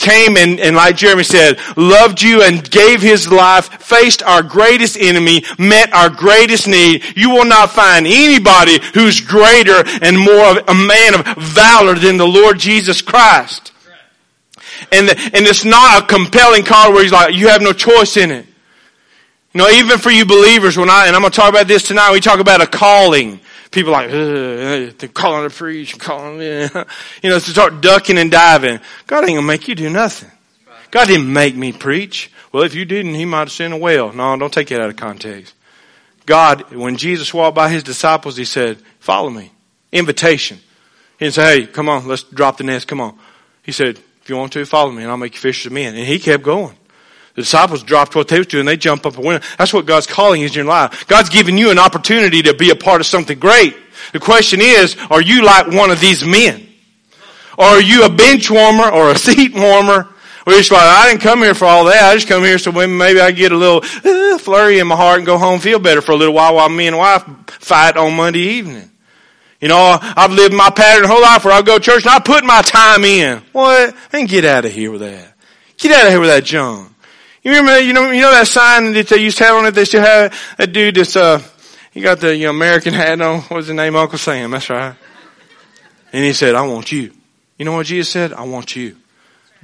came 0.02 0.36
and, 0.36 0.60
and 0.60 0.76
like 0.76 0.98
Jeremy 0.98 1.24
said, 1.24 1.60
loved 1.78 2.22
you 2.22 2.42
and 2.42 2.70
gave 2.70 3.02
his 3.02 3.32
life, 3.32 3.70
faced 3.82 4.24
our 4.24 4.42
greatest 4.42 4.98
enemy, 4.98 5.44
met 5.58 5.94
our 5.94 6.10
greatest 6.10 6.68
need. 6.68 7.04
You 7.16 7.30
will 7.30 7.46
not 7.46 7.72
find 7.72 8.06
anybody 8.08 8.80
who's 8.94 9.22
greater 9.22 9.84
and 10.02 10.20
more 10.20 10.58
of 10.58 10.58
a 10.68 10.74
man 10.74 11.14
of 11.16 11.26
valor 11.38 11.96
than 11.96 12.18
the 12.18 12.28
Lord 12.28 12.60
Jesus 12.60 13.02
Christ. 13.02 13.71
And, 14.92 15.08
the, 15.08 15.18
and 15.34 15.46
it's 15.46 15.66
not 15.66 16.04
a 16.04 16.06
compelling 16.08 16.64
call 16.64 16.94
where 16.94 17.04
he's 17.04 17.12
like, 17.12 17.36
you 17.36 17.50
have 17.50 17.62
no 17.62 17.74
choice 17.74 18.18
in 18.18 18.32
it. 18.32 18.46
You 19.54 19.60
know, 19.60 19.70
even 19.70 19.98
for 19.98 20.10
you 20.10 20.26
believers, 20.26 20.78
when 20.78 20.90
I, 20.90 21.08
and 21.08 21.16
I'm 21.16 21.22
going 21.22 21.32
to 21.32 21.36
talk 21.36 21.50
about 21.50 21.68
this 21.68 21.84
tonight, 21.84 22.12
we 22.12 22.22
talk 22.22 22.40
about 22.40 22.62
a 22.62 22.68
calling. 22.68 23.40
People 23.70 23.92
like, 23.92 24.10
they're 24.10 25.10
calling 25.10 25.50
to 25.50 25.56
preach, 25.56 25.98
calling, 26.00 26.40
you 27.24 27.30
know, 27.30 27.40
to 27.40 27.40
start 27.40 27.82
ducking 27.82 28.18
and 28.18 28.32
diving. 28.32 28.80
God 29.08 29.20
ain't 29.20 29.30
going 29.30 29.42
to 29.42 29.48
make 29.48 29.68
you 29.68 29.76
do 29.76 29.90
nothing. 29.90 30.32
God 30.90 31.08
didn't 31.08 31.32
make 31.32 31.56
me 31.56 31.72
preach. 31.72 32.32
Well, 32.52 32.64
if 32.64 32.76
you 32.76 32.86
didn't, 32.86 33.16
he 33.16 33.26
might 33.26 33.40
have 33.40 33.52
sent 33.52 33.74
a 33.74 33.78
whale. 33.78 34.12
No, 34.12 34.38
don't 34.38 34.54
take 34.54 34.68
that 34.70 34.82
out 34.82 34.90
of 34.90 34.98
context. 34.98 35.54
God, 36.26 36.74
when 36.74 36.98
Jesus 36.98 37.34
walked 37.34 37.56
by 37.56 37.70
his 37.70 37.84
disciples, 37.84 38.38
he 38.38 38.46
said, 38.46 38.78
follow 39.00 39.30
me. 39.30 39.52
Invitation. 39.92 40.58
He 41.18 41.26
didn't 41.26 41.36
say, 41.36 41.62
hey, 41.62 41.68
come 41.68 41.90
on, 41.90 42.08
let's 42.08 42.24
drop 42.24 42.58
the 42.58 42.64
nest, 42.64 42.88
come 42.88 43.02
on. 43.02 43.18
He 43.64 43.72
said, 43.72 44.00
if 44.22 44.30
you 44.30 44.38
want 44.38 44.54
to, 44.54 44.66
follow 44.66 44.92
me 44.92 45.02
and 45.04 45.12
I'll 45.12 45.18
make 45.18 45.34
you 45.34 45.40
fish 45.40 45.66
of 45.66 45.72
men. 45.72 45.96
And 45.96 46.06
he 46.06 46.20
kept 46.20 46.44
going. 46.44 46.76
The 47.36 47.42
disciples 47.42 47.82
dropped 47.84 48.16
what 48.16 48.28
they 48.28 48.38
was 48.38 48.48
doing. 48.48 48.66
They 48.66 48.78
jump 48.78 49.06
up 49.06 49.16
and 49.16 49.26
win. 49.26 49.42
That's 49.58 49.74
what 49.74 49.86
God's 49.86 50.06
calling 50.06 50.42
is 50.42 50.52
in 50.52 50.58
your 50.58 50.66
life. 50.66 51.08
God's 51.08 51.30
giving 51.30 51.58
you 51.58 51.72
an 51.72 51.80
opportunity 51.80 52.42
to 52.44 52.54
be 52.54 52.70
a 52.70 52.76
part 52.76 53.02
of 53.02 53.08
something 53.08 53.40
great. 53.40 53.76
The 54.12 54.20
question 54.20 54.60
is, 54.62 54.98
are 55.10 55.22
you 55.22 55.44
like 55.44 55.68
one 55.68 55.92
of 55.92 56.00
these 56.00 56.26
men? 56.26 56.68
Or 57.58 57.66
are 57.66 57.82
you 57.82 58.06
a 58.06 58.10
bench 58.10 58.52
warmer 58.52 58.90
or 58.90 59.12
a 59.12 59.18
seat 59.18 59.54
warmer? 59.54 60.08
Or 60.46 60.54
you're 60.54 60.62
like, 60.62 60.72
I 60.72 61.10
didn't 61.10 61.22
come 61.22 61.40
here 61.40 61.54
for 61.54 61.66
all 61.66 61.86
that. 61.86 62.04
I 62.04 62.16
just 62.16 62.28
come 62.28 62.44
here 62.44 62.58
so 62.58 62.72
maybe 62.72 63.20
I 63.20 63.32
get 63.32 63.52
a 63.52 63.58
little 63.58 63.84
uh, 63.84 64.38
flurry 64.38 64.80
in 64.80 64.88
my 64.88 64.96
heart 64.96 65.18
and 65.20 65.26
go 65.26 65.38
home 65.38 65.60
feel 65.60 65.80
better 65.80 66.02
for 66.02 66.12
a 66.12 66.16
little 66.16 66.34
while 66.34 66.56
while 66.56 66.70
me 66.70 66.88
and 66.88 66.98
wife 66.98 67.24
fight 67.48 67.96
on 67.96 68.16
Monday 68.16 68.40
evening. 68.40 68.91
You 69.62 69.68
know, 69.68 69.98
I've 70.02 70.32
lived 70.32 70.54
my 70.54 70.72
pattern 70.72 71.08
whole 71.08 71.22
life 71.22 71.46
where 71.46 71.54
I 71.54 71.62
go 71.62 71.78
to 71.78 71.84
church 71.84 72.04
and 72.04 72.10
I 72.10 72.20
put 72.20 72.44
my 72.44 72.62
time 72.64 73.06
in. 73.06 73.44
What? 73.52 73.96
Then 74.10 74.26
get 74.26 74.44
out 74.44 74.66
of 74.66 74.72
here 74.72 74.92
with 74.92 75.02
that. 75.02 75.34
Get 75.78 75.92
out 75.92 76.08
of 76.08 76.12
here 76.12 76.20
with 76.20 76.30
that 76.30 76.44
junk. 76.44 76.92
You 77.44 77.52
remember, 77.52 77.80
you 77.80 77.94
know, 77.94 78.10
you 78.12 78.22
know 78.22 78.32
that 78.32 78.48
sign 78.48 78.94
that 78.94 79.08
they 79.08 79.18
used 79.18 79.38
to 79.38 79.46
have 79.46 79.56
on 79.56 79.66
it? 79.68 79.72
They 79.72 79.86
still 79.86 80.02
have 80.02 80.36
that 80.58 80.74
dude 80.74 80.96
that's, 80.96 81.16
uh, 81.16 81.42
he 81.92 82.02
got 82.02 82.20
the 82.20 82.36
you 82.36 82.46
know, 82.46 82.52
American 82.52 82.94
hat 82.94 83.22
on. 83.22 83.42
What's 83.42 83.68
his 83.68 83.76
name? 83.76 83.96
Uncle 83.96 84.18
Sam. 84.18 84.52
That's 84.52 84.70
right. 84.70 84.96
And 86.14 86.26
he 86.26 86.34
said, 86.34 86.56
I 86.56 86.66
want 86.68 86.92
you. 86.92 87.14
You 87.58 87.66
know 87.66 87.74
what 87.74 87.86
Jesus 87.86 88.12
said? 88.12 88.34
I 88.34 88.44
want 88.44 88.76
you. 88.76 88.98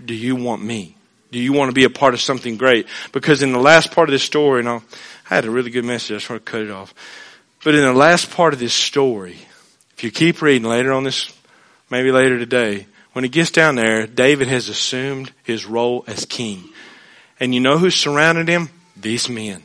Do 0.04 0.14
you 0.14 0.36
want 0.36 0.64
me? 0.64 0.96
Do 1.32 1.40
you 1.40 1.54
want 1.54 1.70
to 1.70 1.74
be 1.74 1.84
a 1.84 1.90
part 1.90 2.14
of 2.14 2.22
something 2.22 2.58
great? 2.58 2.88
Because 3.12 3.42
in 3.42 3.52
the 3.52 3.60
last 3.60 3.92
part 3.92 4.10
of 4.10 4.14
this 4.14 4.24
story, 4.24 4.60
and 4.60 4.70
I 4.70 4.82
had 5.24 5.46
a 5.46 5.52
really 5.52 5.72
good 5.72 5.86
message. 5.86 6.12
I 6.12 6.18
just 6.18 6.30
want 6.30 6.46
to 6.46 6.52
cut 6.52 6.62
it 6.62 6.72
off. 6.72 6.94
But 7.64 7.76
in 7.76 7.82
the 7.82 7.94
last 7.94 8.32
part 8.32 8.54
of 8.54 8.60
this 8.60 8.74
story, 8.74 9.38
if 9.98 10.04
you 10.04 10.12
keep 10.12 10.44
reading 10.44 10.68
later 10.68 10.94
on 10.94 11.04
this, 11.04 11.34
maybe 11.90 12.12
later 12.12 12.38
today, 12.38 12.86
when 13.14 13.24
he 13.24 13.30
gets 13.30 13.50
down 13.50 13.74
there, 13.74 14.06
David 14.06 14.48
has 14.48 14.70
assumed 14.70 15.32
his 15.44 15.66
role 15.66 16.04
as 16.06 16.24
king. 16.26 16.70
And 17.40 17.54
you 17.54 17.60
know 17.60 17.80
who 17.80 17.90
surrounded 17.90 18.48
him? 18.48 18.70
These 18.96 19.28
men. 19.28 19.64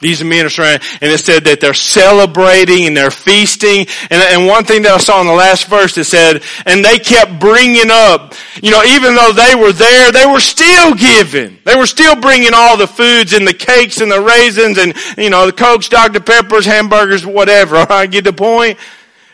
These 0.00 0.22
men 0.22 0.44
are 0.44 0.50
surrounded, 0.50 0.82
and 1.00 1.10
it 1.10 1.18
said 1.18 1.44
that 1.44 1.60
they're 1.60 1.72
celebrating 1.72 2.86
and 2.86 2.94
they're 2.94 3.10
feasting. 3.10 3.86
And, 4.10 4.20
and 4.20 4.46
one 4.46 4.64
thing 4.64 4.82
that 4.82 4.90
I 4.90 4.98
saw 4.98 5.20
in 5.22 5.28
the 5.28 5.32
last 5.32 5.66
verse, 5.66 5.96
it 5.96 6.04
said, 6.04 6.42
and 6.66 6.84
they 6.84 6.98
kept 6.98 7.40
bringing 7.40 7.88
up, 7.88 8.34
you 8.60 8.70
know, 8.70 8.82
even 8.82 9.14
though 9.14 9.32
they 9.32 9.54
were 9.54 9.72
there, 9.72 10.12
they 10.12 10.26
were 10.26 10.40
still 10.40 10.94
giving. 10.94 11.56
They 11.64 11.76
were 11.76 11.86
still 11.86 12.16
bringing 12.16 12.50
all 12.52 12.76
the 12.76 12.88
foods 12.88 13.32
and 13.32 13.46
the 13.46 13.54
cakes 13.54 14.00
and 14.02 14.10
the 14.10 14.20
raisins 14.20 14.76
and, 14.76 14.92
you 15.16 15.30
know, 15.30 15.46
the 15.46 15.52
Cokes, 15.52 15.88
Dr. 15.88 16.20
Peppers, 16.20 16.66
hamburgers, 16.66 17.24
whatever. 17.24 17.76
All 17.78 17.86
right, 17.86 18.10
get 18.10 18.24
the 18.24 18.32
point? 18.32 18.78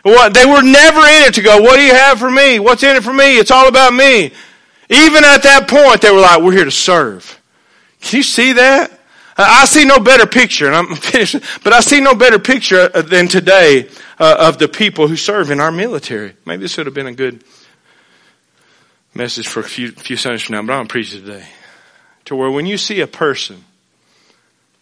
What, 0.09 0.33
they 0.33 0.45
were 0.45 0.61
never 0.61 0.99
in 0.99 1.23
it 1.23 1.35
to 1.35 1.41
go, 1.41 1.61
what 1.61 1.75
do 1.75 1.83
you 1.83 1.93
have 1.93 2.19
for 2.19 2.31
me? 2.31 2.59
What's 2.59 2.83
in 2.83 2.95
it 2.95 3.03
for 3.03 3.13
me? 3.13 3.37
It's 3.37 3.51
all 3.51 3.67
about 3.67 3.93
me. 3.93 4.31
Even 4.89 5.23
at 5.23 5.43
that 5.43 5.67
point, 5.67 6.01
they 6.01 6.11
were 6.11 6.19
like, 6.19 6.41
we're 6.41 6.53
here 6.53 6.65
to 6.65 6.71
serve. 6.71 7.39
Can 8.01 8.17
you 8.17 8.23
see 8.23 8.53
that? 8.53 8.91
I 9.37 9.65
see 9.65 9.85
no 9.85 9.99
better 9.99 10.25
picture, 10.25 10.67
and 10.67 10.75
I'm 10.75 10.95
finished, 10.95 11.35
but 11.63 11.73
I 11.73 11.79
see 11.79 12.01
no 12.01 12.15
better 12.15 12.39
picture 12.39 12.89
uh, 12.93 13.01
than 13.01 13.27
today 13.27 13.87
uh, 14.19 14.35
of 14.39 14.57
the 14.57 14.67
people 14.67 15.07
who 15.07 15.15
serve 15.15 15.51
in 15.51 15.59
our 15.61 15.71
military. 15.71 16.33
Maybe 16.45 16.61
this 16.61 16.75
would 16.77 16.87
have 16.87 16.95
been 16.95 17.07
a 17.07 17.13
good 17.13 17.43
message 19.13 19.47
for 19.47 19.61
a 19.61 19.63
few, 19.63 19.91
few 19.91 20.17
Sundays 20.17 20.41
from 20.41 20.55
now, 20.55 20.61
but 20.63 20.73
I'm 20.73 20.77
going 20.79 20.87
to 20.87 20.91
preach 20.91 21.11
today. 21.11 21.45
To 22.25 22.35
where 22.35 22.51
when 22.51 22.65
you 22.65 22.77
see 22.77 22.99
a 23.01 23.07
person 23.07 23.63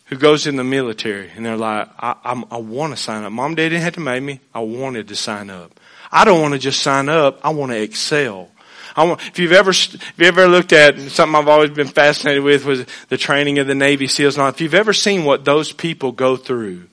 who 0.07 0.15
goes 0.15 0.47
in 0.47 0.55
the 0.55 0.63
military 0.63 1.29
and 1.35 1.45
they're 1.45 1.57
like, 1.57 1.89
I, 1.99 2.15
I'm, 2.23 2.45
I 2.51 2.57
want 2.57 2.95
to 2.95 3.01
sign 3.01 3.23
up. 3.23 3.31
Mom, 3.31 3.55
dad 3.55 3.69
didn't 3.69 3.83
have 3.83 3.93
to 3.93 3.99
make 3.99 4.23
me. 4.23 4.39
I 4.53 4.59
wanted 4.59 5.09
to 5.09 5.15
sign 5.15 5.49
up. 5.49 5.79
I 6.11 6.25
don't 6.25 6.41
want 6.41 6.53
to 6.53 6.59
just 6.59 6.81
sign 6.81 7.09
up. 7.09 7.39
I 7.43 7.49
want 7.49 7.71
to 7.71 7.81
excel. 7.81 8.49
I 8.95 9.03
want, 9.03 9.21
if 9.27 9.37
you've 9.37 9.51
ever, 9.51 9.71
if 9.71 10.13
you 10.17 10.25
ever 10.25 10.47
looked 10.47 10.73
at 10.73 10.97
something 11.11 11.35
I've 11.35 11.47
always 11.47 11.71
been 11.71 11.87
fascinated 11.87 12.43
with 12.43 12.65
was 12.65 12.85
the 13.09 13.17
training 13.17 13.59
of 13.59 13.67
the 13.67 13.75
Navy 13.75 14.07
SEALs. 14.07 14.37
Now, 14.37 14.47
if 14.47 14.61
you've 14.61 14.73
ever 14.73 14.93
seen 14.93 15.25
what 15.25 15.45
those 15.45 15.71
people 15.71 16.13
go 16.13 16.35
through 16.35 16.87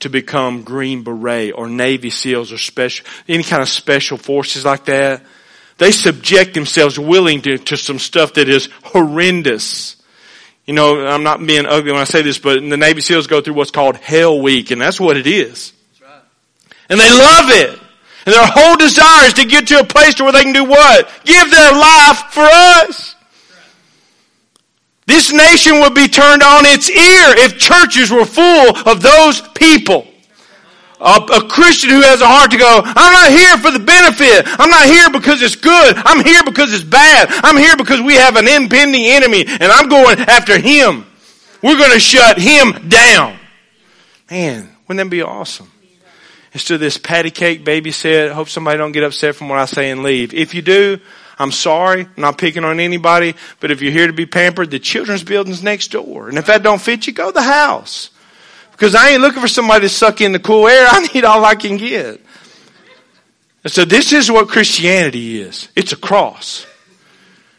to 0.00 0.10
become 0.10 0.62
Green 0.62 1.02
Beret 1.02 1.54
or 1.54 1.68
Navy 1.68 2.10
SEALs 2.10 2.52
or 2.52 2.58
special, 2.58 3.06
any 3.28 3.42
kind 3.42 3.62
of 3.62 3.68
special 3.68 4.18
forces 4.18 4.64
like 4.64 4.84
that, 4.84 5.22
they 5.78 5.90
subject 5.90 6.54
themselves 6.54 6.98
willing 6.98 7.40
to, 7.42 7.58
to 7.58 7.76
some 7.76 7.98
stuff 7.98 8.34
that 8.34 8.48
is 8.48 8.68
horrendous. 8.84 9.96
You 10.66 10.74
know, 10.74 11.06
I'm 11.06 11.24
not 11.24 11.44
being 11.44 11.66
ugly 11.66 11.90
when 11.90 12.00
I 12.00 12.04
say 12.04 12.22
this, 12.22 12.38
but 12.38 12.60
the 12.60 12.76
Navy 12.76 13.00
SEALs 13.00 13.26
go 13.26 13.40
through 13.40 13.54
what's 13.54 13.72
called 13.72 13.96
Hell 13.96 14.40
Week, 14.40 14.70
and 14.70 14.80
that's 14.80 15.00
what 15.00 15.16
it 15.16 15.26
is. 15.26 15.72
Right. 16.00 16.10
And 16.88 17.00
they 17.00 17.10
love 17.10 17.50
it. 17.50 17.80
And 18.24 18.34
their 18.34 18.46
whole 18.46 18.76
desire 18.76 19.26
is 19.26 19.32
to 19.34 19.44
get 19.44 19.66
to 19.68 19.80
a 19.80 19.84
place 19.84 20.14
to 20.16 20.24
where 20.24 20.32
they 20.32 20.44
can 20.44 20.52
do 20.52 20.64
what? 20.64 21.10
Give 21.24 21.50
their 21.50 21.72
life 21.72 22.18
for 22.30 22.44
us. 22.44 23.16
This 25.06 25.32
nation 25.32 25.80
would 25.80 25.94
be 25.94 26.06
turned 26.06 26.42
on 26.42 26.64
its 26.64 26.88
ear 26.88 27.44
if 27.44 27.58
churches 27.58 28.12
were 28.12 28.24
full 28.24 28.76
of 28.88 29.02
those 29.02 29.40
people. 29.48 30.06
A, 31.02 31.18
a, 31.18 31.48
Christian 31.48 31.90
who 31.90 32.00
has 32.00 32.20
a 32.20 32.26
heart 32.26 32.52
to 32.52 32.56
go, 32.56 32.80
I'm 32.84 33.12
not 33.12 33.30
here 33.30 33.58
for 33.58 33.76
the 33.76 33.84
benefit. 33.84 34.46
I'm 34.46 34.70
not 34.70 34.86
here 34.86 35.10
because 35.10 35.42
it's 35.42 35.56
good. 35.56 35.96
I'm 35.96 36.24
here 36.24 36.44
because 36.44 36.72
it's 36.72 36.84
bad. 36.84 37.28
I'm 37.42 37.56
here 37.56 37.76
because 37.76 38.00
we 38.00 38.14
have 38.14 38.36
an 38.36 38.46
impending 38.46 39.04
enemy 39.04 39.44
and 39.46 39.64
I'm 39.64 39.88
going 39.88 40.20
after 40.20 40.58
him. 40.58 41.04
We're 41.60 41.76
going 41.76 41.92
to 41.92 42.00
shut 42.00 42.38
him 42.38 42.88
down. 42.88 43.36
Man, 44.30 44.68
wouldn't 44.86 45.04
that 45.04 45.10
be 45.10 45.22
awesome? 45.22 45.70
Instead 46.52 46.74
of 46.74 46.80
this 46.80 46.98
patty 46.98 47.30
cake 47.30 47.64
baby 47.64 47.90
babysit, 47.90 48.30
hope 48.30 48.48
somebody 48.48 48.78
don't 48.78 48.92
get 48.92 49.04
upset 49.04 49.34
from 49.34 49.48
what 49.48 49.58
I 49.58 49.64
say 49.64 49.90
and 49.90 50.02
leave. 50.02 50.34
If 50.34 50.54
you 50.54 50.62
do, 50.62 51.00
I'm 51.38 51.50
sorry. 51.50 52.02
I'm 52.02 52.10
not 52.16 52.38
picking 52.38 52.64
on 52.64 52.78
anybody, 52.78 53.34
but 53.58 53.70
if 53.70 53.82
you're 53.82 53.92
here 53.92 54.06
to 54.06 54.12
be 54.12 54.26
pampered, 54.26 54.70
the 54.70 54.78
children's 54.78 55.24
building's 55.24 55.62
next 55.62 55.90
door. 55.90 56.28
And 56.28 56.38
if 56.38 56.46
that 56.46 56.62
don't 56.62 56.80
fit 56.80 57.06
you, 57.06 57.12
go 57.12 57.28
to 57.28 57.32
the 57.32 57.42
house. 57.42 58.10
Because 58.72 58.94
I 58.94 59.10
ain't 59.10 59.22
looking 59.22 59.40
for 59.40 59.48
somebody 59.48 59.82
to 59.82 59.88
suck 59.88 60.20
in 60.20 60.32
the 60.32 60.38
cool 60.38 60.66
air. 60.66 60.86
I 60.90 61.06
need 61.14 61.24
all 61.24 61.44
I 61.44 61.54
can 61.54 61.76
get. 61.76 62.20
And 63.64 63.72
so 63.72 63.84
this 63.84 64.12
is 64.12 64.30
what 64.30 64.48
Christianity 64.48 65.40
is. 65.40 65.68
It's 65.76 65.92
a 65.92 65.96
cross. 65.96 66.66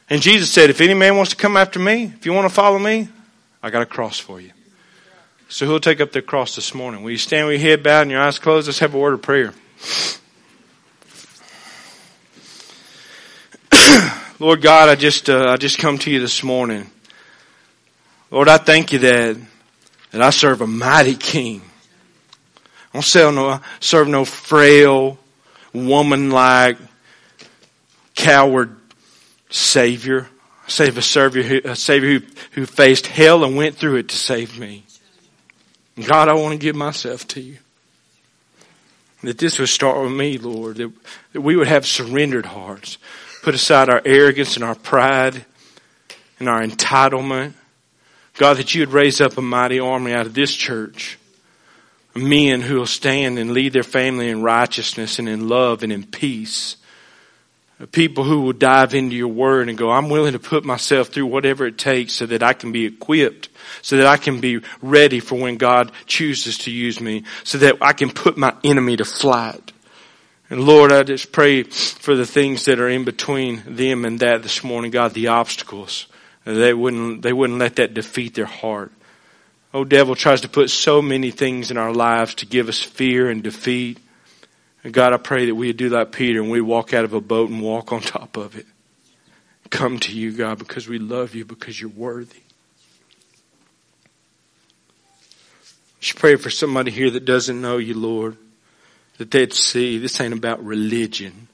And 0.09 0.21
Jesus 0.21 0.51
said, 0.51 0.69
if 0.69 0.81
any 0.81 0.93
man 0.93 1.15
wants 1.15 1.31
to 1.31 1.37
come 1.37 1.55
after 1.55 1.79
me, 1.79 2.03
if 2.03 2.25
you 2.25 2.33
want 2.33 2.47
to 2.47 2.53
follow 2.53 2.77
me, 2.77 3.07
I 3.61 3.69
got 3.69 3.81
a 3.81 3.85
cross 3.85 4.19
for 4.19 4.41
you. 4.41 4.51
So 5.47 5.65
who'll 5.65 5.79
take 5.79 6.01
up 6.01 6.11
their 6.11 6.21
cross 6.21 6.55
this 6.55 6.73
morning? 6.73 7.03
Will 7.03 7.11
you 7.11 7.17
stand 7.17 7.47
with 7.47 7.61
your 7.61 7.69
head 7.69 7.83
bowed 7.83 8.01
and 8.01 8.11
your 8.11 8.21
eyes 8.21 8.39
closed? 8.39 8.67
Let's 8.67 8.79
have 8.79 8.93
a 8.95 8.97
word 8.97 9.13
of 9.13 9.21
prayer. 9.21 9.53
Lord 14.39 14.61
God, 14.61 14.89
I 14.89 14.95
just 14.95 15.29
uh, 15.29 15.49
I 15.49 15.57
just 15.57 15.77
come 15.77 15.97
to 15.99 16.11
you 16.11 16.19
this 16.19 16.43
morning. 16.43 16.89
Lord, 18.31 18.49
I 18.49 18.57
thank 18.57 18.91
you 18.91 18.99
that 18.99 19.37
that 20.13 20.21
I 20.21 20.29
serve 20.29 20.61
a 20.61 20.67
mighty 20.67 21.15
king. 21.15 21.61
I 22.93 23.01
don't 23.01 23.35
no, 23.35 23.59
serve 23.79 24.07
no 24.07 24.25
frail, 24.25 25.17
woman-like, 25.73 26.77
coward 28.13 28.75
savior. 29.49 30.27
I 30.67 30.69
save 30.69 30.99
a 30.99 31.01
savior, 31.01 31.61
a 31.65 31.75
savior 31.75 32.19
who, 32.19 32.25
who 32.51 32.65
faced 32.67 33.07
hell 33.07 33.43
and 33.43 33.57
went 33.57 33.75
through 33.75 33.95
it 33.95 34.09
to 34.09 34.15
save 34.15 34.59
me. 34.59 34.83
God, 36.05 36.29
I 36.29 36.33
want 36.33 36.53
to 36.53 36.59
give 36.59 36.75
myself 36.75 37.27
to 37.29 37.41
you. 37.41 37.57
That 39.23 39.39
this 39.39 39.57
would 39.57 39.69
start 39.69 39.99
with 40.03 40.11
me, 40.11 40.37
Lord. 40.37 40.77
That, 40.77 40.91
that 41.31 41.41
we 41.41 41.55
would 41.55 41.67
have 41.67 41.87
surrendered 41.87 42.45
hearts. 42.45 42.99
Put 43.41 43.55
aside 43.55 43.89
our 43.89 44.01
arrogance 44.05 44.57
and 44.57 44.63
our 44.63 44.75
pride 44.75 45.45
and 46.39 46.47
our 46.47 46.61
entitlement 46.61 47.53
God, 48.37 48.57
that 48.57 48.73
you 48.73 48.81
would 48.81 48.93
raise 48.93 49.21
up 49.21 49.37
a 49.37 49.41
mighty 49.41 49.79
army 49.79 50.13
out 50.13 50.25
of 50.25 50.33
this 50.33 50.53
church. 50.53 51.19
Men 52.15 52.61
who 52.61 52.75
will 52.75 52.85
stand 52.85 53.39
and 53.39 53.53
lead 53.53 53.73
their 53.73 53.83
family 53.83 54.29
in 54.29 54.43
righteousness 54.43 55.19
and 55.19 55.27
in 55.27 55.47
love 55.47 55.83
and 55.83 55.91
in 55.91 56.03
peace. 56.03 56.77
People 57.91 58.23
who 58.23 58.41
will 58.41 58.53
dive 58.53 58.93
into 58.93 59.15
your 59.15 59.27
word 59.27 59.67
and 59.67 59.77
go, 59.77 59.91
I'm 59.91 60.09
willing 60.09 60.33
to 60.33 60.39
put 60.39 60.63
myself 60.63 61.09
through 61.09 61.25
whatever 61.25 61.65
it 61.65 61.77
takes 61.77 62.13
so 62.13 62.25
that 62.27 62.43
I 62.43 62.53
can 62.53 62.71
be 62.71 62.85
equipped, 62.85 63.49
so 63.81 63.97
that 63.97 64.07
I 64.07 64.17
can 64.17 64.39
be 64.39 64.61
ready 64.81 65.19
for 65.19 65.35
when 65.35 65.57
God 65.57 65.91
chooses 66.05 66.59
to 66.59 66.71
use 66.71 67.01
me, 67.01 67.23
so 67.43 67.57
that 67.57 67.77
I 67.81 67.93
can 67.93 68.09
put 68.09 68.37
my 68.37 68.55
enemy 68.63 68.95
to 68.97 69.05
flight. 69.05 69.71
And 70.49 70.63
Lord, 70.65 70.91
I 70.91 71.03
just 71.03 71.31
pray 71.31 71.63
for 71.63 72.15
the 72.15 72.27
things 72.27 72.65
that 72.65 72.79
are 72.79 72.89
in 72.89 73.05
between 73.05 73.63
them 73.65 74.05
and 74.05 74.19
that 74.19 74.43
this 74.43 74.63
morning, 74.63 74.91
God, 74.91 75.13
the 75.13 75.27
obstacles. 75.27 76.05
They 76.45 76.73
wouldn't, 76.73 77.21
they 77.21 77.31
wouldn't 77.31 77.59
let 77.59 77.77
that 77.77 77.93
defeat 77.93 78.35
their 78.35 78.45
heart. 78.45 78.91
Oh, 79.73 79.83
devil 79.83 80.15
tries 80.15 80.41
to 80.41 80.49
put 80.49 80.69
so 80.69 81.01
many 81.01 81.31
things 81.31 81.71
in 81.71 81.77
our 81.77 81.93
lives 81.93 82.35
to 82.35 82.45
give 82.45 82.69
us 82.69 82.81
fear 82.81 83.29
and 83.29 83.41
defeat. 83.41 83.97
And 84.83 84.93
God, 84.93 85.13
I 85.13 85.17
pray 85.17 85.47
that 85.47 85.55
we 85.55 85.71
do 85.73 85.89
like 85.89 86.11
Peter 86.11 86.41
and 86.41 86.51
we 86.51 86.61
walk 86.61 86.93
out 86.93 87.05
of 87.05 87.13
a 87.13 87.21
boat 87.21 87.49
and 87.49 87.61
walk 87.61 87.91
on 87.91 88.01
top 88.01 88.37
of 88.37 88.57
it. 88.57 88.67
Come 89.69 89.97
to 89.99 90.15
you, 90.15 90.31
God, 90.31 90.59
because 90.59 90.87
we 90.87 90.99
love 90.99 91.33
you, 91.33 91.45
because 91.45 91.79
you're 91.79 91.89
worthy. 91.89 92.41
Just 95.99 96.19
pray 96.19 96.35
for 96.35 96.49
somebody 96.49 96.91
here 96.91 97.09
that 97.09 97.25
doesn't 97.25 97.59
know 97.59 97.77
you, 97.77 97.93
Lord, 97.93 98.37
that 99.17 99.31
they'd 99.31 99.53
see 99.53 99.97
this 99.97 100.19
ain't 100.19 100.33
about 100.33 100.63
religion. 100.63 101.47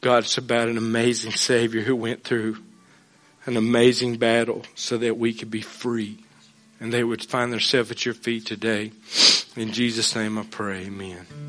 God, 0.00 0.22
it's 0.22 0.38
about 0.38 0.68
an 0.68 0.78
amazing 0.78 1.32
Savior 1.32 1.82
who 1.82 1.96
went 1.96 2.22
through 2.22 2.58
an 3.48 3.56
amazing 3.56 4.18
battle 4.18 4.62
so 4.74 4.98
that 4.98 5.16
we 5.16 5.32
could 5.32 5.50
be 5.50 5.62
free 5.62 6.18
and 6.80 6.92
they 6.92 7.02
would 7.02 7.24
find 7.24 7.50
themselves 7.50 7.90
at 7.90 8.04
your 8.04 8.14
feet 8.14 8.44
today. 8.44 8.92
In 9.56 9.72
Jesus' 9.72 10.14
name 10.14 10.36
I 10.36 10.44
pray, 10.44 10.84
amen. 10.84 11.26